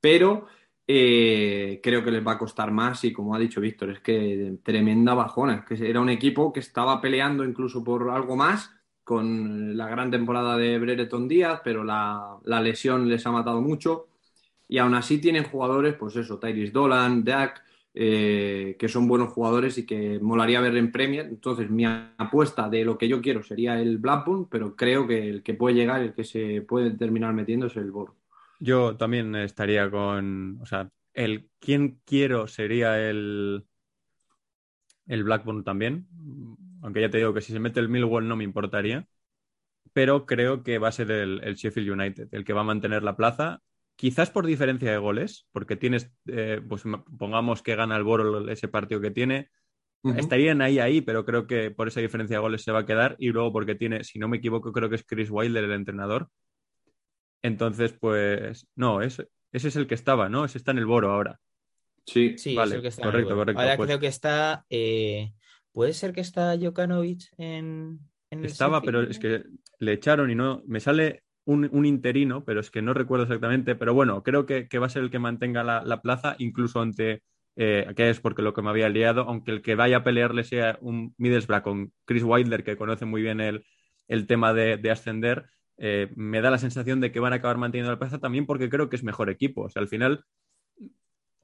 pero 0.00 0.46
eh, 0.86 1.80
creo 1.82 2.04
que 2.04 2.10
les 2.10 2.26
va 2.26 2.32
a 2.32 2.38
costar 2.38 2.70
más 2.70 3.04
y 3.04 3.12
como 3.12 3.34
ha 3.34 3.38
dicho 3.38 3.60
Víctor, 3.60 3.90
es 3.90 4.00
que 4.00 4.58
tremenda 4.62 5.14
bajona, 5.14 5.64
que 5.64 5.74
era 5.88 6.00
un 6.00 6.10
equipo 6.10 6.52
que 6.52 6.60
estaba 6.60 7.00
peleando 7.00 7.44
incluso 7.44 7.82
por 7.82 8.10
algo 8.10 8.36
más 8.36 8.70
con 9.04 9.76
la 9.76 9.88
gran 9.88 10.10
temporada 10.10 10.56
de 10.56 10.78
Brereton 10.78 11.28
Díaz, 11.28 11.60
pero 11.64 11.82
la, 11.84 12.36
la 12.44 12.60
lesión 12.60 13.08
les 13.08 13.26
ha 13.26 13.32
matado 13.32 13.60
mucho 13.60 14.06
y 14.68 14.78
aún 14.78 14.94
así 14.94 15.18
tienen 15.18 15.44
jugadores, 15.44 15.94
pues 15.94 16.16
eso, 16.16 16.38
Tyrese 16.38 16.72
Dolan, 16.72 17.24
Dak, 17.24 17.62
eh, 17.94 18.76
que 18.78 18.88
son 18.88 19.06
buenos 19.08 19.32
jugadores 19.32 19.78
y 19.78 19.86
que 19.86 20.18
molaría 20.20 20.60
ver 20.60 20.76
en 20.76 20.92
Premier. 20.92 21.26
Entonces, 21.26 21.70
mi 21.70 21.84
apuesta 21.86 22.68
de 22.68 22.84
lo 22.84 22.98
que 22.98 23.08
yo 23.08 23.20
quiero 23.22 23.42
sería 23.42 23.80
el 23.80 23.98
Blackburn, 23.98 24.48
pero 24.48 24.76
creo 24.76 25.06
que 25.06 25.28
el 25.28 25.42
que 25.42 25.54
puede 25.54 25.74
llegar, 25.76 26.02
el 26.02 26.14
que 26.14 26.24
se 26.24 26.62
puede 26.62 26.92
terminar 26.92 27.34
metiendo 27.34 27.66
es 27.66 27.76
el 27.76 27.90
Boro. 27.92 28.16
yo 28.58 28.96
también 28.96 29.34
estaría 29.36 29.90
con, 29.90 30.58
o 30.62 30.66
sea, 30.66 30.90
el 31.14 31.50
quién 31.60 32.00
quiero 32.04 32.46
sería 32.46 32.98
el, 33.10 33.66
el 35.06 35.24
Blackburn 35.24 35.64
también, 35.64 36.08
aunque 36.80 37.00
ya 37.00 37.10
te 37.10 37.18
digo 37.18 37.34
que 37.34 37.40
si 37.40 37.52
se 37.52 37.60
mete 37.60 37.80
el 37.80 37.88
Millwall 37.88 38.28
no 38.28 38.36
me 38.36 38.44
importaría, 38.44 39.06
pero 39.92 40.26
creo 40.26 40.62
que 40.64 40.78
va 40.78 40.88
a 40.88 40.92
ser 40.92 41.10
el 41.10 41.54
Sheffield 41.56 41.90
United 41.90 42.28
el 42.32 42.44
que 42.44 42.52
va 42.54 42.62
a 42.62 42.64
mantener 42.64 43.02
la 43.02 43.16
plaza, 43.16 43.62
quizás 44.02 44.30
por 44.30 44.46
diferencia 44.46 44.90
de 44.90 44.98
goles, 44.98 45.46
porque 45.52 45.76
tienes, 45.76 46.10
eh, 46.26 46.60
pues 46.68 46.82
pongamos 47.16 47.62
que 47.62 47.76
gana 47.76 47.96
el 47.96 48.02
Boro 48.02 48.48
ese 48.50 48.66
partido 48.66 49.00
que 49.00 49.12
tiene, 49.12 49.48
estarían 50.16 50.60
ahí, 50.60 50.80
ahí, 50.80 51.02
pero 51.02 51.24
creo 51.24 51.46
que 51.46 51.70
por 51.70 51.86
esa 51.86 52.00
diferencia 52.00 52.36
de 52.36 52.40
goles 52.40 52.64
se 52.64 52.72
va 52.72 52.80
a 52.80 52.84
quedar 52.84 53.14
y 53.20 53.28
luego 53.28 53.52
porque 53.52 53.76
tiene, 53.76 54.02
si 54.02 54.18
no 54.18 54.26
me 54.26 54.38
equivoco, 54.38 54.72
creo 54.72 54.88
que 54.88 54.96
es 54.96 55.04
Chris 55.04 55.30
Wilder 55.30 55.62
el 55.62 55.70
entrenador. 55.70 56.26
Entonces, 57.42 57.92
pues, 57.92 58.66
no, 58.74 59.02
es, 59.02 59.24
ese 59.52 59.68
es 59.68 59.76
el 59.76 59.86
que 59.86 59.94
estaba, 59.94 60.28
¿no? 60.28 60.44
Ese 60.44 60.58
está 60.58 60.72
en 60.72 60.78
el 60.78 60.86
Boro 60.86 61.12
ahora. 61.12 61.38
Sí, 62.04 62.36
Sí, 62.36 62.56
Vale, 62.56 62.70
es 62.70 62.76
el 62.78 62.82
que 62.82 62.88
está 62.88 63.02
en 63.02 63.06
el 63.06 63.12
correcto, 63.12 63.28
Boro. 63.36 63.38
correcto, 63.44 63.60
Ahora 63.62 63.76
pues- 63.76 63.86
creo 63.86 64.00
que 64.00 64.06
está. 64.08 64.66
eh, 64.68 65.32
¿Puede 65.70 65.92
ser 65.92 66.12
que 66.12 66.22
está 66.22 66.58
Jokanovic 66.60 67.22
en, 67.38 68.00
en 68.30 68.38
el 68.40 68.46
Estaba, 68.46 68.78
Sheffield 68.80 68.84
pero 68.98 69.10
es 69.10 69.18
que 69.20 69.44
le 69.78 69.92
echaron 69.92 70.28
y 70.28 70.34
no. 70.34 70.62
Me 70.66 70.80
sale 70.80 71.22
un, 71.44 71.68
un 71.72 71.86
interino, 71.86 72.44
pero 72.44 72.60
es 72.60 72.70
que 72.70 72.82
no 72.82 72.94
recuerdo 72.94 73.24
exactamente. 73.24 73.74
Pero 73.76 73.94
bueno, 73.94 74.22
creo 74.22 74.46
que, 74.46 74.68
que 74.68 74.78
va 74.78 74.86
a 74.86 74.90
ser 74.90 75.02
el 75.02 75.10
que 75.10 75.18
mantenga 75.18 75.62
la, 75.64 75.82
la 75.84 76.00
plaza, 76.02 76.36
incluso 76.38 76.80
ante. 76.80 77.22
eh, 77.56 77.86
que 77.96 78.10
es 78.10 78.20
porque 78.20 78.42
lo 78.42 78.54
que 78.54 78.62
me 78.62 78.70
había 78.70 78.88
liado, 78.88 79.22
aunque 79.22 79.50
el 79.52 79.62
que 79.62 79.74
vaya 79.74 79.98
a 79.98 80.04
pelearle 80.04 80.44
sea 80.44 80.78
un 80.80 81.14
Middlesbrough 81.18 81.62
con 81.62 81.92
Chris 82.04 82.22
Wilder, 82.24 82.64
que 82.64 82.76
conoce 82.76 83.04
muy 83.04 83.22
bien 83.22 83.40
el, 83.40 83.64
el 84.08 84.26
tema 84.26 84.52
de, 84.54 84.76
de 84.78 84.90
ascender, 84.90 85.46
eh, 85.78 86.10
me 86.16 86.40
da 86.40 86.50
la 86.50 86.58
sensación 86.58 87.00
de 87.00 87.12
que 87.12 87.20
van 87.20 87.32
a 87.32 87.36
acabar 87.36 87.58
manteniendo 87.58 87.90
la 87.92 87.98
plaza 87.98 88.18
también 88.20 88.46
porque 88.46 88.68
creo 88.70 88.88
que 88.88 88.96
es 88.96 89.04
mejor 89.04 89.30
equipo. 89.30 89.62
O 89.62 89.68
sea, 89.70 89.82
al 89.82 89.88
final, 89.88 90.24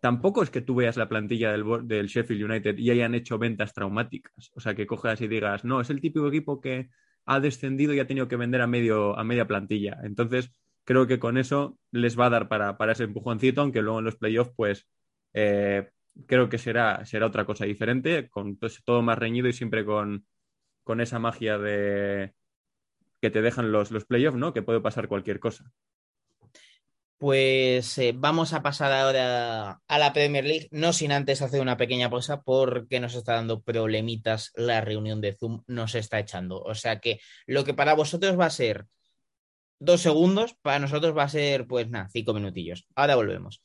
tampoco 0.00 0.42
es 0.42 0.50
que 0.50 0.60
tú 0.60 0.74
veas 0.76 0.96
la 0.96 1.08
plantilla 1.08 1.52
del, 1.52 1.64
del 1.86 2.06
Sheffield 2.06 2.44
United 2.44 2.78
y 2.78 2.90
hayan 2.90 3.14
hecho 3.14 3.38
ventas 3.38 3.72
traumáticas. 3.74 4.50
O 4.54 4.60
sea, 4.60 4.74
que 4.74 4.86
cojas 4.86 5.20
y 5.20 5.28
digas, 5.28 5.64
no, 5.64 5.80
es 5.80 5.90
el 5.90 6.00
típico 6.00 6.28
equipo 6.28 6.60
que 6.60 6.88
ha 7.28 7.40
descendido 7.40 7.92
y 7.92 8.00
ha 8.00 8.06
tenido 8.06 8.26
que 8.26 8.36
vender 8.36 8.62
a, 8.62 8.66
medio, 8.66 9.16
a 9.18 9.22
media 9.22 9.46
plantilla. 9.46 9.98
Entonces, 10.02 10.50
creo 10.84 11.06
que 11.06 11.18
con 11.18 11.36
eso 11.36 11.78
les 11.92 12.18
va 12.18 12.26
a 12.26 12.30
dar 12.30 12.48
para, 12.48 12.78
para 12.78 12.92
ese 12.92 13.04
empujoncito, 13.04 13.60
aunque 13.60 13.82
luego 13.82 13.98
en 13.98 14.06
los 14.06 14.16
playoffs, 14.16 14.52
pues 14.56 14.88
eh, 15.34 15.90
creo 16.26 16.48
que 16.48 16.56
será, 16.56 17.04
será 17.04 17.26
otra 17.26 17.44
cosa 17.44 17.66
diferente, 17.66 18.30
con 18.30 18.56
pues, 18.56 18.82
todo 18.82 19.02
más 19.02 19.18
reñido 19.18 19.46
y 19.46 19.52
siempre 19.52 19.84
con, 19.84 20.26
con 20.84 21.02
esa 21.02 21.18
magia 21.18 21.58
de 21.58 22.32
que 23.20 23.30
te 23.30 23.42
dejan 23.42 23.72
los, 23.72 23.90
los 23.90 24.06
playoffs, 24.06 24.38
¿no? 24.38 24.54
Que 24.54 24.62
puede 24.62 24.80
pasar 24.80 25.06
cualquier 25.06 25.38
cosa. 25.38 25.70
Pues 27.18 27.98
eh, 27.98 28.14
vamos 28.16 28.52
a 28.52 28.62
pasar 28.62 28.92
ahora 28.92 29.80
a 29.88 29.98
la 29.98 30.12
Premier 30.12 30.44
League, 30.44 30.68
no 30.70 30.92
sin 30.92 31.10
antes 31.10 31.42
hacer 31.42 31.60
una 31.60 31.76
pequeña 31.76 32.08
pausa 32.08 32.42
porque 32.42 33.00
nos 33.00 33.16
está 33.16 33.34
dando 33.34 33.60
problemitas 33.60 34.52
la 34.54 34.80
reunión 34.80 35.20
de 35.20 35.34
Zoom, 35.34 35.62
nos 35.66 35.96
está 35.96 36.20
echando. 36.20 36.62
O 36.62 36.76
sea 36.76 37.00
que 37.00 37.18
lo 37.46 37.64
que 37.64 37.74
para 37.74 37.94
vosotros 37.94 38.38
va 38.38 38.46
a 38.46 38.50
ser 38.50 38.86
dos 39.80 40.00
segundos, 40.00 40.54
para 40.62 40.78
nosotros 40.78 41.16
va 41.16 41.24
a 41.24 41.28
ser, 41.28 41.66
pues 41.66 41.90
nada, 41.90 42.08
cinco 42.12 42.34
minutillos. 42.34 42.86
Ahora 42.94 43.16
volvemos. 43.16 43.62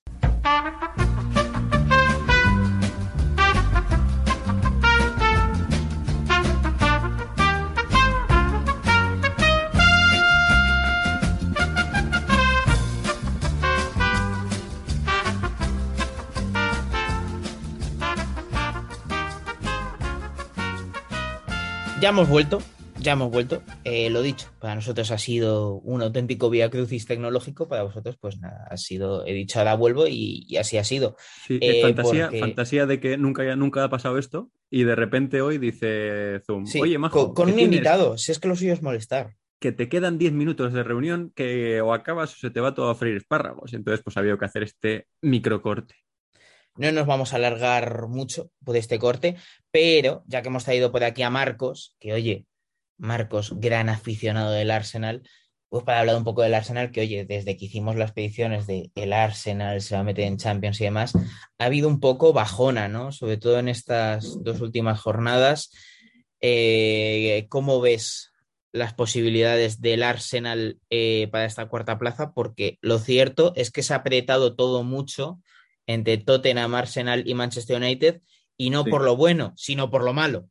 Ya 22.04 22.10
hemos 22.10 22.28
vuelto, 22.28 22.62
ya 23.00 23.13
hemos 23.13 23.32
vuelto. 23.32 23.63
Eh, 23.86 24.10
lo 24.10 24.22
dicho, 24.22 24.52
para 24.60 24.76
nosotros 24.76 25.10
ha 25.12 25.18
sido 25.18 25.76
un 25.76 26.02
auténtico 26.02 26.50
vía 26.50 26.70
crucis 26.70 27.06
tecnológico, 27.06 27.70
para 27.70 27.84
vosotros, 27.84 28.18
pues 28.20 28.38
nada, 28.39 28.68
ha 28.70 28.76
sido, 28.76 29.26
he 29.26 29.32
dicho, 29.32 29.60
ahora 29.60 29.76
vuelvo 29.76 30.06
y, 30.06 30.44
y 30.46 30.58
así 30.58 30.78
ha 30.78 30.84
sido. 30.84 31.16
Sí, 31.48 31.60
Eh, 31.62 31.82
fantasía, 31.82 32.26
porque- 32.26 32.39
fantasía 32.42 32.86
de 32.88 33.00
que 33.00 33.16
nunca, 33.18 33.56
nunca 33.56 33.86
ha 33.86 33.89
pasado 33.89 34.18
esto 34.18 34.52
y 34.70 34.84
de 34.84 34.96
repente 34.98 35.39
hoy 35.42 35.60
dice 35.60 36.42
Zoom, 36.46 36.66
Sí, 36.66 36.82
oye, 36.82 36.98
Majo, 36.98 37.28
con, 37.28 37.34
con 37.36 37.46
¿qué 37.46 37.52
un 37.54 37.58
tienes? 37.60 37.76
invitado, 37.78 38.18
si 38.18 38.34
es 38.34 38.39
que 38.39 38.50
lo 38.50 38.58
suyo 38.58 38.74
es 38.74 38.82
molestar. 38.82 39.38
que 39.62 39.72
te 39.72 39.88
quedan 39.88 40.18
10 40.18 40.34
minutos 40.34 40.74
de 40.74 40.84
reunión 40.84 41.32
que 41.34 41.80
o 41.80 41.94
acabas 41.94 42.34
o 42.34 42.38
se 42.38 42.50
te 42.50 42.60
va 42.60 42.74
todo 42.74 42.89
a 42.89 42.96
freír 42.96 43.16
espárragos. 43.16 43.72
Entonces, 43.74 44.04
pues 44.04 44.18
había 44.18 44.38
que 44.38 44.44
hacer 44.44 44.63
este 44.63 45.08
microcorte. 45.22 45.96
No 46.76 46.92
nos 46.92 47.06
vamos 47.08 47.32
a 47.32 47.36
alargar 47.38 48.08
mucho 48.10 48.50
por 48.66 48.76
este 48.76 49.00
corte, 49.00 49.38
pero 49.74 50.24
ya 50.28 50.43
que 50.43 50.49
hemos 50.49 50.65
traído 50.65 50.91
por 50.91 51.03
aquí 51.03 51.24
a 51.24 51.32
Marcos, 51.32 51.95
que 51.99 52.13
oye, 52.13 52.45
Marcos, 52.99 53.59
gran 53.59 53.89
aficionado 53.89 54.51
del 54.51 54.69
Arsenal, 54.69 55.24
pues 55.67 55.84
para 55.84 56.01
hablar 56.01 56.15
un 56.15 56.24
poco 56.24 56.43
del 56.43 56.53
Arsenal, 56.53 56.91
que 56.91 57.01
oye, 57.01 57.26
desde 57.26 57.57
que 57.57 57.65
hicimos 57.65 57.95
las 57.95 58.11
predicciones 58.11 58.67
de 58.67 58.91
el 58.93 59.11
Arsenal 59.11 59.82
se 59.82 59.95
va 59.95 60.01
a 60.01 60.03
meter 60.03 60.26
en 60.26 60.38
Champions 60.38 60.80
y 60.80 60.84
demás, 60.84 61.15
ha 61.57 61.65
habido 61.65 61.88
un 61.88 61.99
poco 61.99 62.34
bajona, 62.34 62.88
¿no? 62.88 63.11
Sobre 63.11 63.38
todo 63.38 63.57
en 63.57 63.67
estas 63.67 64.43
dos 64.43 64.61
últimas 64.61 65.01
jornadas. 65.01 65.71
Eh, 66.39 67.47
¿Cómo 67.49 67.82
ves 67.82 68.32
las 68.74 68.93
posibilidades 68.93 69.82
del 69.82 70.03
Arsenal 70.03 70.78
eh, 70.91 71.30
para 71.32 71.45
esta 71.45 71.67
cuarta 71.67 71.97
plaza? 71.97 72.32
Porque 72.34 72.78
lo 72.82 72.99
cierto 72.99 73.53
es 73.55 73.71
que 73.71 73.82
se 73.82 73.93
ha 73.93 73.97
apretado 73.97 74.55
todo 74.55 74.84
mucho 74.84 75.39
entre 75.88 76.19
Tottenham, 76.19 76.76
Arsenal 76.76 77.28
y 77.28 77.34
Manchester 77.34 77.78
United, 77.78 78.21
y 78.58 78.70
no 78.70 78.84
Sí. 78.84 78.89
por 78.89 79.04
lo 79.04 79.16
bueno, 79.18 79.54
sino 79.58 79.89
por 79.89 80.04
lo 80.04 80.14
malo. 80.14 80.49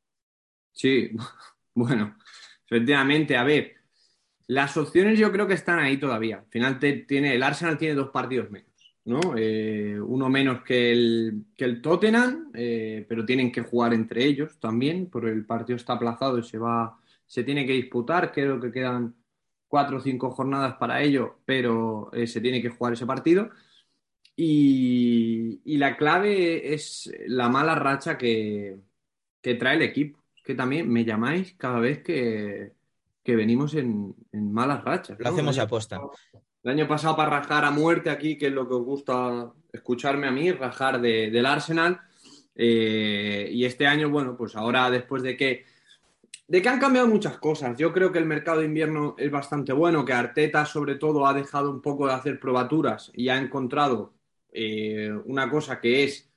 Sí, 0.73 1.11
bueno, 1.75 2.17
efectivamente, 2.67 3.37
a 3.37 3.45
ver, 3.45 3.75
las 4.47 4.77
opciones 4.77 5.19
yo 5.19 5.33
creo 5.33 5.47
que 5.47 5.55
están 5.55 5.79
ahí 5.79 5.99
todavía. 5.99 6.39
Al 6.39 6.47
final 6.51 6.79
te- 6.79 6.93
tiene, 7.09 7.35
el 7.35 7.43
Arsenal 7.43 7.79
tiene 7.79 7.95
dos 7.95 8.11
partidos 8.11 8.51
menos, 8.51 8.71
¿no? 9.05 9.21
Eh, 9.37 9.99
uno 10.01 10.29
menos 10.29 10.63
que 10.63 10.93
el, 10.93 11.47
que 11.57 11.65
el 11.65 11.83
Tottenham, 11.83 12.51
eh, 12.55 13.07
pero 13.09 13.25
tienen 13.25 13.53
que 13.53 13.63
jugar 13.63 13.95
entre 13.95 14.25
ellos 14.25 14.59
también, 14.61 15.09
porque 15.11 15.31
el 15.31 15.47
partido 15.47 15.77
está 15.77 15.95
aplazado 15.95 16.39
y 16.39 16.43
se 16.45 16.59
va, 16.59 16.99
se 17.27 17.45
tiene 17.45 17.67
que 17.67 17.73
disputar. 17.75 18.33
Creo 18.33 18.61
que 18.61 18.73
quedan 18.73 19.15
cuatro 19.69 19.99
o 19.99 20.01
cinco 20.01 20.31
jornadas 20.31 20.75
para 20.77 21.03
ello, 21.03 21.39
pero 21.47 22.11
eh, 22.13 22.27
se 22.27 22.41
tiene 22.41 22.61
que 22.63 22.71
jugar 22.71 22.93
ese 22.95 23.07
partido. 23.07 23.51
Y, 24.37 25.61
y 25.65 25.77
la 25.79 25.97
clave 25.97 26.75
es 26.75 27.13
la 27.27 27.49
mala 27.49 27.75
racha 27.75 28.17
que, 28.19 28.79
que 29.41 29.55
trae 29.55 29.77
el 29.77 29.83
equipo. 29.83 30.19
Que 30.45 30.55
también 30.55 30.91
me 30.91 31.05
llamáis 31.05 31.55
cada 31.57 31.79
vez 31.79 32.03
que, 32.03 32.73
que 33.23 33.37
venimos 33.37 33.75
en, 33.75 34.15
en 34.33 34.53
malas 34.53 34.83
rachas. 34.85 35.17
Lo 35.19 35.29
hacemos 35.29 35.57
a 35.59 35.63
año 35.63 35.69
posta. 35.71 35.97
pasado- 35.97 36.13
El 36.65 36.71
año 36.71 36.89
pasado 36.89 37.17
para 37.17 37.41
rajar 37.41 37.65
a 37.65 37.71
muerte 37.71 38.11
aquí, 38.11 38.37
que 38.37 38.47
es 38.49 38.53
lo 38.53 38.67
que 38.69 38.75
os 38.75 38.85
gusta 38.85 39.53
escucharme 39.73 40.27
a 40.27 40.31
mí, 40.33 40.51
rajar 40.53 41.01
de- 41.01 41.31
del 41.31 41.47
Arsenal. 41.47 42.01
Eh, 42.55 43.49
y 43.53 43.65
este 43.65 43.87
año, 43.87 44.11
bueno, 44.11 44.37
pues 44.37 44.57
ahora 44.57 44.91
después 44.91 45.23
de 45.23 45.37
que, 45.37 45.65
de 46.49 46.61
que 46.61 46.69
han 46.69 46.81
cambiado 46.81 47.07
muchas 47.09 47.39
cosas, 47.39 47.77
yo 47.79 47.93
creo 47.93 48.11
que 48.13 48.19
el 48.19 48.27
mercado 48.27 48.61
de 48.61 48.67
invierno 48.67 49.15
es 49.19 49.31
bastante 49.31 49.73
bueno, 49.73 50.05
que 50.05 50.13
Arteta 50.13 50.67
sobre 50.67 50.97
todo 50.97 51.27
ha 51.27 51.33
dejado 51.35 51.71
un 51.71 51.81
poco 51.81 52.07
de 52.09 52.15
hacer 52.15 52.39
probaturas 52.41 53.11
y 53.15 53.29
ha 53.29 53.39
encontrado 53.39 54.13
eh, 54.53 55.13
una 55.25 55.51
cosa 55.51 55.81
que 55.81 56.05
es 56.05 56.31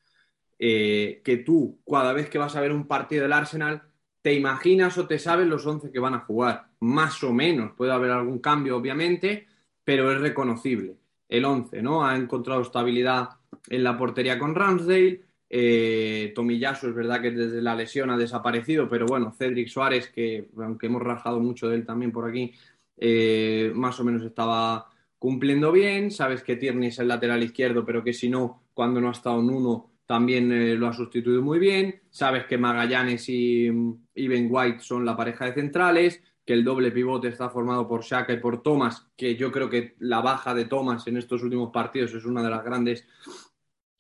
eh, 0.58 1.22
que 1.24 1.38
tú, 1.38 1.80
cada 1.90 2.14
vez 2.14 2.30
que 2.30 2.38
vas 2.38 2.56
a 2.56 2.62
ver 2.62 2.72
un 2.72 2.88
partido 2.88 3.24
del 3.24 3.34
Arsenal, 3.34 3.84
te 4.22 4.34
imaginas 4.34 4.98
o 4.98 5.08
te 5.08 5.20
sabes 5.20 5.48
los 5.48 5.66
11 5.66 5.92
que 5.92 6.00
van 6.00 6.16
a 6.16 6.22
jugar, 6.22 6.70
más 6.80 7.24
o 7.24 7.34
menos. 7.34 7.74
Puede 7.74 7.92
haber 7.92 8.12
algún 8.12 8.40
cambio, 8.40 8.78
obviamente, 8.78 9.48
pero 9.84 10.12
es 10.12 10.20
reconocible. 10.20 10.98
El 11.30 11.46
11, 11.46 11.82
¿no? 11.82 12.06
Ha 12.06 12.16
encontrado 12.16 12.62
estabilidad 12.62 13.30
en 13.70 13.84
la 13.84 13.98
portería 13.98 14.40
con 14.40 14.56
Ramsdale. 14.56 15.22
Eh, 15.50 16.34
es 16.36 16.96
verdad 16.96 17.22
que 17.22 17.32
desde 17.32 17.62
la 17.62 17.76
lesión 17.76 18.10
ha 18.10 18.18
desaparecido, 18.18 18.90
pero 18.90 19.06
bueno, 19.06 19.32
Cedric 19.38 19.68
Suárez, 19.68 20.10
que 20.10 20.50
aunque 20.58 20.88
hemos 20.88 21.04
rajado 21.04 21.40
mucho 21.40 21.70
de 21.70 21.76
él 21.76 21.86
también 21.86 22.12
por 22.12 22.28
aquí, 22.28 22.54
eh, 22.98 23.72
más 23.76 24.00
o 24.00 24.04
menos 24.04 24.24
estaba 24.24 24.88
cumpliendo 25.20 25.72
bien. 25.72 26.12
Sabes 26.12 26.44
que 26.44 26.56
Tierney 26.56 26.90
es 26.90 27.00
el 27.00 27.08
lateral 27.08 27.44
izquierdo, 27.44 27.86
pero 27.86 28.04
que 28.04 28.14
si 28.14 28.30
no, 28.30 28.64
cuando 28.74 29.02
no 29.02 29.10
ha 29.10 29.14
estado 29.14 29.40
en 29.40 29.50
uno, 29.50 29.92
también 30.06 30.52
eh, 30.52 30.76
lo 30.76 30.88
ha 30.88 30.94
sustituido 30.94 31.42
muy 31.42 31.60
bien. 31.60 32.02
Sabes 32.10 32.46
que 32.46 32.58
Magallanes 32.58 33.28
y, 33.30 33.68
y 34.14 34.28
Ben 34.28 34.48
White 34.50 34.80
son 34.80 35.06
la 35.06 35.18
pareja 35.18 35.46
de 35.46 35.54
centrales, 35.54 36.22
que 36.46 36.54
el 36.54 36.64
doble 36.64 36.92
pivote 36.92 37.28
está 37.28 37.50
formado 37.50 37.88
por 37.88 38.04
Shaka 38.04 38.34
y 38.34 38.40
por 38.40 38.62
Thomas, 38.62 39.08
que 39.18 39.36
yo 39.36 39.52
creo 39.52 39.70
que 39.70 39.96
la 40.00 40.22
baja 40.22 40.54
de 40.54 40.66
Thomas 40.66 41.08
en 41.08 41.18
estos 41.18 41.42
últimos 41.42 41.72
partidos 41.72 42.14
es 42.14 42.26
una 42.26 42.44
de 42.44 42.50
las 42.50 42.64
grandes 42.64 43.08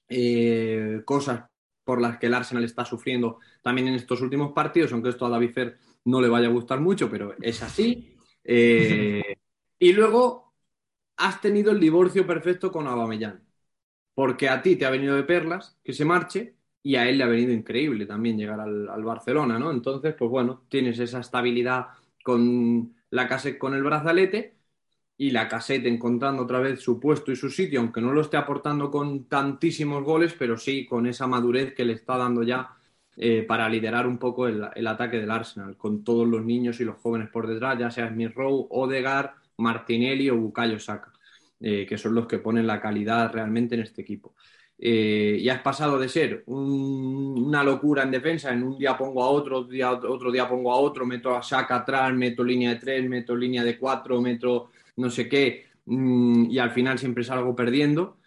eh, 0.07 1.01
cosas 1.05 1.45
por 1.83 2.01
las 2.01 2.17
que 2.17 2.27
el 2.27 2.33
Arsenal 2.33 2.63
está 2.63 2.85
sufriendo 2.85 3.39
también 3.61 3.87
en 3.87 3.95
estos 3.95 4.21
últimos 4.21 4.51
partidos, 4.53 4.91
aunque 4.91 5.09
esto 5.09 5.25
a 5.25 5.29
David 5.29 5.51
Fer 5.51 5.77
no 6.05 6.21
le 6.21 6.29
vaya 6.29 6.47
a 6.47 6.51
gustar 6.51 6.79
mucho, 6.79 7.09
pero 7.09 7.35
es 7.41 7.61
así. 7.63 8.11
Eh, 8.47 9.37
y 9.79 9.91
luego 9.93 10.44
has 11.17 11.41
tenido 11.41 11.71
el 11.71 11.79
divorcio 11.79 12.25
perfecto 12.27 12.71
con 12.71 12.87
Aubameyang, 12.87 13.41
porque 14.13 14.49
a 14.49 14.61
ti 14.61 14.75
te 14.75 14.85
ha 14.85 14.89
venido 14.89 15.15
de 15.15 15.23
perlas 15.23 15.77
que 15.83 15.93
se 15.93 16.05
marche 16.05 16.55
y 16.83 16.95
a 16.97 17.09
él 17.09 17.17
le 17.17 17.23
ha 17.23 17.27
venido 17.27 17.51
increíble 17.53 18.05
también 18.05 18.37
llegar 18.37 18.59
al, 18.59 19.03
Barcelona, 19.03 19.59
¿no? 19.59 19.71
Entonces, 19.71 20.15
pues 20.17 20.29
bueno, 20.29 20.65
tienes 20.69 20.99
esa 20.99 21.19
estabilidad 21.19 21.87
con 22.23 22.95
la 23.09 23.27
cassette 23.27 23.57
con 23.57 23.73
el 23.73 23.83
brazalete 23.83 24.57
y 25.17 25.31
la 25.31 25.47
cassette 25.47 25.85
encontrando 25.87 26.43
otra 26.43 26.59
vez 26.59 26.81
su 26.81 26.99
puesto 26.99 27.31
y 27.31 27.35
su 27.35 27.49
sitio, 27.49 27.79
aunque 27.79 28.01
no 28.01 28.13
lo 28.13 28.21
esté 28.21 28.37
aportando 28.37 28.91
con 28.91 29.25
tantísimos 29.25 30.03
goles, 30.03 30.35
pero 30.37 30.57
sí 30.57 30.85
con 30.85 31.07
esa 31.07 31.27
madurez 31.27 31.73
que 31.73 31.85
le 31.85 31.93
está 31.93 32.17
dando 32.17 32.43
ya 32.43 32.77
eh, 33.17 33.43
para 33.43 33.69
liderar 33.69 34.07
un 34.07 34.17
poco 34.17 34.47
el, 34.47 34.67
el, 34.75 34.87
ataque 34.87 35.17
del 35.17 35.31
Arsenal, 35.31 35.77
con 35.77 36.03
todos 36.03 36.27
los 36.27 36.43
niños 36.43 36.79
y 36.81 36.85
los 36.85 36.97
jóvenes 36.97 37.29
por 37.29 37.47
detrás, 37.47 37.79
ya 37.79 37.89
sea 37.91 38.09
Smith 38.09 38.33
Rowe, 38.35 38.67
Odegaard, 38.69 39.31
Martinelli 39.57 40.29
o 40.29 40.37
Bukayo 40.37 40.79
Saka, 40.79 41.11
eh, 41.59 41.85
que 41.87 41.97
son 41.97 42.15
los 42.15 42.27
que 42.27 42.39
ponen 42.39 42.67
la 42.67 42.81
calidad 42.81 43.31
realmente 43.31 43.75
en 43.75 43.81
este 43.81 44.01
equipo. 44.01 44.35
Eh, 44.77 45.37
y 45.39 45.47
has 45.47 45.61
pasado 45.61 45.97
de 45.97 46.09
ser 46.09 46.43
un, 46.47 47.45
una 47.47 47.63
locura 47.63 48.03
en 48.03 48.11
defensa, 48.11 48.51
en 48.51 48.63
un 48.63 48.77
día 48.77 48.97
pongo 48.97 49.23
a 49.23 49.29
otro, 49.29 49.59
otro 49.59 49.71
día, 49.71 49.91
otro 49.91 50.31
día 50.31 50.49
pongo 50.49 50.71
a 50.73 50.75
otro, 50.75 51.05
meto 51.05 51.35
a 51.35 51.41
Saka 51.41 51.77
atrás, 51.77 52.13
meto 52.13 52.43
línea 52.43 52.71
de 52.71 52.79
tres, 52.79 53.09
meto 53.09 53.35
línea 53.35 53.63
de 53.63 53.77
cuatro, 53.77 54.21
meto 54.21 54.71
no 54.97 55.09
sé 55.09 55.29
qué, 55.29 55.67
mmm, 55.85 56.49
y 56.49 56.59
al 56.59 56.71
final 56.71 56.99
siempre 56.99 57.23
salgo 57.23 57.55
perdiendo, 57.55 58.17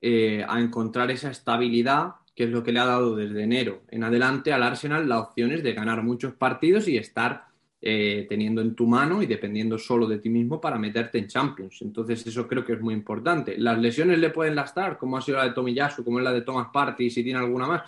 eh, 0.00 0.44
a 0.46 0.60
encontrar 0.60 1.10
esa 1.10 1.30
estabilidad 1.30 2.16
que 2.34 2.44
es 2.44 2.50
lo 2.50 2.62
que 2.62 2.72
le 2.72 2.80
ha 2.80 2.84
dado 2.84 3.14
desde 3.16 3.42
enero 3.42 3.82
en 3.88 4.04
adelante 4.04 4.52
al 4.52 4.62
Arsenal 4.62 5.08
las 5.08 5.28
opciones 5.28 5.62
de 5.62 5.72
ganar 5.72 6.02
muchos 6.02 6.34
partidos 6.34 6.88
y 6.88 6.98
estar 6.98 7.46
eh, 7.86 8.24
teniendo 8.26 8.62
en 8.62 8.74
tu 8.74 8.86
mano 8.86 9.22
y 9.22 9.26
dependiendo 9.26 9.76
solo 9.76 10.06
de 10.06 10.18
ti 10.18 10.30
mismo 10.30 10.58
para 10.58 10.78
meterte 10.78 11.18
en 11.18 11.26
Champions. 11.26 11.82
Entonces 11.82 12.26
eso 12.26 12.48
creo 12.48 12.64
que 12.64 12.72
es 12.72 12.80
muy 12.80 12.94
importante. 12.94 13.58
¿Las 13.58 13.78
lesiones 13.78 14.18
le 14.18 14.30
pueden 14.30 14.54
lastar, 14.54 14.96
como 14.96 15.18
ha 15.18 15.20
sido 15.20 15.36
la 15.36 15.44
de 15.44 15.50
Tomiyasu, 15.50 16.02
como 16.02 16.18
es 16.18 16.24
la 16.24 16.32
de 16.32 16.40
Thomas 16.40 16.68
Partey, 16.72 17.10
si 17.10 17.22
tiene 17.22 17.40
alguna 17.40 17.66
más? 17.66 17.82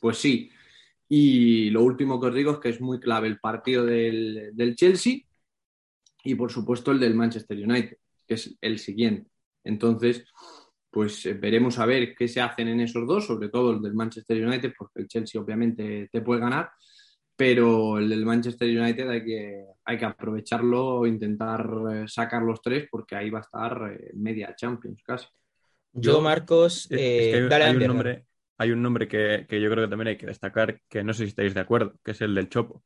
Pues 0.00 0.16
sí. 0.16 0.50
Y 1.06 1.68
lo 1.68 1.82
último 1.82 2.18
que 2.18 2.28
os 2.28 2.34
digo 2.34 2.52
es 2.52 2.58
que 2.60 2.70
es 2.70 2.80
muy 2.80 2.98
clave 2.98 3.28
el 3.28 3.40
partido 3.40 3.84
del, 3.84 4.52
del 4.54 4.74
Chelsea 4.74 5.18
y 6.24 6.34
por 6.34 6.50
supuesto 6.50 6.90
el 6.90 6.98
del 6.98 7.14
Manchester 7.14 7.58
United, 7.58 7.98
que 8.26 8.34
es 8.34 8.56
el 8.58 8.78
siguiente. 8.78 9.30
Entonces, 9.64 10.24
pues 10.90 11.26
eh, 11.26 11.34
veremos 11.34 11.78
a 11.78 11.84
ver 11.84 12.14
qué 12.14 12.26
se 12.26 12.40
hacen 12.40 12.68
en 12.68 12.80
esos 12.80 13.06
dos, 13.06 13.26
sobre 13.26 13.50
todo 13.50 13.72
el 13.72 13.82
del 13.82 13.92
Manchester 13.92 14.46
United, 14.46 14.72
porque 14.78 15.02
el 15.02 15.08
Chelsea 15.08 15.38
obviamente 15.38 16.08
te 16.10 16.22
puede 16.22 16.40
ganar, 16.40 16.70
pero 17.36 17.98
el 17.98 18.08
del 18.08 18.24
Manchester 18.24 18.68
United 18.68 19.08
hay 19.08 19.24
que, 19.24 19.64
hay 19.84 19.98
que 19.98 20.04
aprovecharlo, 20.04 21.06
intentar 21.06 21.68
eh, 21.92 22.04
sacar 22.06 22.42
los 22.42 22.60
tres, 22.60 22.88
porque 22.90 23.16
ahí 23.16 23.30
va 23.30 23.38
a 23.38 23.42
estar 23.42 23.92
eh, 23.92 24.10
media 24.14 24.54
Champions 24.56 25.02
casi. 25.02 25.26
Yo, 25.92 26.20
Marcos, 26.20 26.90
eh, 26.90 26.96
es 26.96 27.34
que 27.34 27.42
hay, 27.42 27.48
dale, 27.48 27.64
hay, 27.64 27.76
un 27.76 27.86
nombre, 27.86 28.24
hay 28.58 28.70
un 28.70 28.82
nombre 28.82 29.08
que, 29.08 29.46
que 29.48 29.60
yo 29.60 29.70
creo 29.70 29.84
que 29.84 29.90
también 29.90 30.08
hay 30.08 30.16
que 30.16 30.26
destacar, 30.26 30.80
que 30.88 31.04
no 31.04 31.12
sé 31.12 31.24
si 31.24 31.28
estáis 31.30 31.54
de 31.54 31.60
acuerdo, 31.60 31.94
que 32.04 32.12
es 32.12 32.20
el 32.20 32.34
del 32.34 32.48
Chopo. 32.48 32.82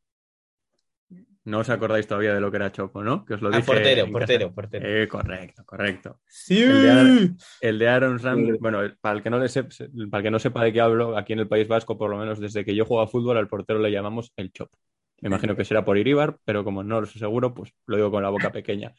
No 1.47 1.61
os 1.61 1.71
acordáis 1.71 2.09
todavía 2.09 2.35
de 2.35 2.41
lo 2.41 2.51
que 2.51 2.57
era 2.57 2.73
Chopo, 2.73 3.05
¿no? 3.05 3.25
Que 3.25 3.35
os 3.35 3.41
lo 3.41 3.51
ah, 3.51 3.57
dije. 3.57 3.67
portero, 3.67 4.11
portero, 4.11 4.53
portero. 4.53 4.85
Eh, 4.85 5.07
correcto, 5.07 5.63
correcto. 5.65 6.21
Sí. 6.27 6.61
El 6.61 6.83
de, 6.83 6.91
Aaron, 6.91 7.39
el 7.61 7.79
de 7.79 7.89
Aaron 7.89 8.19
Ram, 8.19 8.47
sí. 8.47 8.53
bueno, 8.59 8.81
para 9.01 9.15
el, 9.15 9.23
que 9.23 9.31
no 9.31 9.39
le 9.39 9.49
sepa, 9.49 9.69
para 10.11 10.19
el 10.19 10.25
que 10.25 10.31
no 10.33 10.41
sepa 10.41 10.65
de 10.65 10.73
qué 10.73 10.81
hablo, 10.81 11.17
aquí 11.17 11.35
en 11.35 11.39
el 11.39 11.47
País 11.47 11.69
Vasco, 11.69 11.97
por 11.97 12.11
lo 12.11 12.19
menos 12.19 12.41
desde 12.41 12.65
que 12.65 12.75
yo 12.75 12.85
juego 12.85 13.01
a 13.01 13.07
fútbol, 13.07 13.37
al 13.37 13.47
portero 13.47 13.79
le 13.79 13.93
llamamos 13.93 14.33
el 14.37 14.51
Chopo. 14.51 14.77
Me 15.21 15.29
imagino 15.29 15.55
que 15.55 15.65
será 15.65 15.85
por 15.85 15.97
Iribar, 15.97 16.37
pero 16.45 16.65
como 16.65 16.83
no 16.83 17.01
lo 17.01 17.07
sé 17.07 17.21
seguro, 17.21 17.55
pues 17.55 17.73
lo 17.87 17.97
digo 17.97 18.11
con 18.11 18.25
la 18.25 18.31
boca 18.31 18.51
pequeña. 18.51 18.93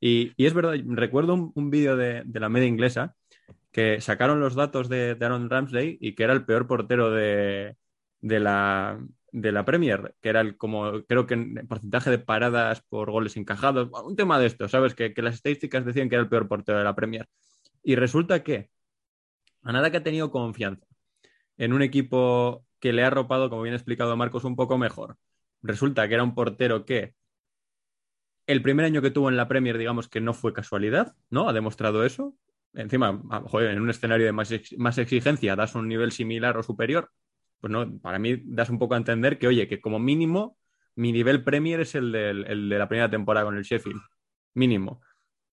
Y, 0.00 0.32
y 0.38 0.46
es 0.46 0.54
verdad, 0.54 0.76
recuerdo 0.86 1.34
un, 1.34 1.52
un 1.54 1.70
vídeo 1.70 1.98
de, 1.98 2.22
de, 2.24 2.40
la 2.40 2.48
media 2.48 2.66
inglesa 2.66 3.14
que 3.70 4.00
sacaron 4.00 4.40
los 4.40 4.54
datos 4.54 4.88
de, 4.88 5.16
de, 5.16 5.26
Aaron 5.26 5.50
Ramsey 5.50 5.98
y 6.00 6.14
que 6.14 6.24
era 6.24 6.32
el 6.32 6.46
peor 6.46 6.66
portero 6.66 7.10
de, 7.10 7.76
de 8.22 8.40
la, 8.40 8.98
de 9.32 9.52
la 9.52 9.64
Premier, 9.64 10.14
que 10.20 10.28
era 10.28 10.40
el 10.40 10.56
como, 10.56 11.04
creo 11.04 11.26
que 11.26 11.34
en 11.34 11.66
porcentaje 11.68 12.10
de 12.10 12.18
paradas 12.18 12.82
por 12.82 13.10
goles 13.10 13.36
encajados, 13.36 13.90
un 14.04 14.16
tema 14.16 14.38
de 14.38 14.46
esto, 14.46 14.68
¿sabes? 14.68 14.94
Que, 14.94 15.14
que, 15.14 15.22
las 15.22 15.36
estadísticas 15.36 15.84
decían 15.84 16.08
que 16.08 16.16
era 16.16 16.22
el 16.22 16.28
peor 16.28 16.48
portero 16.48 16.78
de 16.78 16.84
la 16.84 16.94
Premier. 16.94 17.28
Y 17.82 17.96
resulta 17.96 18.42
que, 18.42 18.70
a 19.62 19.72
nada 19.72 19.90
que 19.90 19.98
ha 19.98 20.02
tenido 20.02 20.30
confianza 20.30 20.86
en 21.56 21.72
un 21.72 21.82
equipo 21.82 22.64
que 22.80 22.92
le 22.92 23.04
ha 23.04 23.08
arropado, 23.08 23.50
como 23.50 23.62
bien 23.62 23.74
ha 23.74 23.76
explicado 23.76 24.16
Marcos, 24.16 24.44
un 24.44 24.56
poco 24.56 24.78
mejor, 24.78 25.16
resulta 25.62 26.08
que 26.08 26.14
era 26.14 26.24
un 26.24 26.34
portero 26.34 26.84
que 26.84 27.14
el 28.46 28.62
primer 28.62 28.86
año 28.86 29.02
que 29.02 29.10
tuvo 29.10 29.28
en 29.28 29.36
la 29.36 29.46
Premier, 29.46 29.78
digamos 29.78 30.08
que 30.08 30.20
no 30.20 30.34
fue 30.34 30.52
casualidad, 30.52 31.14
¿no? 31.30 31.48
Ha 31.48 31.52
demostrado 31.52 32.04
eso. 32.04 32.34
Encima, 32.72 33.20
joder, 33.46 33.70
en 33.70 33.80
un 33.80 33.90
escenario 33.90 34.26
de 34.26 34.32
más, 34.32 34.52
más 34.76 34.98
exigencia 34.98 35.56
das 35.56 35.74
un 35.74 35.88
nivel 35.88 36.12
similar 36.12 36.56
o 36.56 36.62
superior, 36.62 37.10
pues 37.60 37.70
no, 37.70 37.98
para 38.00 38.18
mí 38.18 38.42
das 38.44 38.70
un 38.70 38.78
poco 38.78 38.94
a 38.94 38.98
entender 38.98 39.38
que, 39.38 39.46
oye, 39.46 39.68
que 39.68 39.80
como 39.80 39.98
mínimo 39.98 40.58
mi 40.96 41.12
nivel 41.12 41.44
Premier 41.44 41.80
es 41.80 41.94
el, 41.94 42.12
del, 42.12 42.44
el 42.46 42.68
de 42.68 42.78
la 42.78 42.88
primera 42.88 43.10
temporada 43.10 43.46
con 43.46 43.56
el 43.56 43.62
Sheffield. 43.62 44.02
Mínimo. 44.54 45.00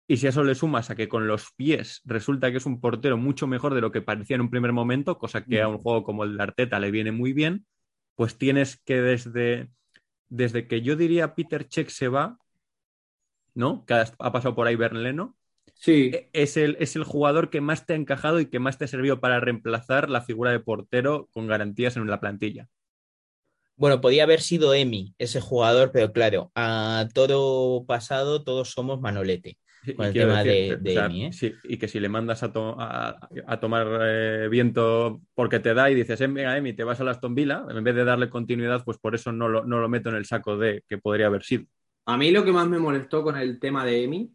Y 0.05 0.17
si 0.17 0.25
a 0.25 0.29
eso 0.29 0.43
le 0.43 0.55
sumas 0.55 0.89
a 0.89 0.95
que 0.95 1.07
con 1.07 1.27
los 1.27 1.51
pies 1.53 2.01
resulta 2.03 2.51
que 2.51 2.57
es 2.57 2.65
un 2.65 2.81
portero 2.81 3.17
mucho 3.17 3.47
mejor 3.47 3.73
de 3.73 3.81
lo 3.81 3.91
que 3.91 4.01
parecía 4.01 4.35
en 4.35 4.41
un 4.41 4.49
primer 4.49 4.73
momento, 4.73 5.17
cosa 5.17 5.45
que 5.45 5.61
a 5.61 5.67
un 5.67 5.77
juego 5.77 6.03
como 6.03 6.25
el 6.25 6.35
de 6.35 6.43
Arteta 6.43 6.79
le 6.79 6.91
viene 6.91 7.11
muy 7.11 7.33
bien, 7.33 7.65
pues 8.15 8.37
tienes 8.37 8.81
que 8.83 9.01
desde, 9.01 9.69
desde 10.27 10.67
que 10.67 10.81
yo 10.81 10.95
diría 10.95 11.35
Peter 11.35 11.67
Check 11.67 11.89
se 11.89 12.07
va, 12.07 12.39
¿no? 13.53 13.85
Que 13.85 13.93
ha 13.93 14.31
pasado 14.31 14.55
por 14.55 14.67
ahí 14.67 14.75
Bernleno, 14.75 15.36
Sí. 15.79 16.11
Es 16.33 16.57
el, 16.57 16.75
es 16.79 16.95
el 16.95 17.03
jugador 17.03 17.49
que 17.49 17.61
más 17.61 17.85
te 17.85 17.93
ha 17.93 17.95
encajado 17.95 18.39
y 18.39 18.47
que 18.47 18.59
más 18.59 18.77
te 18.77 18.85
ha 18.85 18.87
servido 18.87 19.19
para 19.19 19.39
reemplazar 19.39 20.09
la 20.09 20.21
figura 20.21 20.51
de 20.51 20.59
portero 20.59 21.29
con 21.31 21.47
garantías 21.47 21.97
en 21.97 22.07
la 22.07 22.19
plantilla. 22.19 22.67
Bueno, 23.75 24.01
podía 24.01 24.23
haber 24.23 24.41
sido 24.41 24.73
Emi 24.73 25.13
ese 25.19 25.39
jugador, 25.39 25.91
pero 25.93 26.11
claro, 26.11 26.51
a 26.55 27.07
todo 27.13 27.85
pasado 27.85 28.43
todos 28.43 28.71
somos 28.71 28.99
Manolete. 28.99 29.57
Con 29.95 30.07
el 30.07 30.13
tema 30.13 30.43
decir, 30.43 30.79
de, 30.79 30.83
de 30.83 30.89
o 30.89 30.93
sea, 30.95 31.05
Emi, 31.05 31.25
¿eh? 31.25 31.31
sí, 31.31 31.53
y 31.63 31.77
que 31.77 31.87
si 31.87 31.99
le 31.99 32.09
mandas 32.09 32.41
a, 32.41 32.51
to 32.51 32.75
a, 32.77 33.29
a 33.45 33.59
tomar 33.59 33.87
eh, 34.01 34.47
viento 34.49 35.21
porque 35.35 35.59
te 35.59 35.75
da 35.75 35.89
y 35.91 35.95
dices, 35.95 36.19
eh, 36.19 36.27
venga, 36.27 36.57
Emi, 36.57 36.73
te 36.73 36.83
vas 36.83 36.99
a 36.99 37.09
Aston 37.09 37.35
Villa, 37.35 37.63
en 37.69 37.83
vez 37.83 37.95
de 37.95 38.03
darle 38.03 38.29
continuidad, 38.29 38.83
pues 38.83 38.97
por 38.97 39.13
eso 39.13 39.31
no 39.31 39.47
lo, 39.47 39.63
no 39.63 39.79
lo 39.79 39.87
meto 39.87 40.09
en 40.09 40.15
el 40.15 40.25
saco 40.25 40.57
de 40.57 40.83
que 40.89 40.97
podría 40.97 41.27
haber 41.27 41.43
sido. 41.43 41.65
A 42.05 42.17
mí 42.17 42.31
lo 42.31 42.43
que 42.43 42.51
más 42.51 42.67
me 42.67 42.79
molestó 42.79 43.21
con 43.23 43.37
el 43.37 43.59
tema 43.59 43.85
de 43.85 44.03
Emi 44.03 44.31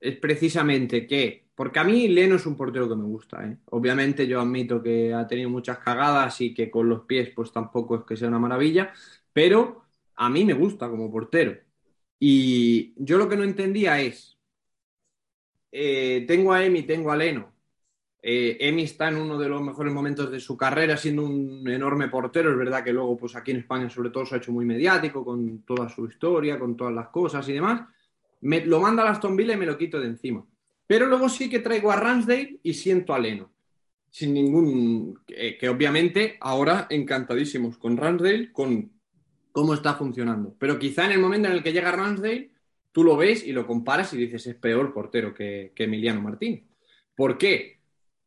es 0.00 0.16
precisamente 0.18 1.06
que, 1.06 1.48
porque 1.54 1.78
a 1.78 1.84
mí 1.84 2.08
Leno 2.08 2.36
es 2.36 2.46
un 2.46 2.56
portero 2.56 2.88
que 2.88 2.96
me 2.96 3.04
gusta, 3.04 3.44
¿eh? 3.44 3.58
obviamente 3.66 4.26
yo 4.26 4.40
admito 4.40 4.82
que 4.82 5.12
ha 5.12 5.26
tenido 5.26 5.50
muchas 5.50 5.78
cagadas 5.78 6.40
y 6.40 6.54
que 6.54 6.70
con 6.70 6.88
los 6.88 7.02
pies 7.02 7.30
pues 7.34 7.52
tampoco 7.52 7.96
es 7.96 8.04
que 8.04 8.16
sea 8.16 8.28
una 8.28 8.38
maravilla, 8.38 8.92
pero 9.32 9.84
a 10.16 10.28
mí 10.30 10.44
me 10.44 10.54
gusta 10.54 10.88
como 10.88 11.10
portero. 11.10 11.56
Y 12.20 12.94
yo 12.96 13.18
lo 13.18 13.28
que 13.28 13.36
no 13.36 13.44
entendía 13.44 14.00
es, 14.00 14.38
eh, 15.72 16.24
tengo 16.26 16.52
a 16.52 16.64
Emi, 16.64 16.82
tengo 16.82 17.10
a 17.12 17.16
Leno. 17.16 17.52
Eh, 18.20 18.56
Emi 18.60 18.82
está 18.82 19.08
en 19.08 19.16
uno 19.16 19.38
de 19.38 19.48
los 19.48 19.62
mejores 19.62 19.92
momentos 19.92 20.30
de 20.30 20.40
su 20.40 20.56
carrera, 20.56 20.96
siendo 20.96 21.24
un 21.24 21.68
enorme 21.68 22.08
portero. 22.08 22.50
Es 22.50 22.58
verdad 22.58 22.82
que 22.84 22.92
luego, 22.92 23.16
pues 23.16 23.36
aquí 23.36 23.52
en 23.52 23.58
España, 23.58 23.88
sobre 23.88 24.10
todo, 24.10 24.26
se 24.26 24.34
ha 24.34 24.38
hecho 24.38 24.52
muy 24.52 24.64
mediático 24.64 25.24
con 25.24 25.62
toda 25.62 25.88
su 25.88 26.06
historia, 26.06 26.58
con 26.58 26.76
todas 26.76 26.94
las 26.94 27.08
cosas 27.08 27.48
y 27.48 27.52
demás. 27.52 27.82
Me, 28.40 28.64
lo 28.64 28.80
manda 28.80 29.02
a 29.02 29.10
Aston 29.10 29.36
Villa 29.36 29.54
y 29.54 29.56
me 29.56 29.66
lo 29.66 29.78
quito 29.78 30.00
de 30.00 30.06
encima. 30.06 30.44
Pero 30.86 31.06
luego 31.06 31.28
sí 31.28 31.50
que 31.50 31.58
traigo 31.58 31.92
a 31.92 31.96
Ramsdale 31.96 32.60
y 32.62 32.74
siento 32.74 33.14
a 33.14 33.18
Leno. 33.18 33.52
Sin 34.10 34.32
ningún. 34.32 35.20
que, 35.26 35.68
obviamente 35.68 36.38
ahora 36.40 36.86
encantadísimos 36.88 37.76
con 37.76 37.96
Ramsdale, 37.96 38.52
con 38.52 38.90
cómo 39.52 39.74
está 39.74 39.94
funcionando. 39.94 40.56
Pero 40.58 40.78
quizá 40.78 41.04
en 41.04 41.12
el 41.12 41.20
momento 41.20 41.48
en 41.48 41.54
el 41.54 41.62
que 41.62 41.72
llega 41.72 41.92
Ramsdale, 41.92 42.50
tú 42.90 43.04
lo 43.04 43.16
ves 43.16 43.46
y 43.46 43.52
lo 43.52 43.66
comparas 43.66 44.14
y 44.14 44.16
dices 44.16 44.46
es 44.46 44.54
peor 44.54 44.94
portero 44.94 45.34
que, 45.34 45.72
Emiliano 45.76 46.22
Martín. 46.22 46.66
¿Por 47.14 47.36
qué? 47.36 47.80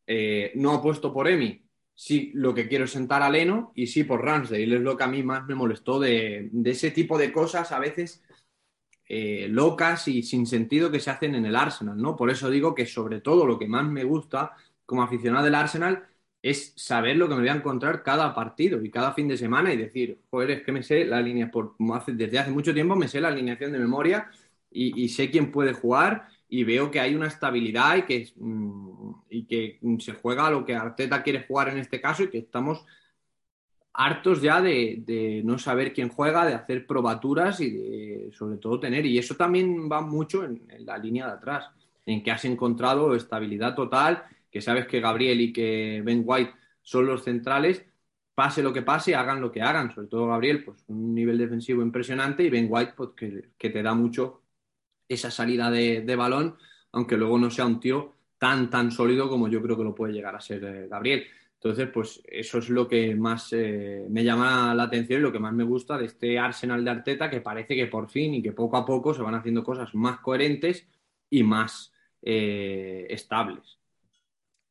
Eh, 0.06 0.52
no 0.54 0.72
apuesto 0.72 1.12
por 1.12 1.26
Emi. 1.26 1.60
Sí, 1.94 2.30
lo 2.34 2.54
que 2.54 2.68
quiero 2.68 2.84
es 2.84 2.92
sentar 2.92 3.22
a 3.22 3.30
Leno 3.30 3.72
y 3.74 3.88
sí 3.88 4.04
por 4.04 4.24
Ramsdale. 4.24 4.62
Es 4.62 4.80
lo 4.80 4.96
que 4.96 5.04
a 5.04 5.08
mí 5.08 5.24
más 5.24 5.46
me 5.46 5.56
molestó 5.56 5.98
de 5.98 6.48
ese 6.64 6.92
tipo 6.92 7.18
de 7.18 7.32
cosas 7.32 7.72
a 7.72 7.80
veces 7.80 8.22
eh, 9.14 9.46
locas 9.46 10.08
y 10.08 10.22
sin 10.22 10.46
sentido 10.46 10.90
que 10.90 10.98
se 10.98 11.10
hacen 11.10 11.34
en 11.34 11.44
el 11.44 11.54
Arsenal, 11.54 12.00
¿no? 12.00 12.16
Por 12.16 12.30
eso 12.30 12.48
digo 12.48 12.74
que 12.74 12.86
sobre 12.86 13.20
todo 13.20 13.44
lo 13.44 13.58
que 13.58 13.66
más 13.66 13.86
me 13.86 14.04
gusta 14.04 14.52
como 14.86 15.02
aficionado 15.02 15.44
del 15.44 15.54
Arsenal 15.54 16.06
es 16.40 16.72
saber 16.76 17.18
lo 17.18 17.28
que 17.28 17.34
me 17.34 17.40
voy 17.42 17.50
a 17.50 17.54
encontrar 17.56 18.02
cada 18.02 18.34
partido 18.34 18.82
y 18.82 18.90
cada 18.90 19.12
fin 19.12 19.28
de 19.28 19.36
semana 19.36 19.70
y 19.70 19.76
decir, 19.76 20.18
joder, 20.30 20.52
es 20.52 20.62
que 20.62 20.72
me 20.72 20.82
sé 20.82 21.04
la 21.04 21.20
línea, 21.20 21.50
por, 21.50 21.74
desde 22.06 22.38
hace 22.38 22.50
mucho 22.52 22.72
tiempo 22.72 22.96
me 22.96 23.06
sé 23.06 23.20
la 23.20 23.28
alineación 23.28 23.72
de 23.72 23.78
memoria 23.80 24.30
y, 24.70 25.04
y 25.04 25.10
sé 25.10 25.30
quién 25.30 25.52
puede 25.52 25.74
jugar 25.74 26.28
y 26.48 26.64
veo 26.64 26.90
que 26.90 27.00
hay 27.00 27.14
una 27.14 27.26
estabilidad 27.26 27.96
y 27.98 28.02
que, 28.04 28.32
mm, 28.34 29.12
y 29.28 29.44
que 29.44 29.78
se 29.98 30.14
juega 30.14 30.46
a 30.46 30.50
lo 30.50 30.64
que 30.64 30.74
Arteta 30.74 31.22
quiere 31.22 31.44
jugar 31.46 31.68
en 31.68 31.76
este 31.76 32.00
caso 32.00 32.22
y 32.22 32.30
que 32.30 32.38
estamos 32.38 32.86
hartos 33.94 34.40
ya 34.40 34.60
de, 34.60 35.02
de, 35.06 35.42
no 35.44 35.58
saber 35.58 35.92
quién 35.92 36.08
juega, 36.08 36.46
de 36.46 36.54
hacer 36.54 36.86
probaturas 36.86 37.60
y 37.60 37.70
de 37.70 38.30
sobre 38.32 38.56
todo 38.58 38.80
tener. 38.80 39.04
Y 39.06 39.18
eso 39.18 39.34
también 39.36 39.90
va 39.90 40.00
mucho 40.00 40.44
en, 40.44 40.62
la 40.80 40.98
línea 40.98 41.26
de 41.26 41.32
atrás, 41.32 41.70
en 42.06 42.22
que 42.22 42.30
has 42.30 42.44
encontrado 42.44 43.14
estabilidad 43.14 43.74
total, 43.74 44.24
que 44.50 44.60
sabes 44.60 44.86
que 44.86 45.00
Gabriel 45.00 45.40
y 45.40 45.52
que 45.52 46.02
Ben 46.04 46.22
White 46.24 46.52
son 46.82 47.06
los 47.06 47.22
centrales, 47.24 47.84
pase 48.34 48.62
lo 48.62 48.72
que 48.72 48.82
pase, 48.82 49.14
hagan 49.14 49.40
lo 49.40 49.52
que 49.52 49.62
hagan. 49.62 49.94
Sobre 49.94 50.08
todo 50.08 50.28
Gabriel, 50.28 50.64
pues 50.64 50.84
un 50.88 51.14
nivel 51.14 51.38
defensivo 51.38 51.82
impresionante 51.82 52.42
y 52.44 52.50
Ben 52.50 52.66
White, 52.68 52.94
pues 52.96 53.10
que, 53.16 53.50
que 53.58 53.70
te 53.70 53.82
da 53.82 53.94
mucho 53.94 54.42
esa 55.08 55.30
salida 55.30 55.70
de, 55.70 56.02
de, 56.02 56.16
balón, 56.16 56.56
aunque 56.92 57.16
luego 57.16 57.38
no 57.38 57.50
sea 57.50 57.66
un 57.66 57.80
tío 57.80 58.14
tan, 58.38 58.70
tan 58.70 58.90
sólido 58.90 59.28
como 59.28 59.48
yo 59.48 59.62
creo 59.62 59.76
que 59.76 59.84
lo 59.84 59.94
puede 59.94 60.12
llegar 60.14 60.34
a 60.34 60.40
ser 60.40 60.64
eh, 60.64 60.88
Gabriel. 60.88 61.24
Entonces, 61.64 61.90
pues 61.94 62.20
eso 62.26 62.58
es 62.58 62.68
lo 62.68 62.88
que 62.88 63.14
más 63.14 63.52
eh, 63.52 64.04
me 64.10 64.24
llama 64.24 64.74
la 64.74 64.82
atención 64.82 65.20
y 65.20 65.22
lo 65.22 65.30
que 65.30 65.38
más 65.38 65.52
me 65.52 65.62
gusta 65.62 65.96
de 65.96 66.06
este 66.06 66.36
Arsenal 66.36 66.84
de 66.84 66.90
Arteta, 66.90 67.30
que 67.30 67.40
parece 67.40 67.76
que 67.76 67.86
por 67.86 68.10
fin 68.10 68.34
y 68.34 68.42
que 68.42 68.50
poco 68.50 68.76
a 68.76 68.84
poco 68.84 69.14
se 69.14 69.22
van 69.22 69.36
haciendo 69.36 69.62
cosas 69.62 69.94
más 69.94 70.18
coherentes 70.18 70.88
y 71.30 71.44
más 71.44 71.92
eh, 72.20 73.06
estables. 73.10 73.78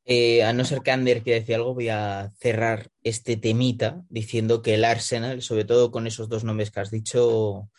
Eh, 0.03 0.43
a 0.43 0.51
no 0.51 0.65
ser 0.65 0.81
que 0.81 0.91
Ander 0.91 1.23
quiera 1.23 1.39
decir 1.39 1.55
algo, 1.55 1.75
voy 1.75 1.87
a 1.87 2.29
cerrar 2.37 2.89
este 3.03 3.37
temita 3.37 4.03
diciendo 4.09 4.61
que 4.61 4.73
el 4.73 4.83
Arsenal, 4.83 5.41
sobre 5.41 5.63
todo 5.63 5.91
con 5.91 6.07
esos 6.07 6.27
dos 6.27 6.43
nombres 6.43 6.71
que 6.71 6.81
has 6.81 6.91
dicho, 6.91 7.69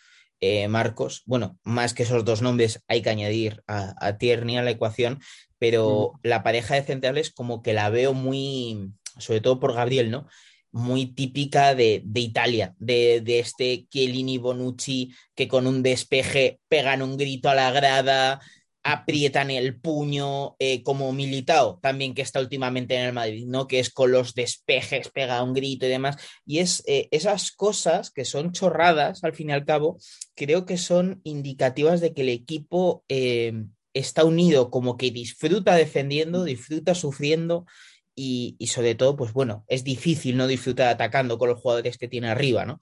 eh, 0.40 0.68
Marcos, 0.68 1.22
bueno, 1.26 1.58
más 1.64 1.92
que 1.92 2.04
esos 2.04 2.24
dos 2.24 2.40
nombres 2.40 2.82
hay 2.88 3.02
que 3.02 3.10
añadir 3.10 3.62
a, 3.66 3.94
a 3.98 4.16
Tierney 4.16 4.56
a 4.56 4.62
la 4.62 4.70
ecuación, 4.70 5.20
pero 5.58 6.12
mm. 6.14 6.28
la 6.28 6.42
pareja 6.42 6.76
de 6.76 6.82
centrales 6.82 7.30
como 7.30 7.62
que 7.62 7.74
la 7.74 7.90
veo 7.90 8.14
muy, 8.14 8.90
sobre 9.18 9.40
todo 9.40 9.60
por 9.60 9.74
Gabriel, 9.74 10.10
¿no? 10.10 10.26
Muy 10.70 11.06
típica 11.06 11.74
de, 11.74 12.02
de 12.04 12.20
Italia, 12.20 12.74
de, 12.78 13.20
de, 13.20 13.40
este 13.40 13.86
Chiellini 13.90 14.38
Bonucci 14.38 15.12
que 15.34 15.46
con 15.46 15.66
un 15.66 15.82
despeje 15.82 16.60
pegan 16.68 17.02
un 17.02 17.16
grito 17.16 17.50
a 17.50 17.54
la 17.54 17.70
grada, 17.70 18.40
aprietan 18.84 19.50
el 19.50 19.78
puño, 19.80 20.56
eh, 20.58 20.82
como 20.82 21.12
Militao, 21.12 21.78
también 21.80 22.14
que 22.14 22.22
está 22.22 22.40
últimamente 22.40 22.96
en 22.96 23.06
el 23.06 23.12
Madrid, 23.12 23.46
¿no? 23.46 23.66
Que 23.66 23.78
es 23.78 23.90
con 23.90 24.10
los 24.10 24.34
despejes, 24.34 25.08
pega 25.10 25.42
un 25.42 25.54
grito 25.54 25.86
y 25.86 25.90
demás. 25.90 26.16
Y 26.44 26.58
es 26.58 26.82
eh, 26.86 27.08
esas 27.12 27.52
cosas 27.52 28.10
que 28.10 28.24
son 28.24 28.52
chorradas, 28.52 29.22
al 29.24 29.34
fin 29.34 29.50
y 29.50 29.52
al 29.52 29.64
cabo, 29.64 29.98
creo 30.34 30.66
que 30.66 30.78
son 30.78 31.20
indicativas 31.22 32.00
de 32.00 32.12
que 32.12 32.22
el 32.22 32.30
equipo 32.30 33.04
eh, 33.08 33.52
está 33.94 34.24
unido, 34.24 34.70
como 34.70 34.96
que 34.96 35.10
disfruta 35.10 35.76
defendiendo, 35.76 36.44
disfruta 36.44 36.94
sufriendo. 36.94 37.66
Y, 38.14 38.56
sobre 38.66 38.94
todo, 38.94 39.16
pues 39.16 39.32
bueno, 39.32 39.64
es 39.68 39.84
difícil 39.84 40.36
no 40.36 40.46
disfrutar 40.46 40.88
atacando 40.88 41.38
con 41.38 41.48
los 41.48 41.60
jugadores 41.60 41.96
que 41.98 42.08
tiene 42.08 42.28
arriba, 42.28 42.66
¿no? 42.66 42.80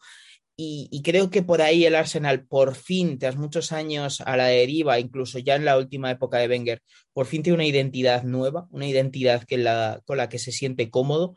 Y, 0.57 1.01
creo 1.03 1.31
que 1.31 1.43
por 1.43 1.63
ahí 1.63 1.87
el 1.87 1.95
Arsenal, 1.95 2.47
por 2.47 2.75
fin, 2.75 3.19
tras 3.19 3.37
muchos 3.37 3.73
años 3.73 4.21
a 4.21 4.37
la 4.37 4.47
deriva, 4.47 4.99
incluso 5.01 5.39
ya 5.39 5.55
en 5.57 5.65
la 5.65 5.79
última 5.79 6.11
época 6.11 6.39
de 6.39 6.49
Wenger, 6.49 6.83
por 7.15 7.27
fin 7.27 7.43
tiene 7.43 7.55
una 7.55 7.65
identidad 7.65 8.25
nueva, 8.25 8.67
una 8.71 8.87
identidad 8.87 9.45
que 9.45 9.57
con 10.05 10.17
la 10.19 10.29
que 10.29 10.39
se 10.39 10.53
siente 10.53 10.91
cómodo. 10.91 11.35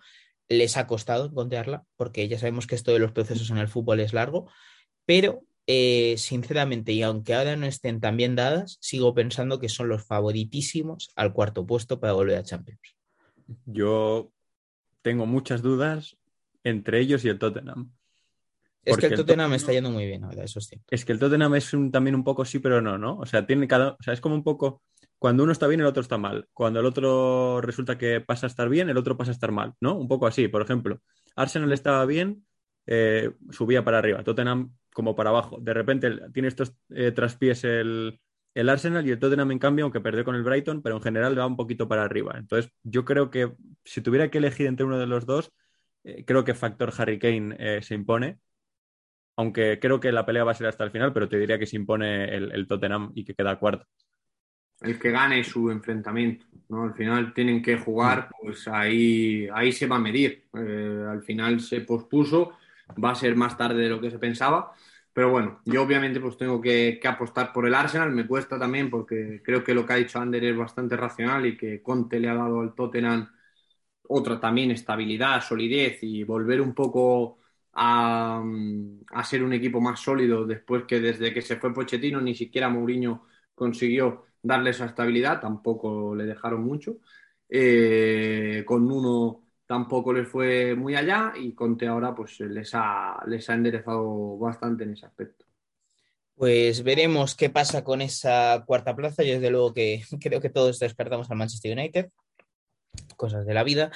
Les 0.50 0.76
ha 0.76 0.88
costado 0.88 1.28
encontrarla, 1.28 1.86
porque 1.96 2.28
ya 2.28 2.38
sabemos 2.38 2.68
que 2.68 2.76
esto 2.76 2.92
de 2.92 3.00
los 3.00 3.14
procesos 3.14 3.50
en 3.50 3.58
el 3.60 3.70
fútbol 3.70 4.02
es 4.02 4.14
largo, 4.14 4.50
pero 5.06 5.46
eh, 5.68 6.16
sinceramente, 6.18 6.92
y 6.92 7.02
aunque 7.04 7.34
ahora 7.34 7.56
no 7.56 7.66
estén 7.66 8.02
tan 8.02 8.18
bien 8.18 8.36
dadas, 8.36 8.78
sigo 8.82 9.14
pensando 9.14 9.60
que 9.60 9.70
son 9.70 9.88
los 9.88 10.06
favoritísimos 10.06 11.12
al 11.16 11.34
cuarto 11.34 11.66
puesto 11.66 12.00
para 12.00 12.14
volver 12.14 12.38
a 12.38 12.44
Champions. 12.44 12.82
Yo 13.66 14.32
tengo 15.02 15.26
muchas 15.26 15.62
dudas 15.62 16.18
entre 16.64 17.00
ellos 17.00 17.26
y 17.26 17.30
el 17.30 17.40
Tottenham. 17.40 17.92
Es 18.86 18.98
que 18.98 19.08
el 19.08 19.16
Tottenham 19.16 19.52
el 19.52 19.56
está 19.56 19.72
yendo 19.72 19.92
muy 19.92 20.06
bien 20.06 20.24
ahora, 20.24 20.44
eso 20.44 20.60
es 20.60 20.68
cierto. 20.68 20.86
Es 20.90 21.06
que 21.06 21.14
el 21.14 21.20
Tottenham 21.20 21.56
es 21.56 21.74
un, 21.74 21.92
también 21.92 22.16
un 22.16 22.24
poco 22.24 22.44
sí, 22.44 22.60
pero 22.60 22.82
no, 22.82 22.98
¿no? 22.98 23.18
O 23.18 23.26
sea, 23.26 23.46
tiene 23.46 23.68
cada, 23.68 23.92
o 23.92 24.04
sea, 24.04 24.14
es 24.14 24.22
como 24.22 24.36
un 24.36 24.44
poco 24.44 24.82
cuando 25.24 25.44
uno 25.44 25.54
está 25.54 25.68
bien, 25.68 25.80
el 25.80 25.86
otro 25.86 26.02
está 26.02 26.18
mal. 26.18 26.50
Cuando 26.52 26.82
el 26.82 26.86
otro 26.86 27.62
resulta 27.62 27.98
que 27.98 28.20
pasa 28.20 28.46
a 28.46 28.50
estar 28.50 28.68
bien, 28.68 28.90
el 28.90 28.98
otro 28.98 29.16
pasa 29.16 29.32
a 29.32 29.34
estar 29.34 29.54
mal, 29.54 29.74
¿no? 29.80 29.96
Un 29.96 30.10
poco 30.10 30.28
así. 30.28 30.50
Por 30.50 30.62
ejemplo, 30.62 31.00
Arsenal 31.38 31.72
estaba 31.72 32.06
bien, 32.06 32.46
eh, 32.86 33.32
subía 33.50 33.86
para 33.86 34.00
arriba, 34.00 34.22
Tottenham 34.26 34.76
como 34.94 35.16
para 35.16 35.30
abajo. 35.30 35.60
De 35.62 35.74
repente 35.74 36.12
tiene 36.34 36.50
estos 36.50 36.74
eh, 36.90 37.14
traspiés 37.14 37.64
el, 37.64 38.20
el, 38.54 38.70
Arsenal 38.70 39.08
y 39.08 39.12
el 39.12 39.20
Tottenham, 39.20 39.52
en 39.52 39.60
cambio, 39.60 39.86
aunque 39.86 40.02
perdió 40.02 40.24
con 40.26 40.36
el 40.36 40.44
Brighton, 40.44 40.82
pero 40.82 40.98
en 40.98 41.02
general 41.02 41.38
va 41.38 41.48
un 41.48 41.58
poquito 41.58 41.88
para 41.88 42.04
arriba. 42.04 42.36
Entonces, 42.38 42.72
yo 42.84 43.06
creo 43.06 43.30
que 43.30 43.54
si 43.84 44.02
tuviera 44.02 44.30
que 44.30 44.40
elegir 44.40 44.68
entre 44.68 44.86
uno 44.86 45.00
de 45.00 45.08
los 45.08 45.26
dos, 45.26 45.52
eh, 46.04 46.26
creo 46.26 46.44
que 46.44 46.54
factor 46.54 46.94
Harry 46.98 47.20
Kane 47.20 47.56
eh, 47.60 47.82
se 47.82 47.96
impone 47.96 48.40
aunque 49.36 49.80
creo 49.80 50.00
que 50.00 50.12
la 50.12 50.26
pelea 50.26 50.44
va 50.44 50.52
a 50.52 50.56
ser 50.56 50.68
hasta 50.68 50.84
el 50.84 50.92
final, 50.92 51.14
pero 51.14 51.28
te 51.28 51.38
diría 51.38 51.58
que 51.58 51.66
se 51.66 51.76
impone 51.76 52.26
el, 52.26 52.52
el 52.52 52.68
Tottenham 52.68 53.12
y 53.16 53.24
que 53.24 53.34
queda 53.34 53.58
cuarto. 53.58 53.86
El 54.82 55.00
que 55.00 55.12
gane 55.12 55.44
su 55.44 55.72
enfrentamiento, 55.72 56.46
¿no? 56.70 56.84
Al 56.84 56.94
final 56.94 57.34
tienen 57.34 57.62
que 57.62 57.78
jugar, 57.78 58.30
pues 58.42 58.68
ahí, 58.68 59.48
ahí 59.54 59.72
se 59.72 59.88
va 59.88 59.96
a 59.96 60.00
medir. 60.00 60.46
Eh, 60.54 61.06
al 61.10 61.24
final 61.24 61.62
se 61.62 61.82
pospuso, 61.82 62.52
va 63.04 63.12
a 63.12 63.16
ser 63.16 63.36
más 63.36 63.58
tarde 63.58 63.84
de 63.84 63.90
lo 63.90 64.02
que 64.02 64.12
se 64.12 64.20
pensaba, 64.20 64.74
pero 65.14 65.30
bueno, 65.32 65.62
yo 65.66 65.84
obviamente 65.84 66.20
pues 66.20 66.38
tengo 66.38 66.60
que, 66.62 67.00
apostar 67.06 67.54
por 67.54 67.68
el 67.68 67.76
Arsenal, 67.76 68.12
me 68.12 68.28
cuesta 68.28 68.60
también 68.60 68.90
porque 68.90 69.42
creo 69.44 69.64
que 69.64 69.74
lo 69.76 69.86
que 69.86 69.94
ha 69.94 69.96
dicho 69.98 70.20
Ander 70.20 70.44
es 70.44 70.58
bastante 70.58 70.98
racional 70.98 71.46
y 71.46 71.58
que 71.58 71.82
Conte 71.82 72.20
le 72.20 72.30
ha 72.30 72.36
dado 72.36 72.62
al 72.62 72.74
Tottenham 72.76 73.30
otra 74.10 74.40
también 74.40 74.72
estabilidad, 74.72 75.42
solidez 75.42 76.00
y 76.04 76.24
volver 76.24 76.62
un 76.62 76.74
poco 76.74 77.40
a, 77.74 78.44
a, 79.12 79.24
ser 79.24 79.44
un 79.44 79.54
equipo 79.54 79.82
más 79.82 80.00
sólido 80.00 80.46
después 80.46 80.84
que 80.86 81.00
desde 81.00 81.34
que 81.34 81.42
se 81.42 81.58
fue 81.58 81.74
Pochettino 81.74 82.22
ni 82.22 82.36
siquiera 82.36 82.70
Mourinho 82.70 83.26
consiguió 83.56 84.26
darle 84.42 84.72
esa 84.72 84.86
estabilidad, 84.86 85.40
tampoco 85.42 86.16
le 86.16 86.26
dejaron 86.26 86.64
mucho. 86.64 86.98
Eh, 87.50 88.64
con 88.66 88.92
uno 88.92 89.43
tampoco 89.74 90.14
les 90.14 90.28
fue 90.28 90.76
muy 90.76 90.96
allá 90.96 91.34
y 91.36 91.54
Conte 91.54 91.88
ahora 91.88 92.14
pues 92.14 92.40
les 92.42 92.76
ha, 92.76 93.20
les 93.26 93.50
ha 93.50 93.56
enderezado 93.56 94.38
bastante 94.38 94.84
en 94.84 94.94
ese 94.94 95.08
aspecto. 95.08 95.46
Pues 96.36 96.84
veremos 96.84 97.34
qué 97.34 97.50
pasa 97.50 97.84
con 97.84 98.00
esa 98.00 98.64
cuarta 98.68 98.96
plaza. 98.96 99.24
Yo 99.24 99.34
desde 99.34 99.50
luego 99.50 99.74
que 99.74 100.04
creo 100.22 100.40
que 100.42 100.52
todos 100.52 100.78
despertamos 100.78 101.32
al 101.32 101.38
Manchester 101.38 101.76
United, 101.76 102.12
cosas 103.18 103.48
de 103.48 103.54
la 103.56 103.64
vida. 103.64 103.90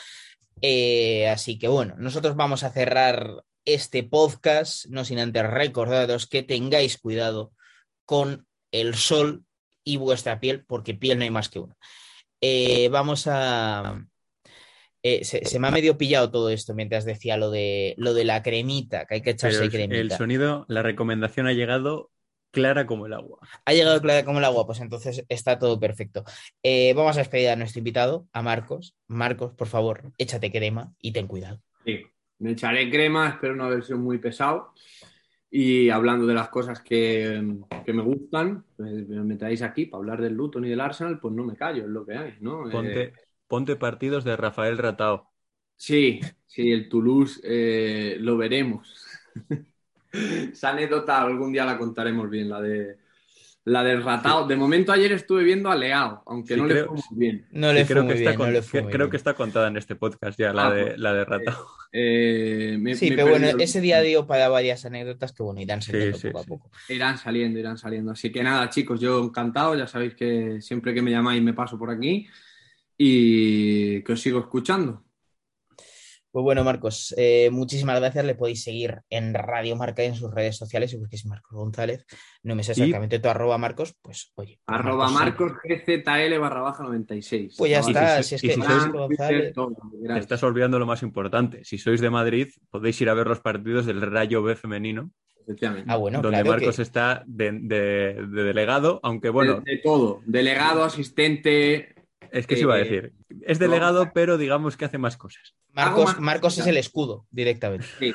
Eh, 0.63 1.29
así 1.29 1.59
que 1.59 1.67
bueno, 1.67 1.93
nosotros 1.99 2.35
vamos 2.35 2.63
a 2.63 2.71
cerrar 2.71 3.43
este 3.63 4.01
podcast, 4.01 4.87
no 4.87 5.05
sin 5.05 5.19
antes 5.19 5.47
recordaros 5.47 6.25
que 6.25 6.41
tengáis 6.41 6.97
cuidado 6.97 7.51
con 8.03 8.47
el 8.71 8.95
sol 8.95 9.43
y 9.83 9.97
vuestra 9.97 10.39
piel, 10.39 10.65
porque 10.65 10.95
piel 10.95 11.19
no 11.19 11.23
hay 11.23 11.29
más 11.29 11.49
que 11.49 11.59
una. 11.59 11.77
Eh, 12.41 12.89
vamos 12.89 13.27
a, 13.27 14.03
Eh, 15.03 15.23
se, 15.23 15.45
se 15.45 15.59
me 15.59 15.67
ha 15.67 15.71
medio 15.71 15.97
pillado 15.97 16.31
todo 16.31 16.49
esto 16.49 16.73
mientras 16.73 17.05
decía 17.05 17.37
lo 17.37 17.51
de, 17.51 17.93
lo 17.97 18.13
de 18.13 18.25
la 18.25 18.41
cremita, 18.43 19.05
que 19.05 19.15
hay 19.15 19.21
que 19.21 19.31
echarse 19.31 19.57
el, 19.59 19.63
el 19.65 19.71
cremita. 19.71 20.17
sonido, 20.17 20.65
la 20.67 20.81
recomendación 20.81 21.47
ha 21.47 21.53
llegado 21.53 22.09
clara 22.51 22.87
como 22.87 23.05
el 23.05 23.13
agua. 23.13 23.39
Ha 23.65 23.73
llegado 23.73 24.01
clara 24.01 24.25
como 24.25 24.39
el 24.39 24.45
agua, 24.45 24.65
pues 24.65 24.79
entonces 24.79 25.23
está 25.29 25.59
todo 25.59 25.79
perfecto. 25.79 26.23
Eh, 26.63 26.93
vamos 26.95 27.15
a 27.15 27.19
despedir 27.19 27.49
a 27.49 27.55
nuestro 27.55 27.79
invitado, 27.79 28.27
a 28.33 28.41
Marcos. 28.41 28.95
Marcos, 29.07 29.53
por 29.53 29.67
favor, 29.67 30.11
échate 30.17 30.51
crema 30.51 30.93
y 30.99 31.11
ten 31.11 31.27
cuidado. 31.27 31.61
Sí, 31.85 32.03
me 32.39 32.51
echaré 32.51 32.89
crema, 32.89 33.29
espero 33.29 33.55
no 33.55 33.65
haber 33.65 33.83
sido 33.83 33.99
muy 33.99 34.17
pesado. 34.17 34.73
Y 35.49 35.89
hablando 35.89 36.25
de 36.27 36.33
las 36.33 36.49
cosas 36.49 36.81
que, 36.81 37.41
que 37.85 37.93
me 37.93 38.01
gustan, 38.01 38.65
pues 38.75 39.07
me 39.07 39.23
metáis 39.23 39.61
aquí 39.61 39.85
para 39.85 39.99
hablar 39.99 40.21
del 40.21 40.33
Luton 40.33 40.65
y 40.65 40.69
del 40.69 40.81
Arsenal, 40.81 41.19
pues 41.19 41.33
no 41.33 41.45
me 41.45 41.55
callo, 41.55 41.83
es 41.83 41.89
lo 41.89 42.05
que 42.05 42.17
hay, 42.17 42.33
¿no? 42.41 42.69
Eh, 42.69 43.13
Ponte, 43.47 43.75
partidos 43.75 44.23
de 44.23 44.35
Rafael 44.35 44.77
Ratao. 44.77 45.29
sí, 45.75 46.19
sí, 46.45 46.71
el 46.71 46.89
Toulouse 46.89 47.39
eh, 47.43 48.17
lo 48.19 48.37
veremos. 48.37 48.93
Esa 50.11 50.69
anécdota 50.71 51.21
algún 51.21 51.51
día 51.51 51.65
la 51.65 51.77
contaremos 51.77 52.29
bien, 52.29 52.49
la 52.49 52.61
de 52.61 52.97
la 53.65 53.83
del 53.83 54.01
ratao. 54.01 54.47
De 54.47 54.55
momento 54.55 54.93
ayer 54.93 55.11
estuve 55.11 55.43
viendo 55.43 55.69
a 55.69 55.75
Leao, 55.75 56.23
aunque 56.25 56.53
Sí, 56.55 56.59
no 56.61 56.67
creo- 56.67 56.83
le 56.83 56.85
fue 56.87 56.95
muy 57.11 57.19
bien. 57.27 57.45
No 57.51 57.73
le 57.73 57.81
Sí, 57.81 57.85
fue 57.85 57.93
creo 57.95 58.03
muy 58.05 58.13
que 58.13 58.19
está 58.19 58.29
bien, 58.29 58.37
con- 58.37 58.47
no 58.47 58.53
le 58.53 58.61
fue 58.61 58.79
que- 58.79 58.83
muy 58.83 58.91
creo 58.93 59.05
bien. 59.07 59.11
que 59.11 59.17
está 59.17 59.33
contada 59.33 59.67
en 59.67 59.75
este 59.77 59.95
podcast 59.97 60.39
ya, 60.39 60.53
la 60.53 60.67
Ah, 60.67 60.73
de, 60.73 60.85
pues, 60.85 60.99
la 60.99 61.13
de 61.13 61.25
Ratao. 61.25 61.67
Eh, 61.91 62.77
me- 62.79 62.95
Sí, 62.95 63.09
me 63.09 63.17
pero 63.17 63.27
bueno, 63.27 63.47
el- 63.49 63.59
ese 63.61 63.81
día 63.81 63.99
dio 64.01 64.25
para 64.25 64.47
varias 64.47 64.85
anécdotas 64.85 65.33
que 65.33 65.43
bueno, 65.43 65.59
irán 65.59 65.81
saliendo 65.81 66.17
sí, 66.17 66.27
poco 66.29 66.39
a 66.39 66.43
sí. 66.43 66.49
poco. 66.49 66.71
Irán 66.87 67.17
saliendo, 67.17 67.59
irán 67.59 67.77
saliendo. 67.77 68.13
Así 68.13 68.31
que 68.31 68.41
nada, 68.41 68.69
chicos, 68.69 69.01
yo 69.01 69.21
encantado. 69.23 69.75
Ya 69.75 69.85
sabéis 69.85 70.15
que 70.15 70.61
siempre 70.61 70.93
que 70.93 71.01
me 71.01 71.11
llamáis 71.11 71.43
me 71.43 71.53
paso 71.53 71.77
por 71.77 71.91
aquí 71.91 72.25
y 72.97 74.01
que 74.03 74.13
os 74.13 74.21
sigo 74.21 74.39
escuchando. 74.39 75.03
Pues 76.29 76.43
bueno, 76.43 76.63
Marcos, 76.63 77.15
eh, 77.17 77.49
muchísimas 77.51 77.99
gracias. 77.99 78.23
Le 78.25 78.35
podéis 78.35 78.61
seguir 78.61 78.99
en 79.09 79.33
Radio 79.33 79.75
Marca 79.75 80.03
y 80.03 80.07
en 80.07 80.15
sus 80.15 80.31
redes 80.31 80.55
sociales. 80.55 80.91
Si 80.91 80.97
busquéis 80.97 81.25
Marcos 81.25 81.57
González, 81.57 82.05
no 82.43 82.53
me 82.53 82.63
sé 82.63 82.73
Y- 82.75 82.83
exactamente 82.83 83.17
tu 83.19 83.29
arroba 83.29 83.57
Marcos, 83.57 83.95
pues 84.01 84.33
oye. 84.35 84.59
pues 84.63 84.79
Arroba. 84.79 85.09
Marcos 85.09 85.53
GZL 85.63 86.37
barra 86.37 86.61
baja 86.61 86.83
96. 86.83 87.55
Pues 87.57 87.71
ya 87.71 87.79
está, 87.79 88.21
si 88.21 88.29
si 88.29 88.35
es 88.35 88.41
que 88.41 88.53
si 88.53 88.59
sois- 88.61 88.91
González. 88.91 89.53
Todo, 89.53 89.75
Te 90.05 90.19
estás 90.19 90.43
olvidando 90.43 90.77
lo 90.77 90.85
más 90.85 91.01
importante. 91.01 91.63
Si 91.63 91.79
sois 91.79 92.01
de 92.01 92.09
Madrid, 92.11 92.49
podéis 92.69 93.01
ir 93.01 93.09
a 93.09 93.15
ver 93.15 93.25
los 93.27 93.39
partidos 93.39 93.85
del 93.87 94.01
Rayo 94.01 94.43
B 94.43 94.55
femenino, 94.55 95.11
Efectivamente. 95.41 95.89
Ah, 95.89 95.95
bueno, 95.95 96.21
donde 96.21 96.41
claro 96.41 96.51
Marcos 96.59 96.75
que- 96.75 96.81
está 96.81 97.23
de, 97.25 97.51
de- 97.53 98.27
de 98.27 98.43
delegado, 98.43 98.99
aunque 99.01 99.29
bueno, 99.29 99.61
de, 99.61 99.71
de 99.75 99.77
todo. 99.77 100.21
Delegado, 100.25 100.83
asistente. 100.83 101.95
Es 102.31 102.47
que 102.47 102.55
se 102.55 102.61
iba 102.61 102.75
a 102.75 102.79
eh, 102.79 102.83
decir. 102.83 103.13
Es 103.41 103.59
delegado, 103.59 104.11
pero 104.13 104.37
digamos 104.37 104.77
que 104.77 104.85
hace 104.85 104.97
más 104.97 105.17
cosas. 105.17 105.55
Marcos, 105.73 106.05
más 106.05 106.19
Marcos 106.19 106.57
es 106.57 106.65
el 106.67 106.77
escudo 106.77 107.25
directamente. 107.29 107.85
Sí. 107.99 108.13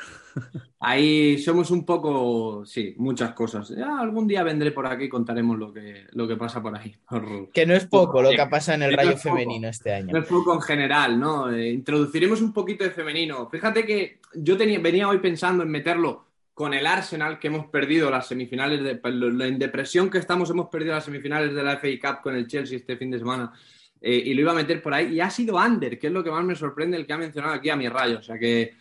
Ahí 0.79 1.37
somos 1.37 1.71
un 1.71 1.85
poco, 1.85 2.65
sí, 2.65 2.93
muchas 2.97 3.33
cosas. 3.33 3.69
Ya 3.69 3.99
algún 3.99 4.27
día 4.27 4.43
vendré 4.43 4.71
por 4.71 4.85
aquí 4.85 5.05
y 5.05 5.09
contaremos 5.09 5.57
lo 5.57 5.71
que, 5.71 6.05
lo 6.11 6.27
que 6.27 6.35
pasa 6.35 6.61
por 6.61 6.77
ahí. 6.77 6.93
Por- 7.07 7.49
Que 7.51 7.65
no 7.65 7.73
es 7.73 7.85
poco 7.85 8.21
lo 8.21 8.31
que 8.31 8.45
pasado 8.49 8.75
en 8.75 8.83
el 8.83 8.91
no 8.91 8.97
Rayo 8.97 9.11
poco. 9.11 9.21
femenino 9.21 9.69
este 9.69 9.93
año. 9.93 10.11
No 10.11 10.19
es 10.19 10.25
poco 10.27 10.53
en 10.53 10.61
general, 10.61 11.17
¿no? 11.19 11.51
Eh, 11.51 11.69
introduciremos 11.71 12.41
un 12.41 12.51
poquito 12.51 12.83
de 12.83 12.91
femenino. 12.91 13.47
Fíjate 13.49 13.85
que 13.85 14.19
yo 14.33 14.57
tenía, 14.57 14.79
venía 14.79 15.07
hoy 15.07 15.19
pensando 15.19 15.63
en 15.63 15.69
meterlo 15.69 16.25
con 16.53 16.73
el 16.73 16.85
Arsenal, 16.85 17.39
que 17.39 17.47
hemos 17.47 17.67
perdido 17.67 18.11
las 18.11 18.27
semifinales, 18.27 18.83
de, 18.83 18.99
en 19.03 19.57
depresión 19.57 20.09
que 20.09 20.19
estamos, 20.19 20.49
hemos 20.49 20.69
perdido 20.69 20.93
las 20.93 21.05
semifinales 21.05 21.53
de 21.55 21.63
la 21.63 21.77
FA 21.77 21.87
Cup 22.01 22.21
con 22.21 22.35
el 22.35 22.47
Chelsea 22.47 22.77
este 22.77 22.97
fin 22.97 23.09
de 23.09 23.19
semana. 23.19 23.51
Eh, 24.05 24.21
y 24.25 24.33
lo 24.33 24.41
iba 24.41 24.51
a 24.51 24.55
meter 24.55 24.81
por 24.81 24.93
ahí. 24.93 25.13
Y 25.13 25.21
ha 25.21 25.29
sido 25.29 25.55
Under, 25.55 25.97
que 25.97 26.07
es 26.07 26.13
lo 26.13 26.21
que 26.21 26.29
más 26.29 26.43
me 26.43 26.55
sorprende, 26.55 26.97
el 26.97 27.07
que 27.07 27.13
ha 27.13 27.17
mencionado 27.17 27.53
aquí 27.53 27.69
a 27.69 27.77
mi 27.77 27.87
rayo. 27.87 28.19
O 28.19 28.21
sea 28.21 28.37
que 28.37 28.73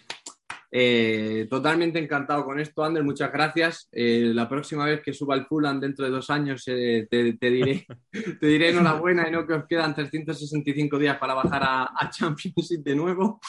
eh, 0.68 1.46
totalmente 1.48 2.00
encantado 2.00 2.44
con 2.44 2.58
esto, 2.58 2.82
Ander. 2.82 3.04
Muchas 3.04 3.30
gracias. 3.32 3.88
Eh, 3.92 4.32
la 4.34 4.48
próxima 4.48 4.84
vez 4.84 5.00
que 5.00 5.12
suba 5.12 5.36
el 5.36 5.46
Fulham 5.46 5.78
dentro 5.78 6.04
de 6.04 6.10
dos 6.10 6.28
años 6.28 6.64
te, 6.64 7.06
diré, 7.08 7.86
te 8.40 8.46
diré 8.48 8.70
enhorabuena 8.70 9.28
y 9.28 9.30
no 9.30 9.46
que 9.46 9.54
os 9.54 9.64
quedan 9.66 9.94
365 9.94 10.98
días 10.98 11.16
para 11.18 11.34
bajar 11.34 11.62
a, 11.62 11.82
a 11.96 12.10
Championship 12.10 12.82
de 12.82 12.96
nuevo. 12.96 13.40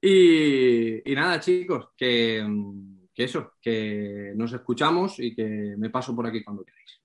Y, 0.00 1.10
y 1.10 1.14
nada, 1.16 1.40
chicos, 1.40 1.88
que, 1.96 2.46
que 3.12 3.24
eso, 3.24 3.54
que 3.60 4.32
nos 4.36 4.52
escuchamos 4.52 5.18
y 5.18 5.34
que 5.34 5.74
me 5.76 5.90
paso 5.90 6.14
por 6.14 6.28
aquí 6.28 6.44
cuando 6.44 6.64
queráis. 6.64 6.99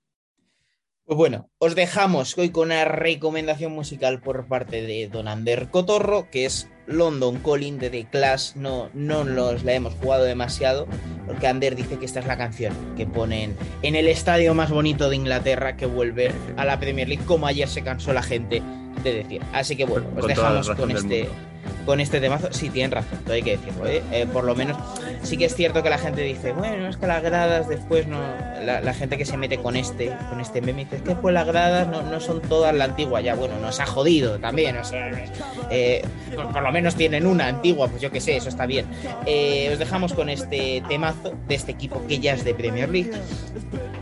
Pues 1.06 1.18
bueno, 1.18 1.48
os 1.58 1.76
dejamos 1.76 2.36
hoy 2.36 2.50
con 2.50 2.66
una 2.66 2.84
recomendación 2.84 3.70
musical 3.70 4.20
por 4.20 4.48
parte 4.48 4.82
de 4.82 5.06
Don 5.06 5.28
Ander 5.28 5.68
Cotorro, 5.68 6.28
que 6.32 6.46
es 6.46 6.68
London 6.88 7.38
Calling 7.38 7.78
de 7.78 7.90
The 7.90 8.06
Clash. 8.10 8.56
No, 8.56 8.90
no 8.92 9.22
nos 9.22 9.62
la 9.62 9.74
hemos 9.74 9.94
jugado 9.94 10.24
demasiado, 10.24 10.88
porque 11.24 11.46
Ander 11.46 11.76
dice 11.76 12.00
que 12.00 12.06
esta 12.06 12.18
es 12.18 12.26
la 12.26 12.36
canción 12.36 12.74
que 12.96 13.06
ponen 13.06 13.56
en 13.82 13.94
el 13.94 14.08
estadio 14.08 14.52
más 14.54 14.72
bonito 14.72 15.08
de 15.08 15.14
Inglaterra 15.14 15.76
que 15.76 15.86
vuelve 15.86 16.32
a 16.56 16.64
la 16.64 16.80
Premier 16.80 17.08
League, 17.08 17.24
como 17.24 17.46
ayer 17.46 17.68
se 17.68 17.84
cansó 17.84 18.12
la 18.12 18.24
gente 18.24 18.60
de 19.04 19.12
decir. 19.14 19.42
Así 19.52 19.76
que 19.76 19.84
bueno, 19.84 20.08
os 20.16 20.26
dejamos 20.26 20.68
con 20.70 20.90
este, 20.90 21.28
con 21.84 22.00
este 22.00 22.18
temazo. 22.20 22.48
Sí, 22.50 22.68
tienen 22.68 22.90
razón, 22.90 23.20
todo 23.22 23.34
hay 23.34 23.44
que 23.44 23.56
decirlo. 23.58 23.86
¿eh? 23.86 24.02
Eh, 24.10 24.26
por 24.32 24.42
lo 24.42 24.56
menos 24.56 24.76
sí 25.26 25.36
que 25.36 25.46
es 25.46 25.54
cierto 25.54 25.82
que 25.82 25.90
la 25.90 25.98
gente 25.98 26.22
dice, 26.22 26.52
bueno, 26.52 26.88
es 26.88 26.96
que 26.96 27.06
las 27.06 27.22
gradas 27.22 27.68
después 27.68 28.06
no. 28.06 28.18
La, 28.64 28.80
la 28.80 28.94
gente 28.94 29.18
que 29.18 29.24
se 29.24 29.36
mete 29.36 29.58
con 29.58 29.76
este, 29.76 30.16
con 30.28 30.40
este 30.40 30.60
meme 30.60 30.84
dice, 30.84 30.96
es 30.96 31.02
que 31.02 31.14
pues 31.14 31.34
las 31.34 31.46
gradas 31.46 31.86
no, 31.88 32.02
no 32.02 32.20
son 32.20 32.40
todas 32.42 32.74
la 32.74 32.84
antigua. 32.84 33.20
Ya, 33.20 33.34
bueno, 33.34 33.58
nos 33.60 33.78
ha 33.80 33.86
jodido 33.86 34.38
también. 34.38 34.76
O 34.76 34.84
sea, 34.84 35.10
eh, 35.70 36.04
por, 36.34 36.52
por 36.52 36.62
lo 36.62 36.72
menos 36.72 36.94
tienen 36.94 37.26
una 37.26 37.46
antigua, 37.48 37.88
pues 37.88 38.00
yo 38.00 38.10
qué 38.10 38.20
sé, 38.20 38.36
eso 38.36 38.48
está 38.48 38.66
bien. 38.66 38.86
Eh, 39.26 39.70
os 39.72 39.78
dejamos 39.78 40.12
con 40.14 40.28
este 40.28 40.82
temazo 40.88 41.34
de 41.46 41.54
este 41.54 41.72
equipo 41.72 42.02
que 42.06 42.18
ya 42.18 42.34
es 42.34 42.44
de 42.44 42.54
Premier 42.54 42.88
League. 42.88 43.10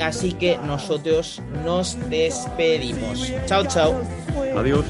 Así 0.01 0.33
que 0.33 0.59
nosotros 0.59 1.41
nos 1.65 1.99
despedimos. 2.11 3.33
Chao, 3.47 3.65
chao. 3.67 4.01
Adiós. 4.57 4.85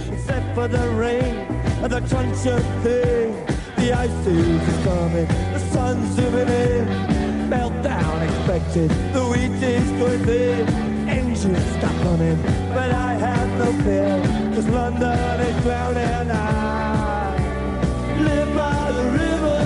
The 3.84 3.92
ice 3.92 4.26
is 4.26 4.84
coming, 4.84 5.26
zooming 5.74 6.48
in. 6.48 6.86
Meltdown 7.50 8.22
expected, 8.28 8.90
the 9.12 9.22
wheat 9.26 9.62
is 9.62 9.90
going 9.98 10.24
thin. 10.24 10.68
Engines 11.08 11.64
stuck 11.76 12.06
on 12.06 12.20
but 12.72 12.90
I 12.90 13.14
have 13.14 13.48
no 13.58 13.72
fear. 13.82 14.22
Cause 14.54 14.68
London 14.68 15.40
is 15.40 15.62
drowning. 15.64 16.30
I 16.30 17.36
live 18.20 18.50
by 18.54 18.92
the 18.98 19.06
river 19.20 19.62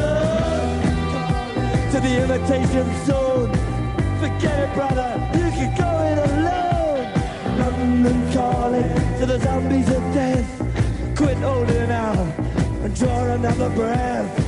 to 1.92 2.00
the 2.00 2.12
imitation 2.24 2.86
zone. 3.04 3.52
Forget 4.20 4.58
it, 4.64 4.74
brother, 4.74 5.10
you 5.34 5.50
can 5.58 5.70
go 5.76 5.90
it 6.10 6.18
alone. 6.30 7.04
London 7.58 8.32
calling 8.32 8.90
to 9.18 9.26
the 9.26 9.38
zombies 9.40 9.88
of 9.90 10.02
death. 10.14 10.48
Quit 11.16 11.36
holding 11.38 11.90
out 11.90 12.16
and 12.82 12.94
draw 12.94 13.24
another 13.24 13.68
breath. 13.70 14.47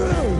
you! 0.00 0.39